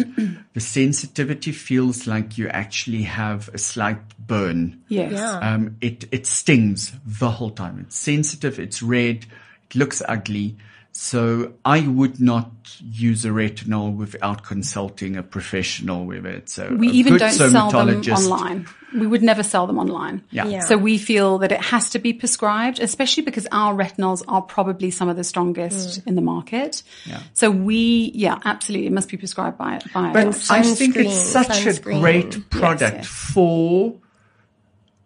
the 0.55 0.61
sensitivity 0.61 1.51
feels 1.51 2.07
like 2.07 2.39
you 2.39 2.47
actually 2.49 3.03
have 3.03 3.51
a 3.53 3.59
slight 3.59 3.99
burn. 4.17 4.81
Yes. 4.87 5.13
Yeah. 5.13 5.39
Um, 5.41 5.77
it, 5.81 6.05
it 6.13 6.27
stings 6.27 6.93
the 7.05 7.31
whole 7.33 7.51
time. 7.51 7.81
It's 7.81 7.97
sensitive. 7.99 8.61
It's 8.61 8.81
red. 8.81 9.27
It 9.69 9.75
looks 9.75 10.01
ugly. 10.07 10.57
So 11.03 11.55
I 11.65 11.89
would 11.89 12.21
not 12.21 12.51
use 12.79 13.25
a 13.25 13.31
retinol 13.31 13.97
without 13.97 14.45
consulting 14.45 15.17
a 15.17 15.23
professional 15.23 16.05
with 16.05 16.27
it. 16.27 16.51
So 16.51 16.75
We 16.77 16.89
even 16.89 17.17
don't 17.17 17.33
sell 17.33 17.71
them 17.71 18.03
online. 18.11 18.67
We 18.95 19.07
would 19.07 19.23
never 19.23 19.43
sell 19.43 19.67
them 19.67 19.79
online. 19.79 20.23
Yeah. 20.31 20.45
Yeah. 20.45 20.61
So 20.61 20.77
we 20.77 20.99
feel 20.99 21.39
that 21.39 21.53
it 21.53 21.61
has 21.63 21.89
to 21.91 21.99
be 21.99 22.13
prescribed, 22.13 22.81
especially 22.81 23.23
because 23.23 23.47
our 23.51 23.75
retinols 23.75 24.23
are 24.29 24.43
probably 24.43 24.91
some 24.91 25.09
of 25.09 25.17
the 25.17 25.25
strongest 25.25 26.07
in 26.07 26.17
the 26.17 26.21
market. 26.21 26.83
Yeah. 27.07 27.23
So 27.33 27.51
we, 27.51 28.13
yeah, 28.15 28.39
absolutely, 28.45 28.87
it 28.87 28.93
must 28.93 29.09
be 29.09 29.17
prescribed 29.17 29.57
by 29.57 29.81
by. 29.95 30.11
a 30.11 30.13
But 30.13 30.25
doctor. 30.25 30.53
I 30.53 30.63
think 30.63 30.97
it's 30.97 31.35
Sunscreen, 31.35 31.47
such 31.47 31.67
a 31.67 31.81
great 31.81 32.51
product 32.51 32.97
yes. 32.99 33.07
for 33.07 33.95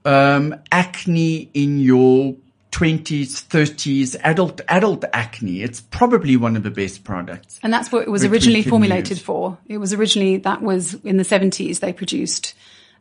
um, 0.05 0.57
acne 0.73 1.51
in 1.55 1.79
your 1.79 2.35
20s, 2.75 3.47
30s, 3.47 4.16
adult 4.25 4.61
adult 4.66 5.05
acne. 5.12 5.62
It's 5.62 5.81
probably 5.81 6.37
one 6.37 6.57
of 6.57 6.64
the 6.64 6.72
best 6.72 7.05
products. 7.05 7.61
And 7.62 7.72
that's 7.72 7.93
what 7.93 8.03
it 8.03 8.11
was 8.11 8.25
originally 8.25 8.62
formulated 8.62 9.18
use. 9.18 9.22
for. 9.22 9.57
It 9.68 9.79
was 9.79 9.93
originally, 9.93 10.39
that 10.39 10.61
was 10.61 10.95
in 11.05 11.16
the 11.16 11.22
70s, 11.22 11.79
they 11.79 11.93
produced 11.93 12.55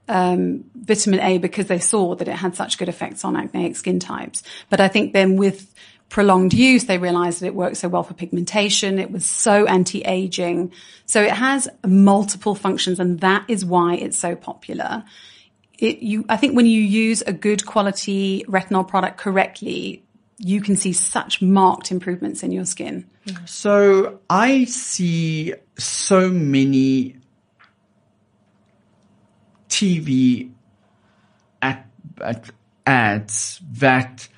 um, 0.08 0.66
vitamin 0.76 1.22
A 1.22 1.40
because 1.40 1.66
they 1.66 1.80
saw 1.80 2.14
that 2.14 2.28
it 2.28 2.36
had 2.36 2.56
such 2.56 2.78
good 2.78 2.88
effects 2.88 3.26
on 3.26 3.36
acneic 3.36 3.76
skin 3.76 4.00
types. 4.00 4.44
But 4.70 4.80
I 4.80 4.90
think 4.90 5.12
then 5.12 5.38
with 5.38 5.74
prolonged 6.08 6.54
use, 6.54 6.86
they 6.86 7.00
realized 7.00 7.42
that 7.42 7.48
it 7.48 7.56
worked 7.56 7.78
so 7.78 7.90
well 7.90 8.04
for 8.04 8.14
pigmentation. 8.14 9.00
It 9.00 9.10
was 9.10 9.26
so 9.26 9.66
anti-aging. 9.66 10.72
So 11.08 11.24
it 11.24 11.32
has 11.32 11.68
multiple 11.84 12.54
functions 12.54 13.00
and 13.00 13.22
that 13.22 13.46
is 13.48 13.66
why 13.66 13.96
it's 13.96 14.20
so 14.20 14.36
popular. 14.36 15.04
It, 15.84 16.02
you, 16.02 16.24
I 16.30 16.38
think 16.38 16.56
when 16.56 16.66
you 16.66 16.80
use 16.80 17.24
a 17.24 17.34
good 17.34 17.66
quality 17.66 18.46
retinol 18.48 18.88
product 18.88 19.18
correctly, 19.18 20.02
you 20.38 20.62
can 20.62 20.78
see 20.78 20.94
such 20.94 21.42
marked 21.42 21.92
improvements 21.92 22.42
in 22.42 22.54
your 22.54 22.64
skin. 22.64 23.06
So 23.46 24.22
I 24.30 24.64
see 24.64 25.54
so 25.78 26.30
many 26.30 27.18
TV 29.68 30.52
ads 31.62 33.60
that 33.74 34.30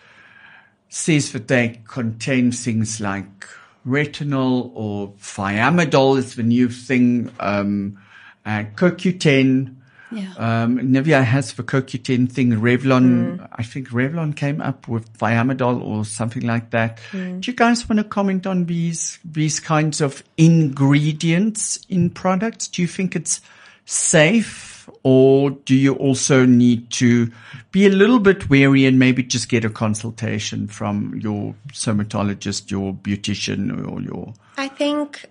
says 0.90 1.32
that 1.34 1.48
they 1.48 1.80
contain 1.88 2.52
things 2.52 3.00
like 3.00 3.48
retinol 3.86 4.72
or 4.74 5.10
thiamidol 5.22 6.18
is 6.18 6.34
the 6.34 6.42
new 6.42 6.70
thing, 6.70 7.32
um, 7.40 8.00
uh, 8.48 8.64
CoQ10. 8.76 9.76
Yeah. 10.16 10.34
Um, 10.38 10.80
Nivea 10.80 11.24
has 11.24 11.54
the 11.54 11.64
CoQ10 11.64 12.32
thing. 12.32 12.52
Revlon, 12.54 13.48
I 13.52 13.64
think 13.64 13.90
Revlon 13.90 14.36
came 14.36 14.62
up 14.62 14.88
with 14.88 15.12
Thiamidol 15.18 15.82
or 15.82 16.06
something 16.06 16.44
like 16.44 16.72
that. 16.72 17.00
Do 17.12 17.40
you 17.42 17.54
guys 17.54 17.88
want 17.90 18.00
to 18.00 18.06
comment 18.06 18.48
on 18.48 18.66
these, 18.66 19.20
these 19.26 19.60
kinds 19.60 20.02
of 20.02 20.24
ingredients 20.38 21.86
in 21.90 22.10
products? 22.10 22.68
Do 22.68 22.82
you 22.82 22.88
think 22.88 23.16
it's 23.16 23.42
safe 23.86 24.90
or 25.04 25.52
do 25.52 25.76
you 25.76 25.94
also 25.96 26.46
need 26.46 26.90
to 26.92 27.32
be 27.72 27.86
a 27.86 27.90
little 27.90 28.20
bit 28.20 28.50
wary 28.50 28.86
and 28.86 29.00
maybe 29.00 29.24
just 29.24 29.50
get 29.50 29.66
a 29.66 29.70
consultation 29.70 30.68
from 30.68 31.16
your 31.16 31.56
somatologist, 31.74 32.72
your 32.72 32.94
beautician 32.94 33.72
or 33.88 34.02
your 34.02 34.34
I 34.58 34.68
think, 34.68 35.26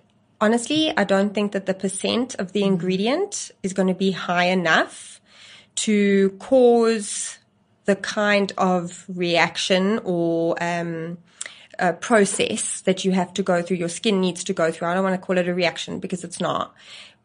honestly, 0.45 0.95
I 0.95 1.03
don't 1.03 1.33
think 1.33 1.53
that 1.53 1.65
the 1.65 1.73
percent 1.73 2.35
of 2.35 2.51
the 2.51 2.63
ingredient 2.63 3.51
is 3.63 3.73
going 3.73 3.87
to 3.87 3.95
be 3.95 4.11
high 4.11 4.45
enough 4.45 5.19
to 5.87 6.29
cause 6.39 7.39
the 7.85 7.95
kind 7.95 8.53
of 8.57 9.05
reaction 9.09 9.99
or 10.03 10.55
um, 10.61 11.17
uh, 11.79 11.93
process 11.93 12.81
that 12.81 13.03
you 13.03 13.11
have 13.11 13.33
to 13.33 13.43
go 13.43 13.63
through, 13.63 13.77
your 13.77 13.89
skin 13.89 14.21
needs 14.21 14.43
to 14.43 14.53
go 14.53 14.71
through. 14.71 14.87
I 14.87 14.93
don't 14.93 15.03
want 15.03 15.19
to 15.19 15.25
call 15.25 15.37
it 15.39 15.47
a 15.47 15.53
reaction 15.53 15.99
because 15.99 16.23
it's 16.23 16.39
not. 16.39 16.75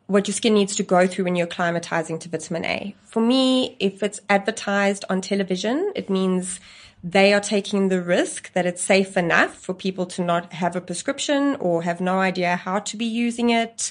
What 0.07 0.27
your 0.27 0.35
skin 0.35 0.55
needs 0.55 0.75
to 0.77 0.83
go 0.83 1.07
through 1.07 1.27
when 1.27 1.37
you're 1.37 1.47
acclimatizing 1.47 2.21
to 2.21 2.29
vitamin 2.31 2.65
A. 2.65 2.97
For 3.05 3.21
me, 3.21 3.77
if 3.79 4.03
it's 4.03 4.21
advertised 4.29 5.05
on 5.11 5.21
television, 5.21 5.93
it 5.95 6.09
means 6.09 6.59
they 7.03 7.33
are 7.33 7.41
taking 7.41 7.89
the 7.89 8.03
risk 8.03 8.53
that 8.53 8.67
it's 8.67 8.83
safe 8.83 9.17
enough 9.17 9.55
for 9.55 9.75
people 9.75 10.07
to 10.07 10.23
not 10.23 10.53
have 10.53 10.77
a 10.77 10.81
prescription 10.81 11.57
or 11.57 11.83
have 11.83 12.01
no 12.01 12.21
idea 12.21 12.57
how 12.57 12.79
to 12.81 12.97
be 12.97 13.07
using 13.07 13.51
it. 13.51 13.91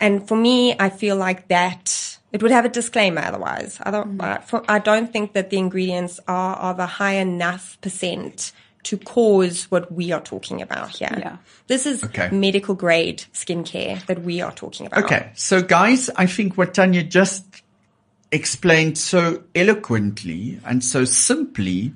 And 0.00 0.26
for 0.26 0.36
me, 0.36 0.74
I 0.78 0.90
feel 0.90 1.16
like 1.16 1.48
that 1.48 2.18
it 2.32 2.42
would 2.42 2.50
have 2.50 2.64
a 2.64 2.68
disclaimer 2.68 3.22
otherwise. 3.22 3.78
I 3.82 3.90
don't, 3.90 4.18
mm-hmm. 4.18 4.20
I, 4.20 4.38
for, 4.38 4.64
I 4.68 4.78
don't 4.78 5.12
think 5.12 5.32
that 5.34 5.50
the 5.50 5.56
ingredients 5.56 6.20
are 6.26 6.56
of 6.56 6.78
a 6.78 6.86
high 6.86 7.14
enough 7.14 7.78
percent 7.80 8.52
to 8.82 8.98
cause 8.98 9.70
what 9.70 9.90
we 9.90 10.12
are 10.12 10.20
talking 10.20 10.60
about 10.60 10.90
here. 10.90 11.16
Yeah. 11.18 11.36
This 11.68 11.86
is 11.86 12.04
Okay. 12.04 12.28
medical 12.30 12.74
grade 12.74 13.24
skincare 13.32 14.04
that 14.06 14.22
we 14.22 14.42
are 14.42 14.52
talking 14.52 14.86
about. 14.86 15.04
Okay, 15.04 15.30
so 15.34 15.62
guys, 15.62 16.10
I 16.16 16.26
think 16.26 16.58
what 16.58 16.74
Tanya 16.74 17.02
just 17.02 17.44
explained 18.30 18.98
so 18.98 19.44
eloquently 19.54 20.58
and 20.66 20.84
so 20.84 21.04
simply 21.04 21.94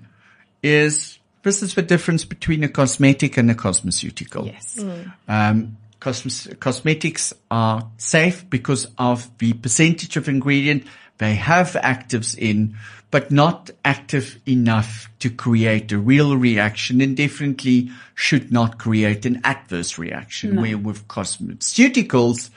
is 0.63 1.19
this 1.43 1.63
is 1.63 1.75
the 1.75 1.83
difference 1.83 2.25
between 2.25 2.65
a 2.65 2.69
cosmetic 2.69 3.37
and 3.37 3.51
a 3.51 3.55
cosmeceutical. 3.55 4.47
Yes. 4.47 4.85
Um, 5.29 5.77
cosmes- 6.01 6.49
cosmetics 6.61 7.33
are 7.51 7.89
safe 7.97 8.49
because 8.51 8.87
of 8.99 9.31
the 9.39 9.53
percentage 9.55 10.17
of 10.17 10.29
ingredient 10.29 10.85
they 11.19 11.35
have 11.37 11.71
actives 11.83 12.37
in, 12.39 12.77
but 13.11 13.31
not 13.33 13.71
active 13.85 14.39
enough 14.47 15.09
to 15.21 15.31
create 15.31 15.91
a 15.91 15.99
real 15.99 16.37
reaction 16.37 17.01
and 17.01 17.17
definitely 17.17 17.91
should 18.15 18.53
not 18.53 18.79
create 18.79 19.25
an 19.27 19.41
adverse 19.45 19.99
reaction. 19.99 20.61
Where 20.61 20.79
with 20.79 21.09
cosmeceuticals, 21.09 22.51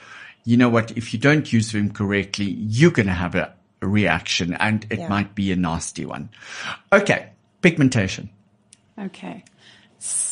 you 0.44 0.56
know 0.56 0.68
what, 0.68 0.92
if 0.96 1.12
you 1.12 1.18
don't 1.18 1.52
use 1.52 1.72
them 1.72 1.90
correctly, 1.92 2.44
you're 2.46 2.90
going 2.90 3.06
to 3.06 3.12
have 3.12 3.34
a, 3.34 3.52
a 3.80 3.86
reaction 3.86 4.54
and 4.54 4.86
it 4.90 4.98
Yeah. 5.00 5.08
might 5.08 5.34
be 5.34 5.50
a 5.52 5.56
nasty 5.56 6.04
one. 6.04 6.28
Okay. 6.92 7.30
Pigmentation. 7.62 8.28
Okay. 8.98 9.44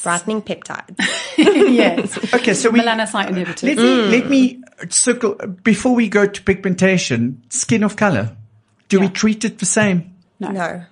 Brightening 0.02 0.42
peptides. 0.42 0.96
yes. 1.38 2.34
Okay. 2.34 2.54
So 2.54 2.70
we, 2.70 2.80
Melanocyte 2.80 3.28
inhibitors. 3.28 3.62
Let 3.62 3.78
me, 3.78 4.18
let 4.18 4.28
me 4.28 4.62
circle 4.88 5.34
before 5.62 5.94
we 5.94 6.08
go 6.08 6.26
to 6.26 6.42
pigmentation, 6.42 7.42
skin 7.50 7.84
of 7.84 7.96
color. 7.96 8.36
Do 8.88 8.98
we 9.00 9.08
treat 9.08 9.44
it 9.44 9.60
the 9.60 9.66
same? 9.66 10.16
no. 10.40 10.84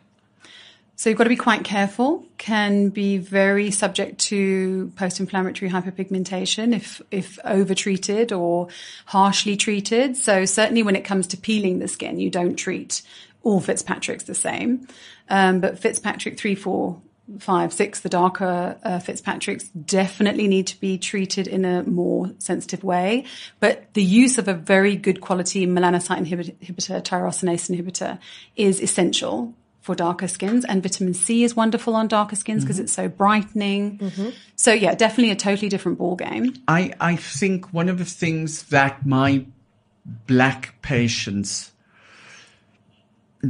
So 0.99 1.09
you've 1.09 1.17
got 1.17 1.25
to 1.25 1.31
be 1.31 1.37
quite 1.37 1.63
careful. 1.63 2.27
Can 2.39 2.89
be 2.89 3.19
very 3.19 3.71
subject 3.71 4.19
to 4.23 4.93
post-inflammatory 4.97 5.71
hyperpigmentation 5.71 6.75
if 6.75 7.01
if 7.13 7.39
over-treated 7.45 8.33
or 8.33 8.67
harshly 9.07 9.57
treated. 9.57 10.17
So 10.17 10.45
certainly 10.45 10.83
when 10.83 10.97
it 10.97 11.05
comes 11.05 11.29
to 11.29 11.37
peeling 11.37 11.79
the 11.79 11.87
skin, 11.87 12.19
you 12.19 12.31
don't 12.31 12.57
treat 12.57 13.03
all 13.45 13.61
Fitzpatrick's 13.61 14.25
the 14.25 14.35
same. 14.35 14.89
Um, 15.29 15.61
but 15.61 15.79
Fitzpatrick 15.79 16.39
three, 16.39 16.55
four, 16.55 17.01
five, 17.39 17.73
six, 17.73 18.01
the 18.01 18.09
darker 18.09 18.79
uh, 18.83 18.99
Fitzpatricks 18.99 19.69
definitely 19.69 20.49
need 20.49 20.67
to 20.69 20.81
be 20.81 20.97
treated 20.99 21.47
in 21.47 21.65
a 21.65 21.83
more 21.83 22.33
sensitive 22.39 22.83
way. 22.83 23.25
But 23.61 23.93
the 23.95 24.03
use 24.03 24.39
of 24.39 24.49
a 24.49 24.55
very 24.55 24.97
good 24.97 25.21
quality 25.21 25.67
melanocyte 25.67 26.27
inhibitor, 26.27 27.03
tyrosinase 27.03 27.71
inhibitor, 27.71 28.19
is 28.57 28.81
essential 28.81 29.55
for 29.81 29.95
darker 29.95 30.29
skins 30.29 30.67
and 30.67 30.83
vitamin 30.83 31.15
C 31.15 31.45
is 31.45 31.57
wonderful 31.57 31.95
on 31.95 32.09
darker 32.09 32.37
skins 32.37 32.63
because 32.63 32.79
it's 32.79 32.93
so 32.93 33.09
brightening. 33.09 33.99
So 34.57 34.73
yeah, 34.73 34.95
definitely 34.95 35.31
a 35.31 35.37
totally 35.37 35.71
different 35.71 35.97
ball 35.97 36.17
game. 36.17 36.55
I, 36.67 36.93
I 37.01 37.17
think 37.17 37.73
one 37.73 37.89
of 37.89 37.97
the 37.97 38.05
things 38.05 38.65
that 38.65 39.07
my 39.07 39.47
black 40.27 40.81
patients 40.83 41.73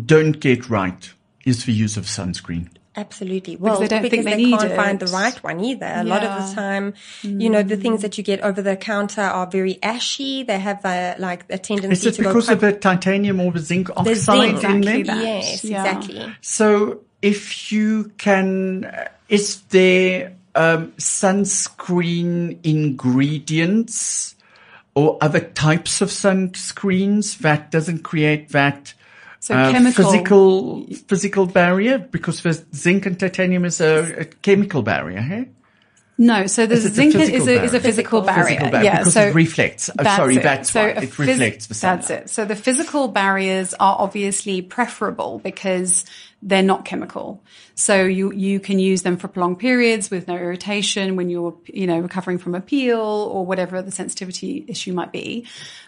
don't 0.05 0.39
get 0.39 0.69
right 0.69 1.13
is 1.49 1.65
the 1.65 1.73
use 1.73 1.97
of 1.97 2.05
sunscreen. 2.05 2.69
Absolutely. 2.97 3.55
Well, 3.57 3.79
they 3.79 3.87
don't 3.87 4.03
because 4.03 4.25
think 4.25 4.25
they 4.25 4.31
they, 4.33 4.45
need 4.45 4.59
can't 4.59 4.73
find 4.75 4.99
the 4.99 5.07
right 5.07 5.37
one 5.45 5.61
either. 5.61 5.87
A 5.87 6.03
lot 6.03 6.25
of 6.25 6.33
the 6.35 6.49
Yeah. 6.49 6.55
time, 6.55 6.95
you 7.23 7.49
know, 7.49 7.63
the 7.63 7.77
things 7.77 8.03
that 8.03 8.19
you 8.19 8.25
get 8.25 8.41
over 8.41 8.61
the 8.61 8.75
counter 8.77 9.21
are 9.23 9.47
very 9.47 9.79
ashy. 9.85 10.43
They 10.43 10.59
have 10.59 10.85
a, 10.85 11.15
like 11.19 11.45
a 11.49 11.59
tendency 11.59 11.93
Is 11.93 12.07
it 12.07 12.15
to 12.17 12.23
because 12.23 12.47
go 12.49 12.55
of 12.55 12.61
the 12.61 12.73
titanium 12.73 13.39
or 13.41 13.53
the 13.53 13.61
zinc 13.61 13.87
the 13.87 13.95
oxide 14.01 14.17
zinc. 14.17 14.65
in 14.65 14.79
Exactly 14.79 15.03
there? 15.03 15.05
that. 15.15 15.23
Yes, 15.23 15.65
Yeah. 15.65 15.77
exactly. 15.85 16.35
So 16.41 17.01
if 17.23 17.71
you 17.71 18.11
can, 18.19 18.87
uh, 18.87 19.09
is 19.29 19.61
there 19.71 20.33
um, 20.57 20.91
sunscreen 20.99 22.59
ingredients 22.65 24.35
or 24.95 25.19
other 25.21 25.41
types 25.41 26.01
of 26.01 26.09
sunscreens 26.09 27.39
that 27.39 27.71
doesn't 27.71 28.03
create 28.03 28.49
that 28.49 28.95
So 29.41 29.55
uh, 29.55 29.71
chemical- 29.73 30.05
physical 30.11 30.87
physical 31.07 31.47
barrier? 31.47 31.99
Because 31.99 32.43
the 32.43 32.53
zinc 32.75 33.07
and 33.07 33.19
titanium 33.19 33.65
is 33.65 33.81
a, 33.81 34.21
a 34.21 34.25
chemical 34.25 34.83
barrier. 34.83 35.21
Hey? 35.21 35.49
No, 36.21 36.49
so 36.49 36.67
the 36.67 36.75
Is 36.75 36.85
it 36.85 36.91
a 36.91 36.95
zinc 36.95 37.15
is 37.15 37.29
a, 37.29 37.33
is 37.33 37.43
a 37.47 37.47
barrier? 37.47 37.81
physical 37.81 38.21
barrier. 38.23 38.45
Physical 38.47 38.71
barrier, 38.71 38.85
Yeah, 38.85 38.99
because 38.99 39.15
so 39.15 39.23
it 39.29 39.35
reflects. 39.37 39.89
Oh, 39.97 40.03
sorry, 40.03 40.39
that's 40.39 40.75
why. 40.75 40.81
a 40.89 41.03
It 41.03 41.11
phys- 41.11 41.19
reflects 41.29 41.67
the 41.69 41.75
That's 41.75 42.11
it. 42.11 42.29
So 42.31 42.45
the 42.45 42.57
physical 42.57 43.07
barriers 43.07 43.73
are 43.75 43.97
obviously 44.01 44.61
preferable 44.61 45.39
because 45.45 46.05
they're 46.43 46.63
not 46.63 46.85
chemical. 46.85 47.43
So 47.75 48.05
you 48.05 48.33
you 48.33 48.61
can 48.61 48.79
use 48.79 49.03
them 49.03 49.17
for 49.17 49.29
prolonged 49.29 49.59
periods 49.59 50.11
with 50.11 50.29
no 50.29 50.37
irritation 50.37 51.17
when 51.17 51.31
you're 51.31 51.57
you 51.67 51.87
know 51.87 51.99
recovering 51.99 52.39
from 52.39 52.55
a 52.55 52.61
peel 52.61 53.01
or 53.01 53.45
whatever 53.45 53.83
the 53.83 53.91
sensitivity 53.91 54.65
issue 54.69 54.93
might 54.93 55.13
be. 55.13 55.47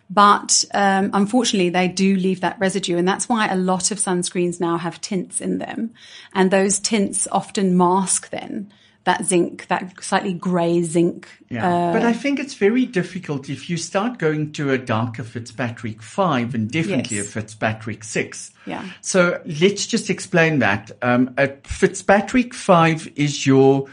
But 0.09 0.64
um, 0.74 1.11
unfortunately, 1.12 1.70
they 1.70 1.86
do 1.86 2.16
leave 2.16 2.40
that 2.40 2.59
residue, 2.59 2.96
and 2.96 3.07
that's 3.07 3.28
why 3.28 3.46
a 3.46 3.57
lot 3.57 3.92
of 3.92 3.98
sunscreens 3.98 4.61
now 4.61 4.76
have 4.76 5.01
tints 5.01 5.40
in 5.40 5.59
them, 5.59 5.94
and 6.34 6.51
those 6.51 6.80
tints 6.80 7.28
often 7.30 7.76
mask 7.76 8.30
then 8.30 8.72
that 9.11 9.24
zinc, 9.26 9.66
that 9.66 9.92
slightly 10.02 10.32
grey 10.34 10.82
zinc. 10.82 11.28
Yeah, 11.48 11.92
but 11.92 12.02
I 12.04 12.12
think 12.12 12.38
it's 12.38 12.54
very 12.54 12.86
difficult 12.86 13.48
if 13.48 13.68
you 13.68 13.76
start 13.76 14.18
going 14.18 14.52
to 14.52 14.70
a 14.70 14.78
darker 14.78 15.24
Fitzpatrick 15.24 16.00
5 16.02 16.54
and 16.54 16.70
definitely 16.70 17.16
Yes. 17.16 17.26
a 17.26 17.30
Fitzpatrick 17.30 18.04
6. 18.04 18.52
Yeah. 18.66 18.84
So 19.00 19.40
let's 19.61 19.86
just 19.86 20.11
explain 20.11 20.61
that. 20.61 20.92
Um, 21.02 21.34
a 21.36 21.48
Fitzpatrick 21.64 22.54
5 22.54 23.11
is 23.16 23.46
your 23.46 23.88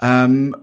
um, 0.00 0.54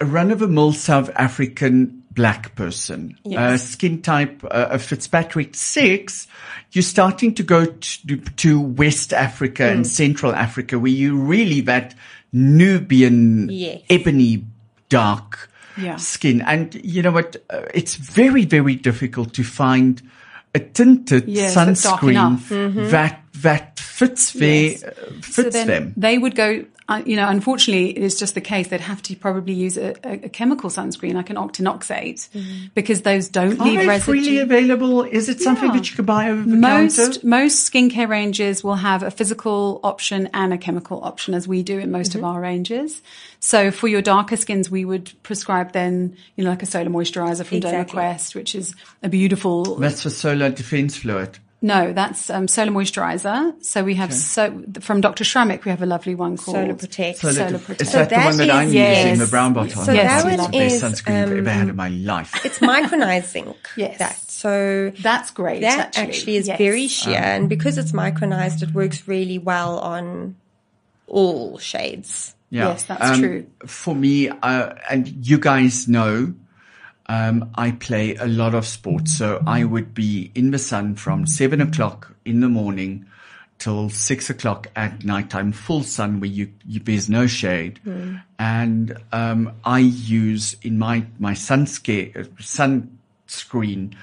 a 0.00 0.04
run-of-the-mill 0.04 0.72
South 0.72 1.10
African 1.14 2.02
black 2.10 2.54
person. 2.56 3.16
Yes. 3.24 3.38
Uh, 3.38 3.56
skin 3.56 4.02
type 4.02 4.42
uh, 4.44 4.68
a 4.70 4.78
Fitzpatrick 4.78 5.54
6, 5.54 6.26
you're 6.72 6.82
starting 6.82 7.34
to 7.34 7.42
go 7.42 7.66
to, 7.66 8.16
to 8.16 8.60
West 8.60 9.12
Africa 9.12 9.62
Mm. 9.62 9.72
and 9.72 9.86
Central 9.86 10.34
Africa 10.34 10.78
where 10.78 10.90
you 10.90 11.16
really 11.16 11.60
that 11.62 11.94
Nubian 12.32 13.48
Yes. 13.50 13.80
ebony 13.90 14.44
dark 14.88 15.48
Yeah. 15.76 15.96
skin. 15.96 16.42
And 16.42 16.74
you 16.84 17.02
know 17.02 17.12
what? 17.12 17.36
Uh, 17.50 17.62
it's 17.74 17.94
very, 17.96 18.44
very 18.44 18.74
difficult 18.74 19.32
to 19.34 19.42
find 19.44 20.02
a 20.54 20.58
tinted 20.58 21.28
Yes, 21.28 21.54
sunscreen 21.54 22.40
that, 22.90 23.20
that 23.42 23.78
fits 23.80 24.32
their, 24.32 24.70
Yes. 24.72 24.82
uh, 24.84 24.90
So 25.22 25.42
fits 25.44 25.54
then 25.56 25.66
them. 25.66 25.92
they 25.96 26.18
would 26.18 26.34
go, 26.34 26.64
uh, 26.88 27.02
you 27.06 27.16
know, 27.16 27.28
unfortunately, 27.28 27.90
it 27.96 28.02
is 28.02 28.18
just 28.18 28.34
the 28.34 28.40
case 28.40 28.68
they'd 28.68 28.80
have 28.80 29.02
to 29.02 29.16
probably 29.16 29.54
use 29.54 29.76
a, 29.76 29.94
a, 30.04 30.12
a 30.24 30.28
chemical 30.28 30.68
sunscreen 30.70 31.14
like 31.14 31.30
an 31.30 31.36
octinoxate 31.36 32.28
because 32.74 33.02
those 33.02 33.28
don't 33.28 33.60
Are 33.60 33.64
leave 33.64 33.78
they 33.80 33.86
residue. 33.86 34.12
freely 34.12 34.38
available? 34.38 35.02
Is 35.04 35.28
it 35.28 35.40
something 35.40 35.70
Yeah. 35.70 35.76
that 35.76 35.90
you 35.90 35.96
can 35.96 36.04
buy 36.04 36.30
over 36.30 36.42
the 36.42 36.56
most 36.56 36.96
counter? 36.96 37.08
most 37.08 37.24
most 37.24 37.72
skincare 37.72 38.08
ranges 38.08 38.64
will 38.64 38.74
have 38.74 39.02
a 39.02 39.10
physical 39.10 39.80
option 39.84 40.28
and 40.34 40.52
a 40.52 40.58
chemical 40.58 41.02
option, 41.04 41.34
as 41.34 41.46
we 41.48 41.62
do 41.62 41.78
in 41.78 41.90
most 41.90 42.10
Mm-hmm. 42.10 42.18
of 42.18 42.24
our 42.24 42.40
ranges. 42.40 43.00
So 43.40 43.70
for 43.70 43.88
your 43.88 44.02
darker 44.02 44.36
skins, 44.36 44.70
we 44.70 44.84
would 44.84 45.12
prescribe 45.22 45.72
then, 45.72 46.16
you 46.36 46.44
know, 46.44 46.50
like 46.50 46.62
a 46.62 46.66
solar 46.66 46.90
moisturizer 46.90 47.44
from 47.44 47.58
Exactly. 47.58 47.98
DermaQuest, 48.00 48.34
which 48.34 48.54
is 48.54 48.74
a 49.02 49.08
beautiful. 49.08 49.76
That's 49.76 50.02
for 50.02 50.10
solar 50.10 50.50
defense 50.50 50.96
fluid. 50.96 51.38
No, 51.64 51.92
that's 51.92 52.28
um, 52.28 52.48
solar 52.48 52.72
moisturizer. 52.72 53.54
So 53.64 53.84
we 53.84 53.94
have 53.94 54.12
so 54.12 54.64
from 54.80 55.00
Dr. 55.00 55.22
Schrammek, 55.22 55.64
we 55.64 55.70
have 55.70 55.80
a 55.80 55.86
lovely 55.86 56.16
one 56.16 56.36
called 56.36 56.56
Solar 56.56 56.74
Protect. 56.74 57.18
So 57.18 57.30
Solar 57.30 57.50
that- 57.52 57.60
Protect. 57.62 57.80
is 57.82 57.90
So 57.92 57.98
that, 57.98 58.08
the 58.08 58.16
that 58.16 58.24
one 58.24 58.36
that 58.38 58.50
I'm 58.50 58.68
is- 58.68 58.74
using, 58.74 59.18
the 59.18 59.26
brown 59.30 59.52
bottle? 59.52 59.82
So 59.82 59.92
Yes, 59.92 60.22
that 60.24 60.30
we 60.30 60.36
one 60.36 60.50
the 60.50 60.58
best 60.58 60.74
is, 60.74 60.82
sunscreen 60.82 61.22
I've 61.22 61.32
ever 61.38 61.50
had 61.50 61.62
um, 61.62 61.70
in 61.70 61.76
my 61.76 61.88
life. 61.88 62.44
It's 62.44 62.58
micronized 62.58 63.30
zinc. 63.30 63.56
Yes. 63.76 63.98
That. 63.98 64.16
So 64.30 64.92
That's 65.00 65.30
great. 65.30 65.60
that 65.60 65.78
actually, 65.96 66.02
actually, 66.02 66.36
is 66.36 66.48
Yes. 66.48 66.58
very 66.58 66.88
sheer, 66.88 67.16
and 67.18 67.48
because 67.48 67.78
it's 67.78 67.92
micronized, 67.92 68.62
it 68.62 68.74
works 68.74 69.06
really 69.06 69.38
well 69.38 69.78
on 69.78 70.34
all 71.06 71.58
shades. 71.58 72.34
Yeah. 72.50 72.68
Yes, 72.70 72.84
that's 72.84 73.02
Um, 73.02 73.18
true. 73.20 73.46
For 73.66 73.94
me, 73.94 74.28
uh, 74.28 74.74
and 74.90 75.08
you 75.26 75.38
guys 75.38 75.86
know, 75.88 76.34
um, 77.12 77.50
I 77.56 77.72
play 77.72 78.16
a 78.16 78.26
lot 78.26 78.54
of 78.54 78.66
sports. 78.66 79.16
So 79.18 79.42
I 79.46 79.64
would 79.64 79.92
be 79.92 80.30
in 80.34 80.50
the 80.50 80.58
sun 80.58 80.94
from 80.94 81.26
seven 81.26 81.60
o'clock 81.60 82.14
in 82.24 82.40
the 82.40 82.48
morning 82.48 83.04
till 83.58 83.90
six 83.90 84.30
o'clock 84.30 84.68
at 84.74 85.04
nighttime, 85.04 85.52
full 85.52 85.82
sun 85.82 86.20
where 86.20 86.30
you, 86.30 86.50
you 86.66 86.80
there's 86.80 87.10
no 87.10 87.26
shade. 87.26 87.80
And, 88.38 88.96
um, 89.12 89.52
I 89.62 89.80
use 89.80 90.56
in 90.62 90.78
my, 90.78 91.04
my 91.18 91.34
sunscare, 91.34 92.26
sunscreen, 92.38 93.94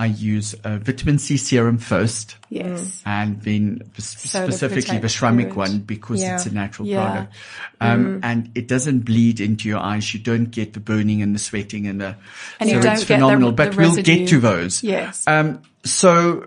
I 0.00 0.06
use 0.06 0.54
a 0.62 0.78
vitamin 0.78 1.18
C 1.18 1.36
serum 1.36 1.78
first. 1.78 2.36
Yes. 2.50 3.02
And 3.04 3.42
then 3.42 3.82
sp- 3.98 4.30
specifically 4.46 4.98
the 4.98 5.08
fluid. 5.08 5.56
one 5.56 5.78
because 5.80 6.22
Yeah. 6.22 6.34
it's 6.36 6.46
a 6.46 6.54
natural 6.54 6.86
Yeah. 6.86 7.04
product. 7.04 7.34
Um, 7.80 8.20
and 8.22 8.50
it 8.54 8.68
doesn't 8.68 9.00
bleed 9.00 9.40
into 9.40 9.68
your 9.68 9.80
eyes. 9.80 10.14
You 10.14 10.20
don't 10.20 10.50
get 10.52 10.72
the 10.74 10.80
burning 10.80 11.20
and 11.20 11.34
the 11.34 11.40
sweating 11.40 11.88
and 11.88 12.00
the, 12.00 12.14
And 12.60 12.70
so 12.70 12.76
you 12.76 12.80
don't 12.82 12.92
it's 12.92 13.00
get 13.02 13.08
the- 13.08 13.14
phenomenal, 13.14 13.50
the 13.50 13.56
but 13.56 13.76
we'll 13.76 13.96
get 13.96 14.28
to 14.28 14.38
those. 14.38 14.84
Yes. 14.84 15.24
Um, 15.26 15.62
so 15.84 16.46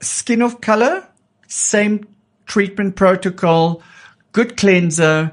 skin 0.00 0.40
of 0.42 0.60
color, 0.60 1.04
same 1.48 2.06
treatment 2.46 2.94
protocol, 2.94 3.82
good 4.32 4.56
cleanser, 4.56 5.32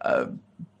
uh, 0.00 0.26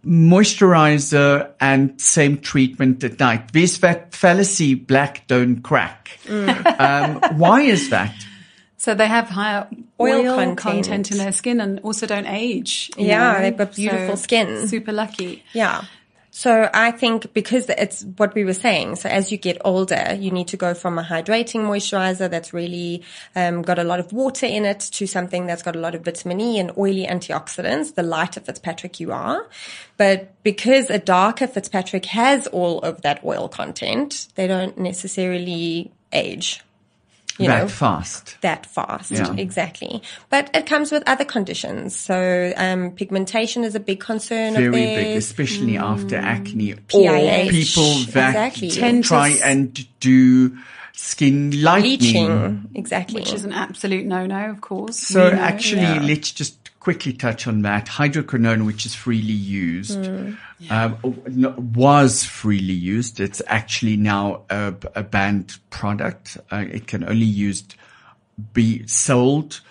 moisturizer 0.06 1.50
and 1.60 2.00
same 2.00 2.38
treatment 2.38 3.02
at 3.04 3.18
night. 3.18 3.52
There's 3.52 3.78
that 3.78 4.14
fallacy, 4.14 4.74
black 4.74 5.26
don't 5.26 5.62
crack. 5.62 6.18
Um, 6.28 7.20
why 7.38 7.62
is 7.62 7.90
that? 7.90 8.14
So 8.76 8.94
they 8.94 9.06
have 9.08 9.28
higher 9.28 9.66
Oil 9.98 10.26
oil, 10.26 10.34
content. 10.36 10.58
content. 10.58 11.10
in 11.10 11.18
their 11.18 11.32
skin 11.32 11.60
and 11.60 11.80
also 11.80 12.06
don't 12.06 12.26
age. 12.26 12.90
Yeah, 12.98 13.32
know? 13.32 13.40
they've 13.40 13.56
got 13.56 13.74
beautiful 13.74 14.16
So, 14.16 14.22
skin. 14.22 14.68
Super 14.68 14.92
lucky. 14.92 15.42
Yeah. 15.54 15.84
So 16.36 16.68
I 16.74 16.90
think 16.90 17.32
because 17.32 17.68
it's 17.68 18.02
what 18.16 18.34
we 18.34 18.44
were 18.44 18.54
saying. 18.54 18.96
So 18.96 19.08
as 19.08 19.30
you 19.30 19.38
get 19.38 19.58
older, 19.64 20.16
you 20.18 20.32
need 20.32 20.48
to 20.48 20.56
go 20.56 20.74
from 20.74 20.98
a 20.98 21.04
hydrating 21.04 21.60
moisturizer 21.60 22.28
that's 22.28 22.52
really 22.52 23.04
um, 23.36 23.62
got 23.62 23.78
a 23.78 23.84
lot 23.84 24.00
of 24.00 24.12
water 24.12 24.46
in 24.46 24.64
it 24.64 24.80
to 24.80 25.06
something 25.06 25.46
that's 25.46 25.62
got 25.62 25.76
a 25.76 25.78
lot 25.78 25.94
of 25.94 26.04
vitamin 26.04 26.40
E 26.40 26.58
and 26.58 26.72
oily 26.76 27.06
antioxidants. 27.06 27.94
The 27.94 28.02
lighter 28.02 28.40
Fitzpatrick 28.40 28.98
you 28.98 29.12
are, 29.12 29.46
but 29.96 30.42
because 30.42 30.90
a 30.90 30.98
darker 30.98 31.46
Fitzpatrick 31.46 32.06
has 32.06 32.48
all 32.48 32.80
of 32.80 33.02
that 33.02 33.24
oil 33.24 33.48
content, 33.48 34.26
they 34.34 34.48
don't 34.48 34.76
necessarily 34.76 35.92
age. 36.12 36.64
You 37.38 37.48
that 37.48 37.62
know, 37.62 37.68
fast. 37.68 38.36
that 38.42 38.64
fast. 38.66 39.10
Yeah. 39.10 39.34
Exactly. 39.36 40.02
But 40.30 40.50
it 40.54 40.66
comes 40.66 40.92
with 40.92 41.02
other 41.06 41.24
conditions. 41.24 41.96
So, 41.96 42.52
um, 42.56 42.92
pigmentation 42.92 43.64
is 43.64 43.74
a 43.74 43.80
big 43.80 43.98
concern 43.98 44.54
Very 44.54 44.66
of 44.66 44.72
big, 44.72 44.96
theirs. 45.06 45.24
especially 45.24 45.76
after 45.76 46.14
acne 46.16 46.74
or 46.74 46.76
people 47.50 47.94
that 48.12 48.28
Exactly. 48.30 48.70
Tend 48.70 49.02
to 49.02 49.08
try 49.08 49.28
and 49.42 49.86
do 49.98 50.56
skin 50.92 51.60
lightening. 51.62 51.98
Bleaching. 51.98 52.70
Exactly. 52.76 53.20
Which 53.20 53.32
is 53.32 53.44
an 53.44 53.52
absolute 53.52 54.06
no-no, 54.06 54.50
of 54.50 54.60
course. 54.60 54.96
So 54.98 55.24
We 55.30 55.36
know. 55.36 55.42
actually, 55.42 55.82
yeah. 55.82 56.02
let's 56.02 56.30
just 56.30 56.63
quickly 56.84 57.14
touch 57.14 57.46
on 57.46 57.62
that. 57.62 57.86
Hydroquinone, 57.86 58.66
which 58.66 58.84
is 58.84 58.94
freely 58.94 59.32
used, 59.32 60.06
um, 60.68 60.98
was 61.72 62.24
freely 62.24 62.74
used. 62.74 63.20
It's 63.20 63.40
actually 63.46 63.96
now 63.96 64.42
a, 64.50 64.74
a 64.94 65.02
banned 65.02 65.58
product. 65.70 66.36
Uh, 66.52 66.66
it 66.70 66.86
can 66.86 67.02
only 67.02 67.24
used 67.24 67.74
be 68.52 68.86
sold 68.86 69.62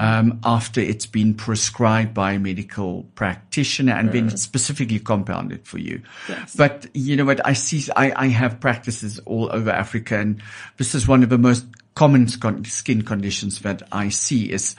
um, 0.00 0.40
after 0.44 0.80
it's 0.80 1.06
been 1.06 1.32
prescribed 1.32 2.12
by 2.12 2.32
a 2.32 2.38
medical 2.38 3.04
practitioner 3.14 3.94
and 3.94 4.12
been 4.12 4.36
specifically 4.36 4.98
compounded 4.98 5.66
for 5.66 5.78
you. 5.78 6.02
But 6.56 6.86
you 6.92 7.16
know 7.16 7.24
what? 7.24 7.44
I 7.46 7.54
see, 7.54 7.90
I, 7.96 8.12
I 8.14 8.26
have 8.28 8.60
practices 8.60 9.20
all 9.20 9.50
over 9.52 9.70
Africa 9.70 10.18
and 10.18 10.42
this 10.76 10.94
is 10.94 11.08
one 11.08 11.22
of 11.22 11.30
the 11.30 11.38
most 11.38 11.64
common 11.94 12.28
skin 12.28 13.02
conditions 13.02 13.60
that 13.60 13.82
I 13.90 14.08
see 14.08 14.52
is 14.52 14.76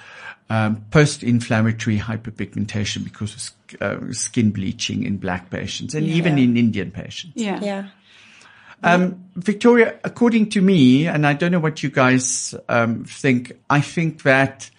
um, 0.50 0.84
post-inflammatory 0.92 1.98
hyperpigmentation 2.00 3.04
because 3.04 3.34
of 3.36 3.42
sk- 3.42 3.82
uh, 3.82 3.98
skin 4.12 4.52
bleaching 4.52 5.04
in 5.04 5.18
black 5.18 5.50
patients 5.50 5.94
and 5.94 6.08
even 6.08 6.38
in 6.38 6.58
Indian 6.58 6.92
patients. 6.92 7.34
yeah. 7.36 7.60
yeah. 7.62 7.88
Um, 8.82 9.26
Victoria, 9.36 10.00
according 10.04 10.52
to 10.52 10.62
me, 10.62 11.06
and 11.06 11.28
I 11.28 11.34
don't 11.34 11.52
know 11.52 11.60
what 11.60 11.84
you 11.84 11.90
guys 11.90 12.56
um, 12.70 13.04
think, 13.04 13.52
I 13.70 13.82
think 13.82 14.24
that 14.24 14.70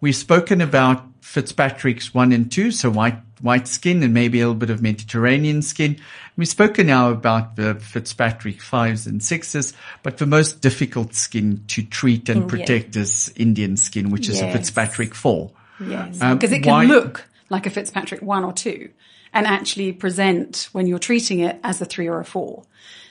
we've 0.00 0.14
spoken 0.14 0.60
about 0.60 1.04
Fitzpatrick's 1.20 2.14
one 2.14 2.32
and 2.32 2.50
two, 2.50 2.70
so 2.70 2.90
white 2.90 3.18
white 3.40 3.66
skin 3.68 4.02
and 4.02 4.12
maybe 4.14 4.40
a 4.40 4.44
little 4.46 4.54
bit 4.58 4.70
of 4.70 4.82
Mediterranean 4.82 5.62
skin. 5.62 5.96
We've 6.36 6.48
spoken 6.48 6.86
now 6.86 7.10
about 7.10 7.56
the 7.56 7.74
Fitzpatrick 7.74 8.60
fives 8.60 9.06
and 9.06 9.22
sixes, 9.22 9.72
but 10.02 10.18
the 10.18 10.26
most 10.26 10.60
difficult 10.60 11.14
skin 11.14 11.62
to 11.68 11.82
treat 11.82 12.28
and 12.28 12.42
Indian. 12.42 12.48
protect 12.48 12.96
is 12.96 13.32
Indian 13.36 13.76
skin, 13.76 14.10
which 14.10 14.28
is 14.28 14.40
a 14.40 14.50
Fitzpatrick 14.52 15.14
four. 15.14 15.50
Yes. 15.84 16.20
Um, 16.20 16.36
Because 16.36 16.52
it 16.52 16.60
can 16.62 16.72
why- 16.72 16.84
look 16.84 17.28
like 17.48 17.66
a 17.66 17.70
Fitzpatrick 17.70 18.22
one 18.22 18.44
or 18.44 18.52
two 18.52 18.90
and 19.32 19.46
actually 19.46 19.92
present 19.92 20.68
when 20.72 20.86
you're 20.86 20.98
treating 20.98 21.40
it 21.40 21.58
as 21.62 21.80
a 21.80 21.84
three 21.84 22.08
or 22.08 22.20
a 22.20 22.24
four. 22.24 22.64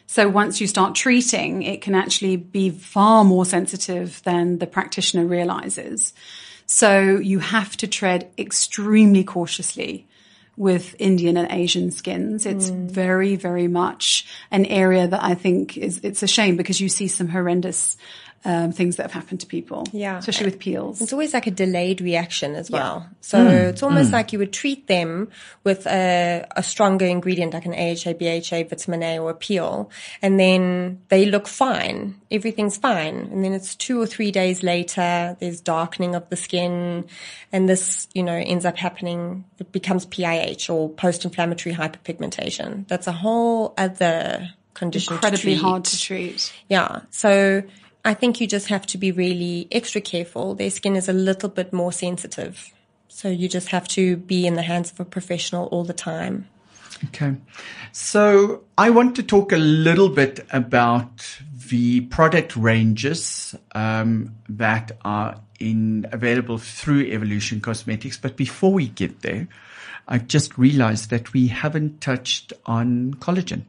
So 0.06 0.28
once 0.28 0.60
you 0.60 0.66
start 0.66 0.96
treating, 0.96 1.62
it 1.62 1.82
can 1.82 1.94
actually 1.94 2.36
be 2.36 2.72
far 2.72 3.24
more 3.24 3.46
sensitive 3.46 4.22
than 4.24 4.58
the 4.58 4.66
practitioner 4.66 5.26
realizes. 5.26 6.14
So 6.66 7.18
you 7.18 7.40
have 7.40 7.78
to 7.78 7.88
tread 7.88 8.30
extremely 8.38 9.24
cautiously 9.24 10.08
with 10.60 10.94
Indian 11.00 11.38
and 11.38 11.50
Asian 11.54 11.90
skins. 11.90 12.46
It's 12.46 12.70
hmm. 12.70 12.88
very, 12.88 13.38
very 13.38 13.70
much 13.70 14.28
an 14.52 14.66
area 14.66 15.08
that 15.08 15.24
I 15.24 15.34
think 15.34 15.78
is, 15.78 16.02
it's 16.04 16.22
a 16.22 16.28
shame 16.28 16.58
because 16.58 16.82
you 16.82 16.90
see 16.90 17.08
some 17.08 17.30
horrendous 17.30 17.96
um, 18.46 18.72
things 18.72 18.96
that 18.96 19.04
have 19.04 19.12
happened 19.12 19.42
to 19.42 19.46
people. 19.46 19.86
Yeah. 19.92 20.18
Especially 20.18 20.46
with 20.46 20.60
peels. 20.60 21.02
It's 21.02 21.12
always 21.14 21.34
like 21.34 21.48
a 21.48 21.52
delayed 21.52 22.02
reaction 22.02 22.56
as 22.56 22.72
well. 22.72 23.08
So 23.22 23.46
it's 23.46 23.84
almost 23.84 24.12
like 24.12 24.32
you 24.32 24.40
would 24.40 24.54
treat 24.54 24.88
them 24.88 25.30
with 25.64 25.86
a, 25.88 26.46
a 26.56 26.64
stronger 26.64 27.06
ingredient 27.06 27.54
like 27.54 27.66
an 27.66 27.74
AHA, 27.74 28.14
BHA, 28.14 28.70
vitamin 28.70 29.04
A 29.04 29.20
or 29.20 29.32
a 29.32 29.36
peel. 29.36 29.92
And 30.22 30.40
then 30.40 31.02
they 31.10 31.26
look 31.26 31.48
fine. 31.48 32.16
Everything's 32.32 32.78
fine. 32.78 33.16
And 33.32 33.44
then 33.44 33.54
it's 33.54 33.76
two 33.76 34.02
or 34.02 34.06
three 34.06 34.32
days 34.32 34.64
later, 34.64 35.36
there's 35.40 35.62
darkening 35.62 36.16
of 36.16 36.30
the 36.30 36.36
skin. 36.36 37.06
And 37.52 37.68
this, 37.68 38.08
you 38.14 38.24
know, 38.24 38.34
ends 38.34 38.66
up 38.66 38.78
happening. 38.78 39.46
It 39.60 39.72
becomes 39.72 40.06
PIH 40.06 40.70
or 40.70 40.90
post-inflammatory 40.90 41.76
hyperpigmentation. 41.76 42.88
That's 42.88 43.08
a 43.08 43.12
whole 43.12 43.74
other 43.78 44.50
condition 44.74 45.16
Incredibly 45.16 45.56
to 45.56 45.60
treat. 45.60 45.62
hard 45.62 45.86
to 45.86 46.00
treat. 46.00 46.54
Yeah. 46.70 47.02
So 47.10 47.64
I 48.10 48.16
think 48.16 48.42
you 48.42 48.48
just 48.48 48.70
have 48.70 48.88
to 48.88 48.98
be 48.98 49.12
really 49.12 49.68
extra 49.72 50.02
careful. 50.02 50.56
Their 50.56 50.72
skin 50.72 50.96
is 50.96 51.08
a 51.08 51.14
little 51.14 51.48
bit 51.48 51.72
more 51.72 51.94
sensitive. 51.94 52.74
So 53.08 53.28
you 53.30 53.48
just 53.48 53.68
have 53.68 53.88
to 53.90 54.18
be 54.18 54.48
in 54.48 54.56
the 54.56 54.64
hands 54.64 54.92
of 54.92 55.00
a 55.00 55.06
professional 55.06 55.68
all 55.68 55.84
the 55.84 55.94
time. 55.94 56.48
Okay. 57.06 57.36
So 57.92 58.64
I 58.80 58.90
want 58.90 59.16
to 59.18 59.22
talk 59.22 59.52
a 59.52 59.58
little 59.58 60.10
bit 60.10 60.44
about 60.52 61.40
the 61.70 62.02
product 62.02 62.56
ranges 62.56 63.54
um, 63.76 64.36
that 64.50 64.98
are 65.06 65.40
in 65.60 66.08
available 66.12 66.58
through 66.58 67.02
Evolution 67.12 67.62
Cosmetics. 67.62 68.18
But 68.18 68.36
before 68.36 68.74
we 68.74 68.88
get 68.88 69.22
there, 69.22 69.48
I've 70.08 70.28
just 70.28 70.58
realized 70.58 71.12
that 71.12 71.32
we 71.34 71.46
haven't 71.50 72.02
touched 72.02 72.54
on 72.66 73.14
collagen. 73.20 73.66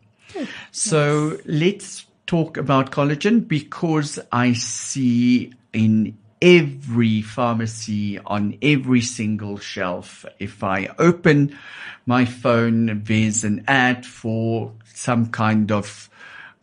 So 0.70 1.36
let's 1.44 2.06
talk 2.30 2.56
about 2.56 2.92
collagen 2.92 3.48
because 3.48 4.16
I 4.30 4.52
see 4.52 5.52
in 5.72 6.16
every 6.40 7.22
pharmacy 7.22 8.20
on 8.20 8.56
every 8.62 9.00
single 9.00 9.58
shelf. 9.58 10.24
If 10.38 10.62
I 10.62 10.90
open 10.96 11.58
my 12.06 12.24
phone, 12.24 13.02
there's 13.02 13.42
an 13.42 13.64
ad 13.66 14.06
for 14.06 14.72
some 14.94 15.30
kind 15.32 15.72
of 15.72 16.08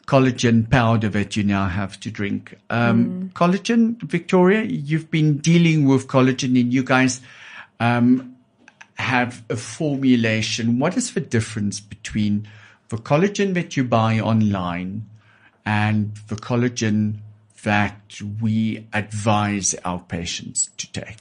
collagen 0.06 0.70
powder 0.70 1.10
that 1.10 1.36
you 1.36 1.44
now 1.44 1.68
have 1.68 2.00
to 2.00 2.12
drink. 2.12 2.58
Um, 2.70 3.30
collagen, 3.36 4.02
Victoria, 4.02 4.64
you've 4.64 5.12
been 5.12 5.40
dealing 5.40 5.86
with 5.86 6.08
collagen 6.08 6.58
and 6.58 6.72
you 6.74 6.82
guys, 6.82 7.20
um, 7.82 8.38
have 8.94 9.44
a 9.50 9.58
formulation. 9.58 10.80
What 10.80 10.96
is 10.96 11.14
the 11.14 11.20
difference 11.20 11.82
between 11.82 12.48
the 12.88 12.96
collagen 12.96 13.54
that 13.56 13.76
you 13.76 13.84
buy 13.84 14.22
online 14.22 15.08
and 15.68 16.16
the 16.30 16.36
collagen 16.36 17.18
that 17.64 18.22
we 18.42 18.88
advise 18.94 19.76
our 19.84 20.00
patients 20.00 20.70
to 20.78 20.90
take? 20.94 21.18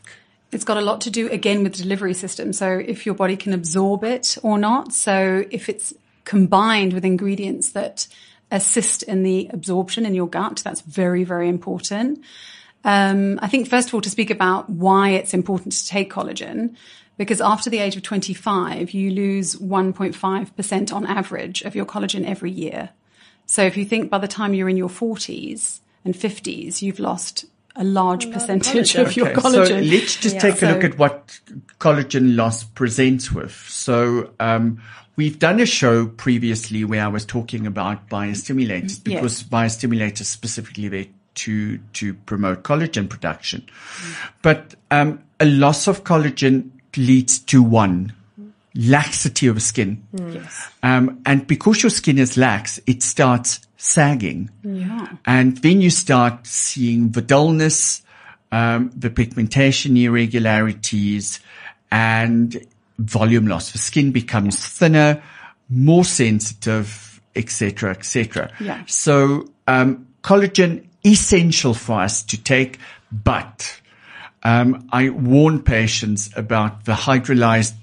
It's 0.53 0.63
got 0.63 0.77
a 0.77 0.83
lot 0.83 1.01
to 1.01 1.11
do 1.11 1.29
again 1.31 1.65
with 1.65 1.75
the 1.75 1.83
delivery 1.83 2.15
system. 2.15 2.53
So 2.53 2.79
if 2.79 3.05
your 3.05 3.17
body 3.17 3.37
can 3.37 3.53
absorb 3.53 4.05
it 4.05 4.39
or 4.45 4.57
not. 4.57 4.93
So 4.93 5.45
if 5.51 5.69
it's 5.69 5.93
combined 6.25 6.93
with 6.93 7.05
ingredients 7.05 7.71
that 7.71 8.07
assist 8.53 9.03
in 9.03 9.25
the 9.25 9.51
absorption 9.53 10.07
in 10.07 10.15
your 10.15 10.29
gut, 10.29 10.63
that's 10.65 10.81
very, 10.83 11.25
very 11.25 11.49
important. 11.49 12.23
Um, 12.85 13.41
I 13.43 13.49
think 13.49 13.69
first 13.69 13.89
of 13.89 13.95
all 13.95 14.01
to 14.01 14.11
speak 14.11 14.31
about 14.31 14.71
why 14.71 15.11
it's 15.11 15.35
important 15.35 15.73
to 15.73 15.87
take 15.89 16.13
collagen, 16.13 16.77
because 17.19 17.41
after 17.41 17.69
the 17.69 17.79
age 17.79 17.97
of 17.97 18.05
25, 18.05 18.93
you 18.93 19.11
lose 19.11 19.57
1.5% 19.57 20.93
on 20.93 21.05
average 21.07 21.63
of 21.63 21.75
your 21.75 21.85
collagen 21.85 22.25
every 22.25 22.53
year. 22.53 22.91
So 23.47 23.63
if 23.63 23.77
you 23.77 23.85
think 23.85 24.11
by 24.11 24.19
the 24.19 24.29
time 24.29 24.55
you're 24.55 24.69
in 24.69 24.77
your 24.77 24.89
40s 24.89 25.81
and 26.05 26.15
50s, 26.15 26.83
you've 26.83 26.99
lost 26.99 27.47
a 27.77 27.85
large 27.85 28.31
percentage 28.33 28.95
of, 28.97 29.17
your 29.17 29.29
Okay, 29.29 29.41
collagen. 29.41 29.67
So 29.69 29.97
let's 29.97 30.17
just 30.17 30.37
Yeah. 30.37 30.41
take 30.41 30.63
a 30.63 30.67
look 30.67 30.85
at 30.85 30.99
what 30.99 31.39
collagen 31.79 32.37
loss 32.37 32.65
presents 32.65 33.31
with. 33.31 33.53
So 33.69 34.31
um, 34.41 34.81
we've 35.17 35.39
done 35.39 35.61
a 35.61 35.67
show 35.67 36.07
previously 36.07 36.85
where 36.85 37.05
I 37.05 37.09
was 37.09 37.25
talking 37.25 37.67
about 37.67 38.09
biostimulators 38.09 39.03
because 39.03 39.43
biostimulators 39.43 40.25
specifically 40.25 40.89
there 40.89 41.07
to 41.35 41.79
to 41.93 42.15
promote 42.15 42.63
collagen 42.63 43.09
production. 43.09 43.67
But 44.43 44.75
um, 44.91 45.23
a 45.39 45.45
loss 45.45 45.87
of 45.87 46.03
collagen 46.03 46.71
leads 46.97 47.39
to 47.41 47.63
one 47.63 48.15
laxity 48.77 49.47
of 49.47 49.61
skin. 49.63 50.07
yes. 50.13 50.69
Um, 50.83 51.23
and 51.25 51.47
because 51.47 51.83
your 51.83 51.91
skin 51.91 52.19
is 52.19 52.37
lax, 52.37 52.79
it 52.87 53.03
starts 53.03 53.61
sagging. 53.77 54.51
Yeah. 54.63 55.09
And 55.25 55.57
then 55.59 55.81
you 55.81 55.91
start 55.91 56.47
seeing 56.47 57.11
the 57.11 57.23
dullness, 57.23 58.03
um, 58.53 58.91
the 58.95 59.11
pigmentation 59.11 59.97
irregularities 59.97 61.41
and 61.91 62.57
volume 62.99 63.47
loss. 63.47 63.73
The 63.73 63.79
skin 63.79 64.13
becomes 64.13 64.65
thinner, 64.65 65.23
more 65.69 66.05
sensitive, 66.05 67.21
etc., 67.35 67.91
etc. 67.91 68.51
Yeah. 68.61 68.83
So, 68.87 69.49
um, 69.67 70.07
collagen 70.23 70.87
essential 71.05 71.75
for 71.75 72.01
us 72.01 72.23
to 72.25 72.43
take, 72.43 72.79
but, 73.13 73.81
um, 74.43 74.89
I 74.93 75.11
warn 75.11 75.63
patients 75.63 76.31
about 76.37 76.85
the 76.85 76.93
hydrolyzed 76.93 77.75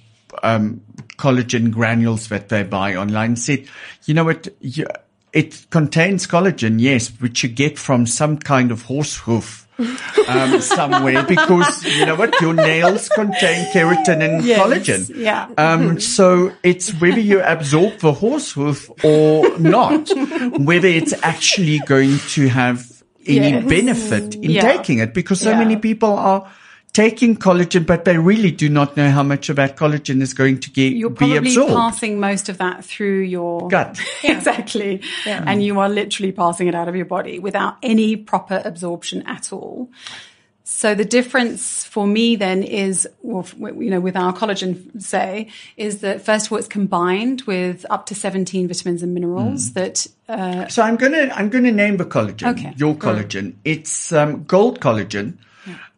um, 0.42 0.82
collagen 1.18 1.72
granules 1.72 2.28
that 2.30 2.50
they 2.50 2.64
buy 2.64 2.96
online. 2.96 3.36
Said, 3.36 3.68
you 4.06 4.14
know 4.14 4.24
what? 4.24 4.48
You, 4.62 4.88
it 5.32 5.66
contains 5.70 6.28
collagen, 6.28 6.80
yes, 6.80 7.10
which 7.20 7.44
you 7.44 7.50
get 7.50 7.78
from 7.80 8.06
some 8.06 8.38
kind 8.38 8.72
of 8.72 8.84
horse 8.84 9.18
hoof 9.18 9.68
um, 10.28 10.62
somewhere 10.62 11.24
because 11.24 11.84
you 11.98 12.06
know 12.06 12.16
what? 12.16 12.40
Your 12.40 12.54
nails 12.54 13.10
contain 13.10 13.66
keratin 13.74 14.22
and 14.22 14.46
Yes, 14.46 14.60
collagen. 14.62 15.12
yeah. 15.16 15.48
Um, 15.58 16.00
so 16.00 16.52
it's 16.62 16.92
whether 17.02 17.20
you 17.20 17.42
absorb 17.42 17.98
the 18.00 18.14
horse 18.14 18.52
hoof 18.52 18.92
or 19.04 19.58
not, 19.58 20.08
whether 20.60 20.88
it's 20.88 21.14
actually 21.24 21.80
going 21.80 22.20
to 22.36 22.48
have 22.50 22.86
any 23.26 23.52
Yes. 23.52 23.66
benefit 23.66 24.36
in 24.36 24.52
Yeah. 24.52 24.62
taking 24.74 25.00
it 25.00 25.14
because 25.16 25.40
so 25.42 25.50
Yeah. 25.52 25.58
many 25.60 25.78
people 25.78 26.14
are 26.14 26.46
taking 26.94 27.36
collagen, 27.36 27.86
but 27.86 28.06
they 28.06 28.18
really 28.18 28.52
do 28.52 28.70
not 28.70 28.96
know 28.96 29.10
how 29.10 29.24
much 29.24 29.50
of 29.50 29.56
that 29.56 29.76
collagen 29.76 30.22
is 30.22 30.34
going 30.34 30.60
to 30.60 30.70
get, 30.70 30.94
You're 30.94 31.10
be 31.10 31.16
probably 31.16 31.38
absorbed. 31.38 31.74
passing 31.74 32.20
most 32.20 32.50
of 32.50 32.60
that 32.60 32.86
through 32.86 33.22
your 33.22 33.68
Gut. 33.68 34.00
exactly. 34.24 35.02
And 35.26 35.64
you 35.64 35.80
are 35.80 35.90
literally 35.90 36.32
passing 36.32 36.68
it 36.68 36.76
out 36.76 36.88
of 36.88 36.96
your 36.96 37.06
body 37.06 37.40
without 37.40 37.78
any 37.82 38.16
proper 38.16 38.62
absorption 38.64 39.24
at 39.24 39.52
all. 39.52 39.90
So 40.66 40.96
the 40.96 41.04
difference 41.04 41.84
for 41.84 42.08
me 42.08 42.38
then 42.38 42.64
is, 42.64 43.06
well, 43.22 43.46
you 43.60 43.90
know, 43.90 44.00
with 44.00 44.16
our 44.16 44.32
collagen, 44.32 45.02
say, 45.02 45.50
is 45.76 46.00
that 46.02 46.22
first 46.22 46.46
of 46.46 46.54
all, 46.54 46.58
it's 46.58 46.70
combined 46.70 47.42
with 47.42 47.86
up 47.90 48.06
to 48.08 48.16
17 48.16 48.70
vitamins 48.70 49.04
and 49.04 49.14
minerals 49.14 49.74
that, 49.74 50.08
uh, 50.30 50.68
So 50.70 50.82
I'm 50.82 50.96
gonna 50.96 51.30
I'm 51.36 51.50
gonna 51.50 51.72
name 51.72 51.98
the 51.98 52.06
collagen. 52.06 52.52
Okay. 52.58 52.74
Your 52.78 52.96
collagen. 52.96 53.56
It's 53.66 54.14
um, 54.14 54.46
gold 54.46 54.80
collagen. 54.80 55.38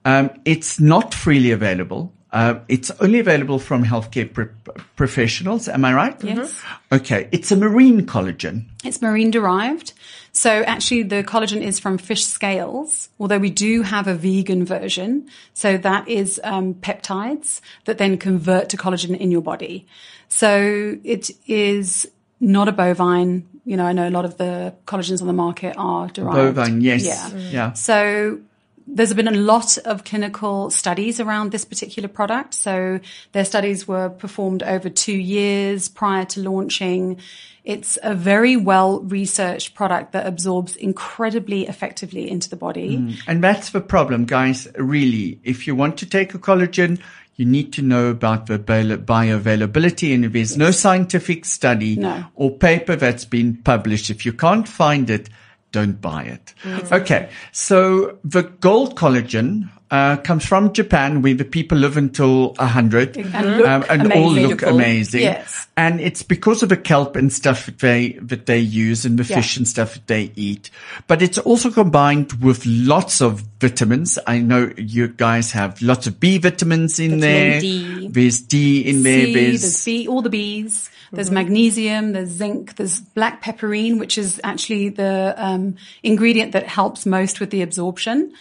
Um, 0.05 0.29
it's 0.45 0.79
not 0.79 1.13
freely 1.13 1.51
available. 1.51 2.13
Uh, 2.31 2.59
it's 2.67 2.91
only 2.99 3.19
available 3.19 3.59
from 3.59 3.83
healthcare 3.83 4.31
pro- 4.31 4.49
professionals. 4.97 5.69
Am 5.69 5.85
I 5.85 5.93
right? 5.93 6.23
Yes. 6.23 6.61
Okay. 6.91 7.29
It's 7.31 7.51
a 7.51 7.55
marine 7.55 8.05
collagen. 8.05 8.65
It's 8.83 9.01
marine 9.01 9.31
derived. 9.31 9.93
So 10.33 10.63
actually 10.63 11.03
the 11.03 11.23
collagen 11.23 11.61
is 11.61 11.79
from 11.79 11.97
fish 11.97 12.25
scales, 12.25 13.07
although 13.21 13.37
we 13.39 13.49
do 13.49 13.83
have 13.83 14.07
a 14.07 14.13
vegan 14.13 14.65
version. 14.65 15.29
So 15.53 15.77
that 15.77 16.09
is 16.09 16.41
um, 16.43 16.73
peptides 16.73 17.61
that 17.85 17.99
then 17.99 18.17
convert 18.17 18.67
to 18.69 18.77
collagen 18.77 19.17
in 19.17 19.31
your 19.31 19.41
body. 19.41 19.87
So 20.27 20.97
it 21.05 21.31
is 21.47 22.05
not 22.41 22.67
a 22.67 22.73
bovine. 22.73 23.47
You 23.63 23.77
know, 23.77 23.85
I 23.85 23.93
know 23.93 24.09
a 24.09 24.11
lot 24.11 24.25
of 24.25 24.35
the 24.37 24.75
collagens 24.85 25.21
on 25.21 25.27
the 25.27 25.33
market 25.33 25.75
are 25.77 26.09
derived. 26.09 26.57
Bovine. 26.57 26.81
Yes. 26.81 27.05
Yeah. 27.05 27.37
Yeah. 27.37 27.73
So 27.73 28.41
there's 28.88 29.13
been 29.13 29.27
a 29.27 29.31
lot 29.31 29.77
of 29.79 30.03
clinical 30.03 30.69
studies 30.69 31.19
around 31.19 31.51
this 31.51 31.65
particular 31.65 32.07
product. 32.07 32.53
So 32.53 32.99
their 33.31 33.45
studies 33.45 33.88
were 33.88 34.09
performed 34.09 34.63
over 34.63 34.89
two 34.89 35.17
years 35.17 35.89
prior 35.89 36.25
to 36.25 36.41
launching. 36.41 37.19
It's 37.63 37.97
a 38.03 38.13
very 38.13 38.55
well 38.55 39.01
researched 39.01 39.73
product 39.73 40.11
that 40.11 40.27
absorbs 40.27 40.75
incredibly 40.75 41.67
effectively 41.67 42.29
into 42.29 42.49
the 42.49 42.55
body. 42.55 42.97
Mm. 42.97 43.17
And 43.27 43.43
that's 43.43 43.71
the 43.71 43.81
problem, 43.81 44.25
guys. 44.25 44.67
Really, 44.75 45.39
if 45.43 45.65
you 45.65 45.75
want 45.75 45.97
to 45.97 46.05
take 46.05 46.36
a 46.36 46.39
collagen, 46.39 46.99
you 47.38 47.45
need 47.45 47.73
to 47.73 47.81
know 47.81 48.07
about 48.07 48.45
the 48.45 48.59
bioavailability. 48.59 50.13
And 50.13 50.25
if 50.25 50.33
there's 50.33 50.57
no 50.57 50.71
scientific 50.71 51.45
study 51.45 51.95
No. 51.95 52.25
or 52.36 52.51
paper 52.51 52.95
that's 52.95 53.25
been 53.25 53.57
published, 53.57 54.09
if 54.09 54.25
you 54.25 54.31
can't 54.31 54.67
find 54.67 55.09
it, 55.09 55.29
don't 55.72 55.99
buy 56.01 56.24
it. 56.24 56.53
Mm. 56.63 57.01
Okay. 57.01 57.30
So 57.51 58.18
the 58.24 58.43
gold 58.43 58.95
collagen 58.95 59.70
uh, 59.91 60.18
comes 60.18 60.45
from 60.45 60.74
Japan 60.74 61.22
where 61.22 61.36
the 61.36 61.45
people 61.45 61.78
live 61.78 61.95
until 61.95 62.53
100 62.53 63.18
And 63.18 63.26
mm-hmm. 63.28 63.57
look 63.57 63.68
um, 63.68 63.86
and 63.89 64.13
all 64.13 64.32
look 64.32 64.61
amazing. 64.63 65.22
Yes. 65.22 65.68
And 65.78 66.01
it's 66.01 66.24
because 66.24 66.63
of 66.63 66.70
the 66.70 66.78
kelp 66.78 67.16
and 67.16 67.32
stuff 67.32 67.68
that 67.68 67.80
they, 67.80 68.13
that 68.13 68.45
they 68.45 68.59
use 68.59 69.05
and 69.05 69.20
the 69.20 69.24
Yeah. 69.24 69.38
fish 69.38 69.57
and 69.57 69.68
stuff 69.68 69.93
that 69.93 70.07
they 70.07 70.32
eat. 70.36 70.72
But 71.07 71.22
it's 71.22 71.38
also 71.38 71.70
combined 71.70 72.34
with 72.43 72.66
lots 72.66 73.22
of 73.22 73.41
vitamins. 73.59 74.18
I 74.26 74.39
know 74.39 74.72
you 74.78 75.07
guys 75.09 75.51
have 75.51 75.82
lots 75.82 76.07
of 76.07 76.20
B 76.20 76.39
vitamins 76.39 76.99
in 76.99 77.20
Vitamin 77.20 77.22
there. 77.22 77.61
D. 77.61 78.07
There's 78.07 78.41
D 78.41 78.82
in 78.82 79.03
there. 79.03 79.26
C, 79.26 79.34
There's, 79.34 79.61
there's 79.61 79.86
B, 79.86 80.07
all 80.07 80.22
the 80.22 80.30
B's. 80.30 80.89
There's 81.16 81.32
magnesium, 81.32 82.11
there's 82.13 82.30
zinc, 82.30 82.76
there's 82.76 82.99
black 82.99 83.41
piperine, 83.43 83.99
which 83.99 84.18
is 84.18 84.39
actually 84.43 84.89
the 84.89 85.34
um, 85.38 85.76
ingredient 86.03 86.51
that 86.53 86.68
helps 86.68 87.05
most 87.05 87.39
with 87.39 87.49
the 87.49 87.61
absorption. 87.61 88.34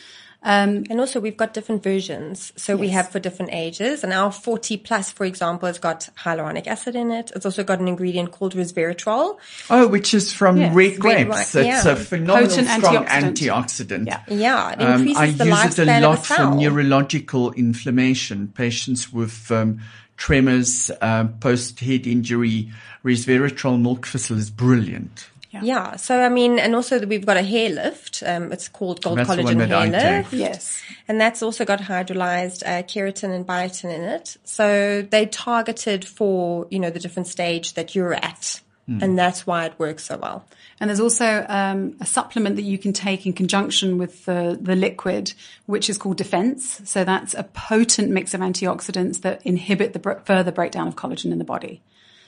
And 0.47 1.01
also 1.01 1.21
we've 1.21 1.39
got 1.39 1.55
different 1.55 1.83
versions. 1.83 2.53
So 2.57 2.77
we 2.77 2.91
have 2.91 3.09
for 3.09 3.19
different 3.19 3.55
ages 3.55 4.05
and 4.05 4.13
our 4.13 4.31
40 4.31 4.77
plus, 4.77 5.11
for 5.11 5.25
example, 5.25 5.67
has 5.69 5.79
got 5.79 6.11
hyaluronic 6.23 6.67
acid 6.67 6.95
in 6.97 7.11
it. 7.11 7.33
It's 7.35 7.47
also 7.47 7.65
got 7.65 7.81
an 7.81 7.89
ingredient 7.89 8.31
called 8.31 8.55
resveratrol. 8.55 9.39
oh, 9.71 9.89
which 9.89 10.13
is 10.13 10.35
from 10.35 10.59
Yes, 10.59 10.75
red 10.75 10.91
red 10.91 11.01
grapes. 11.01 11.55
wine, 11.55 11.65
It's 11.65 11.87
yeah. 11.87 11.89
a 11.89 11.97
phenomenal 11.97 12.49
Potent 12.49 12.69
strong 12.69 13.07
antioxidant. 13.07 13.33
antioxidant. 13.33 14.07
Yeah. 14.07 14.21
Yeah. 14.29 14.71
It 14.73 14.81
Um, 14.83 14.93
increases 15.09 15.17
I 15.23 15.31
the 15.31 15.47
use 15.47 15.79
it 15.79 15.89
a 15.89 16.01
lot 16.01 16.19
of 16.19 16.31
a 16.31 16.35
for 16.51 16.55
neurological 16.57 17.53
inflammation. 17.53 18.49
Patients 18.49 19.11
with 19.11 19.51
um, 19.51 19.81
tremors, 20.17 20.91
um, 21.01 21.39
post-head 21.39 22.07
injury, 22.07 22.71
resveratrol 23.05 23.81
milk 23.81 24.07
thistle 24.07 24.39
is 24.39 24.51
brilliant. 24.51 25.29
Yeah. 25.51 25.61
yeah. 25.63 25.97
So, 25.97 26.21
I 26.21 26.29
mean, 26.31 26.59
and 26.59 26.75
also 26.75 27.05
we've 27.07 27.25
got 27.25 27.37
a 27.37 27.43
hair 27.43 27.71
lift. 27.71 28.25
Um, 28.27 28.51
it's 28.51 28.67
called 28.67 29.03
Gold 29.03 29.19
That's 29.19 29.31
Collagen 29.31 29.69
Hair. 29.95 30.23
Lift. 30.23 30.33
Yes. 30.33 30.83
And 31.07 31.21
that's 31.21 31.43
also 31.43 31.65
got 31.65 31.81
hydrolyzed 31.81 32.65
uh, 32.67 32.83
keratin 32.83 33.31
and 33.31 33.47
biotin 33.47 33.95
in 33.95 34.03
it. 34.03 34.37
So 34.43 35.03
they 35.03 35.27
targeted 35.27 36.05
for, 36.05 36.67
you 36.71 36.81
know, 36.81 36.91
the 36.91 36.99
different 36.99 37.29
stage 37.29 37.75
that 37.75 37.95
you're 37.95 38.15
at. 38.15 38.61
Hmm. 38.87 38.99
And 39.03 39.19
that's 39.19 39.47
why 39.47 39.65
it 39.65 39.75
works 39.79 40.05
so 40.05 40.19
well. 40.19 40.45
And 40.79 40.91
there's 40.91 41.01
also 41.01 41.47
um, 41.49 41.97
a 42.01 42.07
supplement 42.07 42.57
that 42.57 42.63
you 42.63 42.77
can 42.77 42.93
take 42.93 43.25
in 43.25 43.33
conjunction 43.33 43.97
with 43.97 44.25
the, 44.27 44.59
the 44.61 44.77
liquid, 44.77 45.33
which 45.67 45.89
is 45.89 45.97
called 45.97 46.19
Defense. 46.19 46.83
So 46.85 47.05
that's 47.05 47.33
a 47.35 47.45
potent 47.45 48.11
mix 48.11 48.35
of 48.35 48.41
antioxidants 48.41 49.23
that 49.23 49.41
inhibit 49.47 49.95
the 49.95 49.99
br- 49.99 50.19
further 50.25 50.53
breakdown 50.53 50.87
of 50.87 50.97
collagen 50.97 51.33
in 51.33 51.39
the 51.39 51.45
body. 51.45 51.81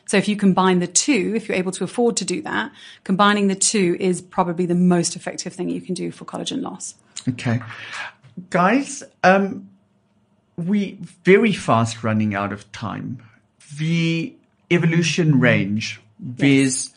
So 0.06 0.16
if 0.16 0.28
you 0.28 0.36
combine 0.36 0.78
the 0.78 0.86
two, 0.86 1.34
if 1.34 1.48
you're 1.48 1.58
able 1.58 1.72
to 1.72 1.84
afford 1.84 2.16
to 2.18 2.24
do 2.24 2.40
that, 2.42 2.72
combining 3.04 3.48
the 3.48 3.56
two 3.56 3.96
is 3.98 4.22
probably 4.22 4.64
the 4.64 4.74
most 4.74 5.16
effective 5.16 5.52
thing 5.52 5.68
you 5.68 5.80
can 5.80 5.94
do 5.94 6.12
for 6.12 6.24
collagen 6.24 6.62
loss. 6.62 6.94
Okay. 7.28 7.60
Guys, 8.50 9.02
um, 9.24 9.68
we 10.56 10.98
very 11.24 11.52
fast 11.52 12.04
running 12.04 12.34
out 12.34 12.52
of 12.52 12.70
time. 12.72 13.20
The 13.78 14.34
evolution 14.70 15.40
range, 15.40 16.00
there's 16.18 16.90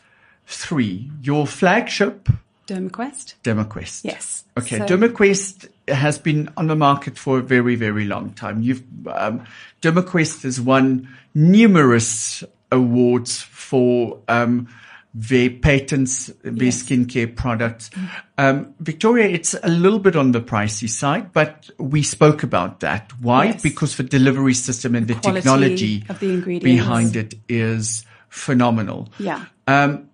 three. 0.46 1.10
Your 1.22 1.46
flagship, 1.46 2.28
DermaQuest. 2.66 3.34
DermaQuest. 3.42 4.04
Yes. 4.04 4.44
Okay, 4.58 4.78
So- 4.78 4.86
DermaQuest 4.86 5.68
has 5.88 6.18
been 6.18 6.48
on 6.56 6.68
the 6.68 6.76
market 6.76 7.18
for 7.18 7.38
a 7.38 7.42
very, 7.42 7.74
very 7.74 8.04
long 8.04 8.30
time. 8.32 8.62
You've 8.62 8.82
um, 9.08 9.44
DermaQuest 9.82 10.42
has 10.44 10.60
won 10.60 11.08
numerous 11.34 12.44
awards 12.70 13.42
for 13.42 14.20
um, 14.28 14.68
their 15.12 15.50
patents, 15.50 16.26
their 16.44 16.66
Yes. 16.66 16.84
skincare 16.84 17.34
products. 17.34 17.90
Um, 18.38 18.74
Victoria, 18.78 19.26
it's 19.26 19.54
a 19.60 19.68
little 19.68 19.98
bit 19.98 20.14
on 20.14 20.30
the 20.30 20.40
pricey 20.40 20.88
side, 20.88 21.32
but 21.32 21.68
we 21.78 22.04
spoke 22.04 22.44
about 22.44 22.80
that. 22.80 23.10
Why? 23.20 23.46
Yes. 23.46 23.62
Because 23.62 23.96
the 23.96 24.04
delivery 24.04 24.54
system 24.54 24.94
and 24.94 25.08
the, 25.08 25.14
quality 25.14 25.40
technology 25.40 26.04
of 26.08 26.20
the 26.20 26.30
ingredients. 26.32 26.64
behind 26.64 27.16
it 27.16 27.34
is 27.48 28.04
phenomenal. 28.30 29.10
Yeah. 29.18 29.44
Um, 29.66 30.08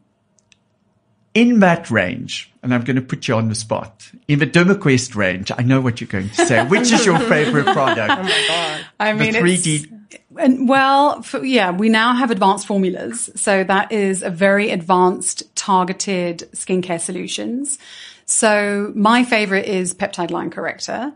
in 1.34 1.60
that 1.60 1.90
range, 1.90 2.50
and 2.62 2.72
I'm 2.74 2.82
going 2.82 2.96
to 2.96 3.02
put 3.02 3.28
you 3.28 3.34
on 3.34 3.48
the 3.50 3.54
spot, 3.54 4.10
in 4.26 4.38
the 4.38 4.46
DermaQuest 4.46 5.14
range, 5.14 5.52
I 5.56 5.62
know 5.62 5.80
what 5.82 6.00
you're 6.00 6.08
going 6.08 6.30
to 6.30 6.46
say. 6.46 6.66
Which 6.66 6.90
is 6.90 7.04
your 7.04 7.18
favorite 7.20 7.66
product? 7.66 8.10
Oh 8.18 8.22
my 8.22 8.44
God. 8.48 8.86
I 8.98 9.12
The 9.12 9.18
mean, 9.20 9.34
3D 9.34 9.84
it's- 9.84 9.92
and 10.38 10.68
well, 10.68 11.22
for, 11.22 11.44
yeah, 11.44 11.70
we 11.72 11.88
now 11.88 12.14
have 12.14 12.30
advanced 12.30 12.66
formulas. 12.66 13.28
So 13.36 13.64
that 13.64 13.90
is 13.92 14.22
a 14.22 14.30
very 14.30 14.70
advanced 14.70 15.54
targeted 15.56 16.48
skincare 16.52 17.00
solutions. 17.00 17.78
So 18.24 18.92
my 18.94 19.24
favorite 19.24 19.66
is 19.66 19.94
peptide 19.94 20.30
line 20.30 20.50
corrector. 20.50 21.12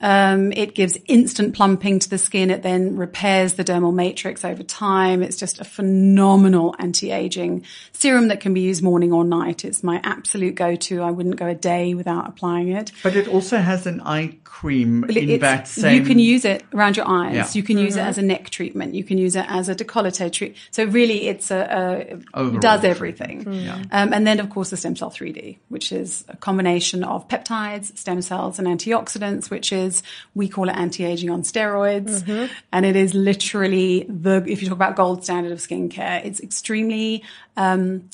Um, 0.00 0.52
it 0.52 0.74
gives 0.74 0.96
instant 1.06 1.54
plumping 1.54 1.98
to 1.98 2.08
the 2.08 2.18
skin. 2.18 2.50
It 2.50 2.62
then 2.62 2.96
repairs 2.96 3.54
the 3.54 3.64
dermal 3.64 3.92
matrix 3.92 4.44
over 4.44 4.62
time. 4.62 5.22
It's 5.22 5.36
just 5.36 5.60
a 5.60 5.64
phenomenal 5.64 6.74
anti-aging 6.78 7.64
serum 7.92 8.28
that 8.28 8.40
can 8.40 8.54
be 8.54 8.60
used 8.60 8.82
morning 8.82 9.12
or 9.12 9.24
night. 9.24 9.64
It's 9.64 9.82
my 9.82 10.00
absolute 10.04 10.54
go-to. 10.54 11.02
I 11.02 11.10
wouldn't 11.10 11.36
go 11.36 11.46
a 11.46 11.54
day 11.54 11.94
without 11.94 12.28
applying 12.28 12.68
it. 12.68 12.92
But 13.02 13.16
it 13.16 13.28
also 13.28 13.58
has 13.58 13.86
an 13.86 14.00
eye 14.02 14.36
cream 14.48 15.04
in 15.04 15.40
that 15.40 15.68
same. 15.68 16.00
You 16.00 16.08
can 16.08 16.18
use 16.18 16.44
it 16.44 16.64
around 16.74 16.96
your 16.96 17.06
eyes. 17.06 17.34
Yeah. 17.34 17.48
You 17.52 17.62
can 17.62 17.76
use 17.76 17.96
it 17.96 18.00
as 18.00 18.16
a 18.16 18.22
neck 18.22 18.48
treatment. 18.48 18.94
You 18.94 19.04
can 19.04 19.18
use 19.18 19.36
it 19.36 19.44
as 19.46 19.68
a 19.68 19.74
décolleté 19.74 20.32
treatment. 20.32 20.58
So 20.70 20.84
really, 20.84 21.28
it's 21.28 21.50
a, 21.50 21.60
a 21.60 22.38
Overall 22.38 22.56
it 22.56 22.62
does 22.62 22.80
treatment. 22.80 23.46
everything. 23.46 23.68
Um, 23.92 24.12
and 24.12 24.26
then, 24.26 24.40
of 24.40 24.48
course, 24.48 24.70
the 24.70 24.76
stem 24.76 24.96
cell 24.96 25.10
3D, 25.10 25.58
which 25.68 25.92
is 25.92 26.24
a 26.28 26.36
combination 26.36 27.04
of 27.04 27.28
peptides, 27.28 27.96
stem 27.96 28.22
cells, 28.22 28.58
and 28.58 28.66
antioxidants, 28.66 29.50
which 29.50 29.70
is 29.72 30.02
we 30.34 30.48
call 30.48 30.68
it 30.68 30.76
anti-aging 30.76 31.30
on 31.30 31.42
steroids, 31.42 32.50
and 32.72 32.86
it 32.86 32.96
is 32.96 33.14
literally 33.14 34.06
the 34.08 34.42
if 34.46 34.62
you 34.62 34.68
talk 34.68 34.76
about 34.76 34.96
gold 34.96 35.24
standard 35.24 35.52
of 35.52 35.58
skincare, 35.58 36.24
it's 36.24 36.40
extremely. 36.40 37.22
Um, 37.56 38.08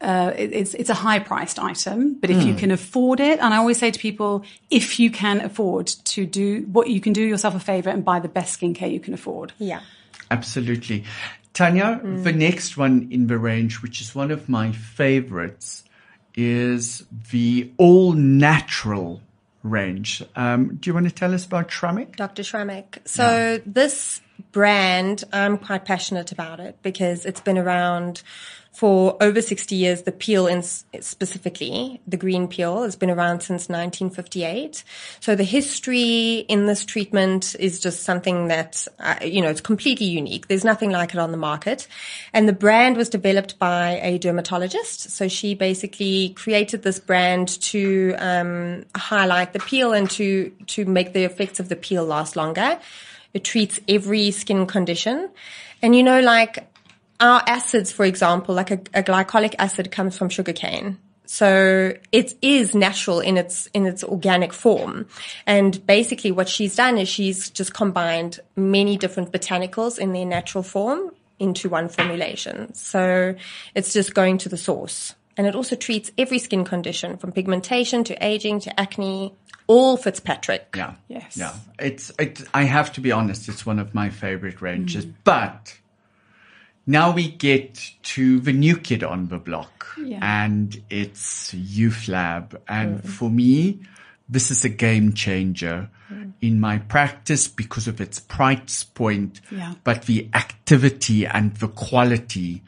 uh, 0.00 0.32
it- 0.36 0.52
it's 0.52 0.74
it's 0.74 0.90
a 0.90 0.94
high 0.94 1.18
priced 1.18 1.58
item, 1.58 2.14
but 2.20 2.30
if 2.30 2.44
you 2.44 2.54
can 2.54 2.70
afford 2.70 3.20
it, 3.20 3.40
and 3.40 3.52
I 3.52 3.56
always 3.56 3.78
say 3.78 3.90
to 3.90 3.98
people, 3.98 4.44
if 4.70 4.98
you 5.00 5.10
can 5.10 5.40
afford 5.40 5.86
to 5.86 6.24
do 6.26 6.66
what 6.72 6.88
you 6.88 7.00
can 7.00 7.12
do 7.12 7.22
yourself 7.22 7.54
a 7.54 7.60
favor 7.60 7.90
and 7.90 8.04
buy 8.04 8.20
the 8.20 8.28
best 8.28 8.60
skincare 8.60 8.90
you 8.92 9.00
can 9.00 9.14
afford. 9.14 9.52
Yeah. 9.58 9.80
Absolutely. 10.30 11.04
Tanya, 11.54 12.00
the 12.04 12.32
next 12.32 12.76
one 12.76 13.08
in 13.10 13.26
the 13.26 13.38
range, 13.38 13.82
which 13.82 14.00
is 14.00 14.14
one 14.14 14.30
of 14.30 14.48
my 14.48 14.70
favorites, 14.72 15.82
is 16.36 17.04
the 17.32 17.70
all 17.78 18.12
natural 18.12 19.20
range. 19.64 20.22
Um, 20.36 20.76
do 20.76 20.88
you 20.88 20.94
want 20.94 21.08
to 21.08 21.14
tell 21.14 21.34
us 21.34 21.44
about 21.44 21.68
Schrammek? 21.68 22.14
Dr. 22.16 22.42
Schrammek. 22.42 22.98
So 23.06 23.60
this 23.66 24.20
brand, 24.52 25.24
I'm 25.32 25.58
quite 25.58 25.84
passionate 25.84 26.30
about 26.30 26.60
it 26.60 26.78
because 26.82 27.26
it's 27.26 27.40
been 27.40 27.58
around 27.58 28.22
for 28.78 29.20
over 29.20 29.42
60 29.42 29.74
years. 29.74 30.02
The 30.02 30.12
peel 30.12 30.46
in 30.46 30.62
specifically, 30.62 32.00
the 32.06 32.16
green 32.16 32.46
peel 32.46 32.84
has 32.84 32.94
been 32.94 33.10
around 33.10 33.40
since 33.40 33.68
1958. 33.68 34.84
So 35.18 35.34
the 35.34 35.42
history 35.42 36.46
in 36.48 36.66
this 36.66 36.84
treatment 36.84 37.56
is 37.58 37.80
just 37.80 38.04
something 38.04 38.46
that, 38.46 38.86
uh, 39.00 39.16
you 39.20 39.42
know, 39.42 39.48
it's 39.48 39.60
completely 39.60 40.06
unique. 40.06 40.46
There's 40.46 40.62
nothing 40.62 40.90
like 40.90 41.12
it 41.12 41.18
on 41.18 41.32
the 41.32 41.36
market. 41.36 41.88
And 42.32 42.48
the 42.48 42.52
brand 42.52 42.96
was 42.96 43.08
developed 43.08 43.58
by 43.58 43.98
a 44.00 44.16
dermatologist. 44.16 45.10
So 45.10 45.26
she 45.26 45.56
basically 45.56 46.28
created 46.36 46.84
this 46.84 47.00
brand 47.00 47.60
to 47.72 48.14
um, 48.18 48.84
highlight 48.94 49.54
the 49.54 49.58
peel 49.58 49.92
and 49.92 50.08
to, 50.10 50.52
to 50.68 50.84
make 50.84 51.14
the 51.14 51.24
effects 51.24 51.58
of 51.58 51.68
the 51.68 51.74
peel 51.74 52.04
last 52.04 52.36
longer. 52.36 52.78
It 53.34 53.42
treats 53.42 53.80
every 53.88 54.30
skin 54.30 54.66
condition. 54.66 55.30
And 55.82 55.96
you 55.96 56.04
know, 56.04 56.20
like 56.20 56.68
our 57.20 57.42
acids, 57.46 57.92
for 57.92 58.04
example, 58.04 58.54
like 58.54 58.70
a, 58.70 58.80
a 58.94 59.02
glycolic 59.02 59.54
acid 59.58 59.90
comes 59.90 60.16
from 60.16 60.28
sugarcane. 60.28 60.98
So 61.26 61.92
it 62.10 62.34
is 62.40 62.74
natural 62.74 63.20
in 63.20 63.36
its, 63.36 63.66
in 63.74 63.86
its 63.86 64.02
organic 64.02 64.54
form. 64.54 65.06
And 65.46 65.84
basically 65.86 66.32
what 66.32 66.48
she's 66.48 66.76
done 66.76 66.96
is 66.96 67.06
she's 67.08 67.50
just 67.50 67.74
combined 67.74 68.40
many 68.56 68.96
different 68.96 69.30
botanicals 69.30 69.98
in 69.98 70.14
their 70.14 70.24
natural 70.24 70.64
form 70.64 71.10
into 71.38 71.68
one 71.68 71.90
formulation. 71.90 72.72
So 72.74 73.34
it's 73.74 73.92
just 73.92 74.14
going 74.14 74.38
to 74.38 74.48
the 74.48 74.56
source. 74.56 75.14
And 75.36 75.46
it 75.46 75.54
also 75.54 75.76
treats 75.76 76.10
every 76.16 76.38
skin 76.38 76.64
condition 76.64 77.18
from 77.18 77.32
pigmentation 77.32 78.04
to 78.04 78.26
aging 78.26 78.60
to 78.60 78.80
acne, 78.80 79.34
all 79.66 79.96
Fitzpatrick. 79.98 80.74
Yeah. 80.74 80.94
Yes. 81.08 81.36
Yeah. 81.36 81.54
It's, 81.78 82.10
it, 82.18 82.42
I 82.54 82.64
have 82.64 82.92
to 82.94 83.02
be 83.02 83.12
honest, 83.12 83.48
it's 83.48 83.66
one 83.66 83.78
of 83.78 83.94
my 83.94 84.08
favorite 84.08 84.62
ranges, 84.62 85.04
mm. 85.04 85.12
but 85.24 85.78
now 86.88 87.12
we 87.12 87.28
get 87.28 87.92
to 88.14 88.40
the 88.40 88.52
new 88.52 88.76
kid 88.76 89.04
on 89.04 89.28
the 89.28 89.38
block 89.38 89.86
Yeah. 89.98 90.18
and 90.22 90.80
it's 90.90 91.52
Youth 91.54 92.08
Lab. 92.08 92.60
And 92.66 93.04
for 93.04 93.28
me, 93.30 93.80
this 94.28 94.50
is 94.50 94.64
a 94.64 94.68
game 94.68 95.12
changer 95.12 95.88
in 96.40 96.58
my 96.60 96.78
practice 96.78 97.46
because 97.48 97.86
of 97.88 98.00
its 98.00 98.18
price 98.18 98.82
point, 98.84 99.40
Yeah. 99.50 99.74
but 99.84 100.02
the 100.06 100.28
activity 100.34 101.26
and 101.26 101.54
the 101.56 101.68
quality 101.68 102.62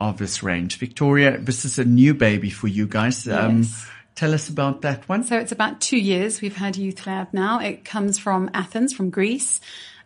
of 0.00 0.18
this 0.18 0.42
range. 0.42 0.76
Victoria, 0.78 1.38
this 1.38 1.64
is 1.64 1.78
a 1.78 1.84
new 1.84 2.14
baby 2.14 2.50
for 2.50 2.68
you 2.68 2.86
guys. 2.86 3.26
Um, 3.28 3.58
Yes. 3.58 3.86
Tell 4.14 4.32
us 4.32 4.48
about 4.48 4.82
that 4.82 5.08
one. 5.08 5.24
So 5.24 5.36
it's 5.36 5.50
about 5.50 5.80
two 5.80 5.96
years 5.98 6.40
we've 6.40 6.54
had 6.56 6.76
Youth 6.76 7.04
Lab 7.04 7.28
now. 7.32 7.58
It 7.58 7.84
comes 7.84 8.16
from 8.16 8.48
Athens, 8.54 8.92
from 8.92 9.10
Greece. 9.10 9.60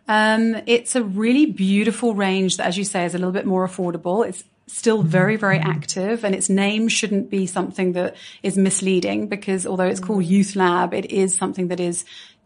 Um, 0.09 0.57
it's 0.65 0.95
a 0.95 1.03
really 1.03 1.45
beautiful 1.45 2.15
range 2.15 2.57
that, 2.57 2.65
as 2.65 2.77
you 2.77 2.83
say, 2.83 3.05
is 3.05 3.13
a 3.13 3.19
little 3.19 3.31
bit 3.31 3.45
more 3.45 3.65
affordable. 3.65 4.27
It's 4.27 4.43
still 4.65 4.99
mm-hmm. 4.99 5.07
very, 5.07 5.35
very 5.35 5.59
mm-hmm. 5.59 5.69
active 5.69 6.25
and 6.25 6.33
its 6.33 6.49
name 6.49 6.87
shouldn't 6.87 7.29
be 7.29 7.45
something 7.45 7.93
that 7.93 8.15
is 8.43 8.57
misleading 8.57 9.27
because 9.27 9.65
although 9.65 9.85
it's 9.85 9.99
called 9.99 10.23
mm. 10.23 10.27
Youth 10.27 10.55
Lab, 10.55 10.93
it 10.93 11.11
is 11.11 11.35
something 11.35 11.69
that 11.69 11.79
is 11.79 12.05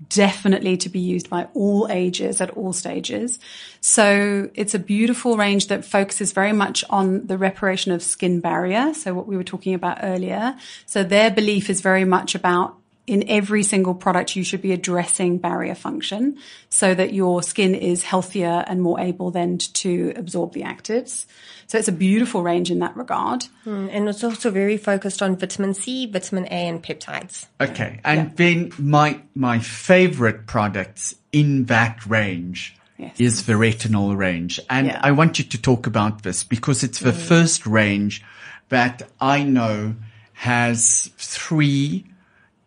definitely 0.09 0.76
to 0.76 0.89
be 0.89 0.99
used 0.99 1.30
by 1.30 1.47
all 1.53 1.88
ages 1.89 2.41
at 2.41 2.49
all 2.51 2.74
stages. 2.74 3.39
So 3.80 4.49
it's 4.55 4.74
a 4.74 4.80
beautiful 4.80 5.38
range 5.38 5.68
that 5.68 5.86
focuses 5.86 6.34
very 6.34 6.51
much 6.51 6.84
on 6.89 7.28
the 7.28 7.38
reparation 7.38 7.91
of 7.91 8.03
skin 8.03 8.41
barrier. 8.41 8.93
So 8.93 9.14
what 9.14 9.28
we 9.28 9.38
were 9.38 9.43
talking 9.43 9.74
about 9.74 9.99
earlier. 10.01 10.57
So 10.86 11.03
their 11.03 11.32
belief 11.32 11.70
is 11.70 11.80
very 11.80 12.05
much 12.05 12.36
about 12.36 12.78
in 13.06 13.28
every 13.28 13.64
single 13.64 13.93
product, 13.93 14.36
you 14.36 14.43
should 14.43 14.62
be 14.62 14.72
addressing 14.72 15.38
barrier 15.38 15.76
function 15.76 16.38
so 16.70 16.93
that 16.93 17.14
your 17.14 17.43
skin 17.43 17.76
is 17.76 18.04
healthier 18.04 18.64
and 18.66 18.82
more 18.82 18.99
able 18.99 19.30
then 19.30 19.58
to 19.58 20.14
absorb 20.16 20.54
the 20.54 20.62
actives. 20.62 21.26
So 21.68 21.78
it's 21.78 21.89
a 21.89 21.93
beautiful 21.93 22.43
range 22.43 22.72
in 22.72 22.80
that 22.80 22.95
regard. 22.95 23.43
Hmm, 23.66 23.89
and 23.91 24.08
it's 24.08 24.24
also 24.24 24.51
very 24.51 24.78
focused 24.78 25.22
on 25.22 25.36
vitamin 25.36 25.74
C, 25.74 26.06
vitamin 26.06 26.45
A, 26.45 26.68
and 26.68 26.82
peptides. 26.82 27.47
Okay. 27.60 27.99
And 28.06 28.36
then 28.38 28.72
my, 28.78 29.20
my 29.36 29.60
favorite 29.60 30.47
products 30.47 31.16
in 31.32 31.66
that 31.66 32.06
range 32.06 32.78
Yes. 32.95 33.20
is 33.20 33.45
the 33.47 33.54
retinol 33.54 34.16
range. 34.16 34.60
And 34.70 34.88
Yeah. 34.88 34.99
I 35.01 35.12
want 35.12 35.39
you 35.39 35.45
to 35.45 35.58
talk 35.62 35.88
about 35.88 36.22
this 36.22 36.43
because 36.43 36.84
it's 36.84 36.99
the 36.99 37.12
hmm. 37.12 37.18
first 37.18 37.66
range 37.66 38.24
that 38.70 39.01
I 39.20 39.43
know 39.43 39.95
has 40.34 41.10
three 41.18 42.06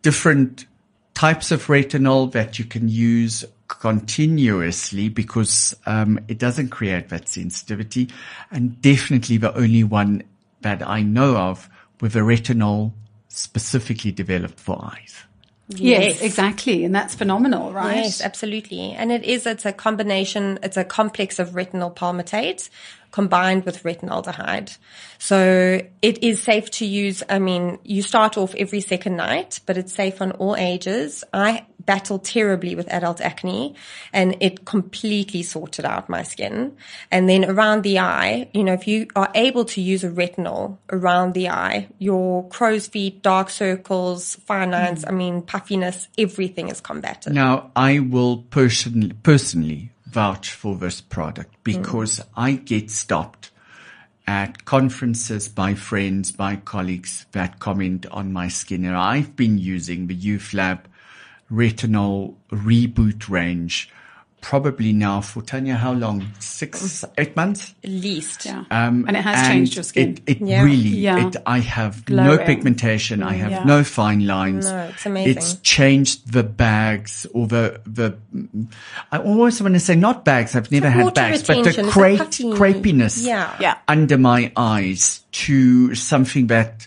different 0.07 0.67
types 1.15 1.51
of 1.51 1.67
retinol 1.67 2.31
that 2.31 2.61
you 2.61 2.65
can 2.65 2.89
use 2.89 3.45
continuously 3.67 5.09
because 5.09 5.75
um, 5.85 6.21
it 6.29 6.39
doesn't 6.39 6.69
create 6.69 7.09
that 7.09 7.27
sensitivity 7.27 8.09
and 8.53 8.81
definitely 8.81 9.37
the 9.37 9.53
only 9.57 9.83
one 9.83 10.23
that 10.61 10.87
I 10.87 11.03
know 11.03 11.37
of 11.37 11.69
with 12.01 12.15
a 12.15 12.21
retinol 12.21 12.93
specifically 13.27 14.13
developed 14.13 14.61
for 14.61 14.79
eyes. 14.81 15.25
Yes, 15.67 16.23
exactly. 16.23 16.85
And 16.85 16.95
that's 16.95 17.17
phenomenal, 17.17 17.73
right? 17.73 17.97
Yes, 17.97 18.21
absolutely. 18.21 18.93
And 18.93 19.11
it 19.11 19.25
is, 19.25 19.45
it's 19.45 19.67
a 19.67 19.73
combination, 19.73 20.61
it's 20.63 20.77
a 20.77 20.85
complex 20.85 21.41
of 21.41 21.51
retinol 21.51 21.97
palmitate 21.97 22.71
combined 23.11 23.65
with 23.65 23.83
retinaldehyde. 23.83 24.77
So 25.19 25.81
it 26.03 26.23
is 26.23 26.43
safe 26.43 26.71
to 26.73 26.87
use. 26.87 27.23
I 27.29 27.39
mean, 27.39 27.79
you 27.85 28.03
start 28.03 28.37
off 28.37 28.55
every 28.55 28.81
second 28.81 29.17
night, 29.17 29.61
but 29.67 29.77
it's 29.77 29.93
safe 29.93 30.21
on 30.21 30.33
all 30.33 30.57
ages. 30.57 31.25
I 31.33 31.67
battle 31.87 32.19
terribly 32.19 32.75
with 32.75 32.93
adult 32.93 33.21
acne 33.21 33.75
and 34.13 34.37
it 34.41 34.65
completely 34.65 35.43
sorted 35.43 35.85
out 35.85 36.09
my 36.09 36.23
skin. 36.23 36.77
And 37.11 37.29
then 37.29 37.45
around 37.45 37.83
the 37.83 38.01
eye, 38.01 38.51
you 38.53 38.65
know, 38.65 38.73
if 38.73 38.87
you 38.87 39.07
are 39.15 39.31
able 39.35 39.65
to 39.67 39.81
use 39.81 40.05
a 40.05 40.11
retinol 40.11 40.79
around 40.91 41.35
the 41.35 41.49
eye, 41.49 41.89
your 41.99 42.47
crow's 42.49 42.89
feet, 42.89 43.23
dark 43.23 43.51
circles, 43.51 44.35
fine 44.47 44.73
lines, 44.73 45.05
hmm. 45.05 45.09
I 45.09 45.13
mean, 45.13 45.43
puffiness, 45.43 46.09
everything 46.19 46.69
is 46.69 46.81
combated. 46.81 47.33
Now, 47.33 47.71
I 47.77 48.01
will 48.01 48.39
personally, 48.51 49.13
personally 49.23 49.91
vouch 50.17 50.51
for 50.51 50.77
this 50.77 51.03
product 51.03 51.55
hmm. 51.57 51.61
because 51.63 52.23
I 52.35 52.53
get 52.53 52.91
stopped 52.91 53.51
at 54.27 54.65
conferences 54.65 55.47
by 55.47 55.75
friends, 55.75 56.33
by 56.33 56.57
colleagues 56.57 57.27
that 57.33 57.61
comment 57.61 58.07
on 58.07 58.33
my 58.33 58.49
skin. 58.49 58.87
And 58.87 58.97
I've 58.97 59.37
been 59.37 59.59
using 59.59 60.07
the 60.07 60.15
Youth 60.15 60.55
Lab 60.55 60.89
retinol 61.53 62.35
reboot 62.51 63.29
range 63.29 63.91
probably 64.47 64.93
now 64.93 65.21
for 65.21 65.43
Tanya, 65.43 65.75
how 65.75 65.93
long? 65.93 66.25
Six, 66.39 67.05
eight 67.19 67.35
months? 67.35 67.75
At 67.83 67.91
least. 67.91 68.47
Yeah. 68.47 68.63
Um, 68.71 69.05
and 69.09 69.17
it 69.17 69.23
has 69.25 69.45
changed 69.49 69.75
your 69.75 69.83
skin. 69.83 70.19
It, 70.25 70.37
it 70.39 70.47
Yeah. 70.47 70.63
really, 70.63 70.89
Yeah. 71.07 71.27
it, 71.27 71.37
I 71.45 71.59
have 71.59 72.09
no 72.09 72.37
Glowing. 72.37 72.47
pigmentation. 72.47 73.25
I 73.25 73.33
have 73.33 73.51
Yeah. 73.51 73.65
no 73.65 73.83
fine 73.83 74.25
lines. 74.25 74.67
No, 74.71 74.85
it's 74.85 75.05
amazing. 75.05 75.37
It's 75.37 75.55
changed 75.63 76.31
the 76.33 76.45
bags 76.45 77.27
or 77.35 77.49
the, 77.49 77.81
the, 77.87 78.15
I 79.11 79.19
always 79.19 79.61
want 79.61 79.75
to 79.75 79.81
say 79.81 79.97
not 79.97 80.25
bags. 80.25 80.55
I've 80.55 80.71
never 80.71 80.91
had 80.91 81.03
water 81.03 81.15
bags, 81.23 81.43
but 81.43 81.55
the 81.55 81.59
retention, 81.63 81.85
it's 81.87 81.93
cra- 81.93 82.11
like 82.11 82.19
puffy. 82.19 82.45
crepiness 82.45 83.27
Yeah. 83.27 83.51
Yeah. 83.59 83.79
under 83.89 84.17
my 84.17 84.53
eyes 84.57 85.25
to 85.43 85.93
something 85.97 86.47
that 86.47 86.87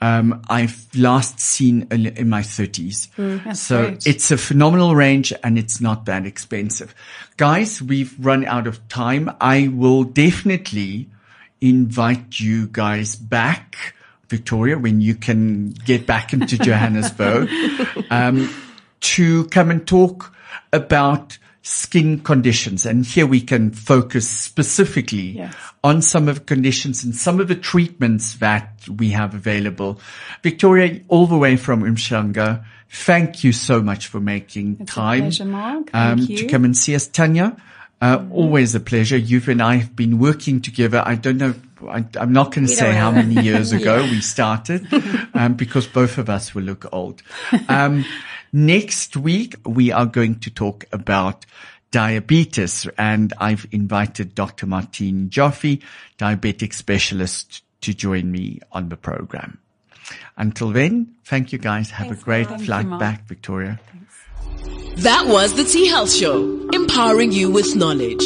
um, 0.00 0.42
I've 0.48 0.86
last 0.94 1.40
seen 1.40 1.88
in, 1.90 2.06
in 2.06 2.28
my 2.28 2.42
30s. 2.42 3.08
That's 3.44 3.60
so 3.60 3.88
great. 3.88 4.06
it's 4.06 4.30
a 4.30 4.38
phenomenal 4.38 4.94
range 4.94 5.32
and 5.42 5.58
it's 5.58 5.80
not 5.80 6.06
that 6.06 6.24
expensive. 6.24 6.94
Guys, 7.36 7.82
we've 7.82 8.14
run 8.24 8.44
out 8.44 8.66
of 8.66 8.86
time. 8.88 9.30
I 9.40 9.68
will 9.68 10.04
definitely 10.04 11.08
invite 11.60 12.38
you 12.38 12.68
guys 12.68 13.16
back, 13.16 13.94
Victoria, 14.28 14.78
when 14.78 15.00
you 15.00 15.14
can 15.16 15.70
get 15.70 16.06
back 16.06 16.32
into 16.32 16.58
Johannesburg, 16.64 17.48
um, 18.10 18.48
to 19.00 19.46
come 19.46 19.70
and 19.70 19.86
talk 19.86 20.32
about 20.72 21.38
skin 21.62 22.20
conditions. 22.20 22.86
And 22.86 23.04
here 23.04 23.26
we 23.26 23.40
can 23.40 23.70
focus 23.70 24.28
specifically 24.28 25.36
Yes. 25.38 25.54
on 25.84 26.02
some 26.02 26.28
of 26.28 26.36
the 26.36 26.44
conditions 26.44 27.04
and 27.04 27.14
some 27.14 27.40
of 27.40 27.48
the 27.48 27.54
treatments 27.54 28.34
that 28.34 28.86
we 28.88 29.10
have 29.10 29.34
available. 29.34 30.00
Victoria, 30.42 31.00
all 31.08 31.26
the 31.26 31.36
way 31.36 31.56
from 31.56 31.82
Umhlanga, 31.82 32.64
thank 32.90 33.44
you 33.44 33.52
so 33.52 33.82
much 33.82 34.06
for 34.06 34.20
making 34.20 34.78
It's 34.80 34.94
time 34.94 35.22
pleasure, 35.22 35.84
um, 35.92 36.26
to 36.26 36.46
come 36.46 36.64
and 36.64 36.76
see 36.76 36.94
us. 36.94 37.06
Tanya, 37.06 37.56
uh, 38.00 38.24
always 38.30 38.74
a 38.74 38.80
pleasure. 38.80 39.16
You 39.16 39.42
and 39.48 39.62
I 39.62 39.76
have 39.76 39.94
been 39.96 40.18
working 40.18 40.60
together. 40.60 41.02
I 41.04 41.16
don't 41.16 41.36
know. 41.38 41.54
I, 41.88 42.04
I'm 42.18 42.32
not 42.32 42.52
going 42.54 42.66
to 42.66 42.72
say 42.72 42.92
how 42.92 43.10
many 43.10 43.40
years 43.42 43.72
ago 43.78 44.02
we 44.02 44.20
started, 44.20 44.86
um, 45.34 45.54
because 45.54 45.86
both 45.86 46.18
of 46.18 46.28
us 46.28 46.54
will 46.54 46.64
look 46.64 46.86
old. 46.92 47.22
Um, 47.68 48.04
next 48.52 49.16
week 49.16 49.56
we 49.66 49.92
are 49.92 50.06
going 50.06 50.40
to 50.40 50.50
talk 50.50 50.84
about 50.92 51.46
diabetes 51.90 52.86
and 52.98 53.32
I've 53.38 53.66
invited 53.72 54.34
Dr. 54.34 54.66
Martine 54.66 55.30
Joffe, 55.30 55.82
diabetic 56.18 56.72
specialist, 56.74 57.62
to 57.80 57.94
join 57.94 58.30
me 58.30 58.60
on 58.72 58.88
the 58.88 58.96
program. 58.96 59.58
Until 60.36 60.70
then, 60.70 61.14
thank 61.24 61.52
you 61.52 61.58
guys. 61.58 61.90
Have 61.90 62.08
Thanks, 62.08 62.22
a 62.22 62.24
great. 62.24 62.46
Thank 62.48 62.62
flight 62.62 62.86
you, 62.86 62.98
back, 62.98 63.26
Victoria. 63.26 63.80
That 64.96 65.26
was 65.26 65.54
the 65.54 65.64
T 65.64 65.88
Health 65.88 66.12
Show, 66.12 66.68
empowering 66.72 67.32
you 67.32 67.50
with 67.50 67.76
knowledge. 67.76 68.22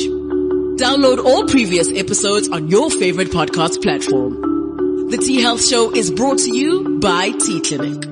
Download 0.79 1.23
all 1.23 1.47
previous 1.47 1.91
episodes 1.93 2.49
on 2.49 2.69
your 2.69 2.91
favorite 2.91 3.29
podcast 3.29 3.83
platform. 3.83 4.41
The 5.11 5.19
T 5.19 5.43
Health 5.43 5.65
Show 5.65 5.95
is 5.95 6.11
brought 6.11 6.39
to 6.39 6.57
you 6.57 6.99
by 7.01 7.31
T 7.31 7.61
Clinic. 7.61 8.12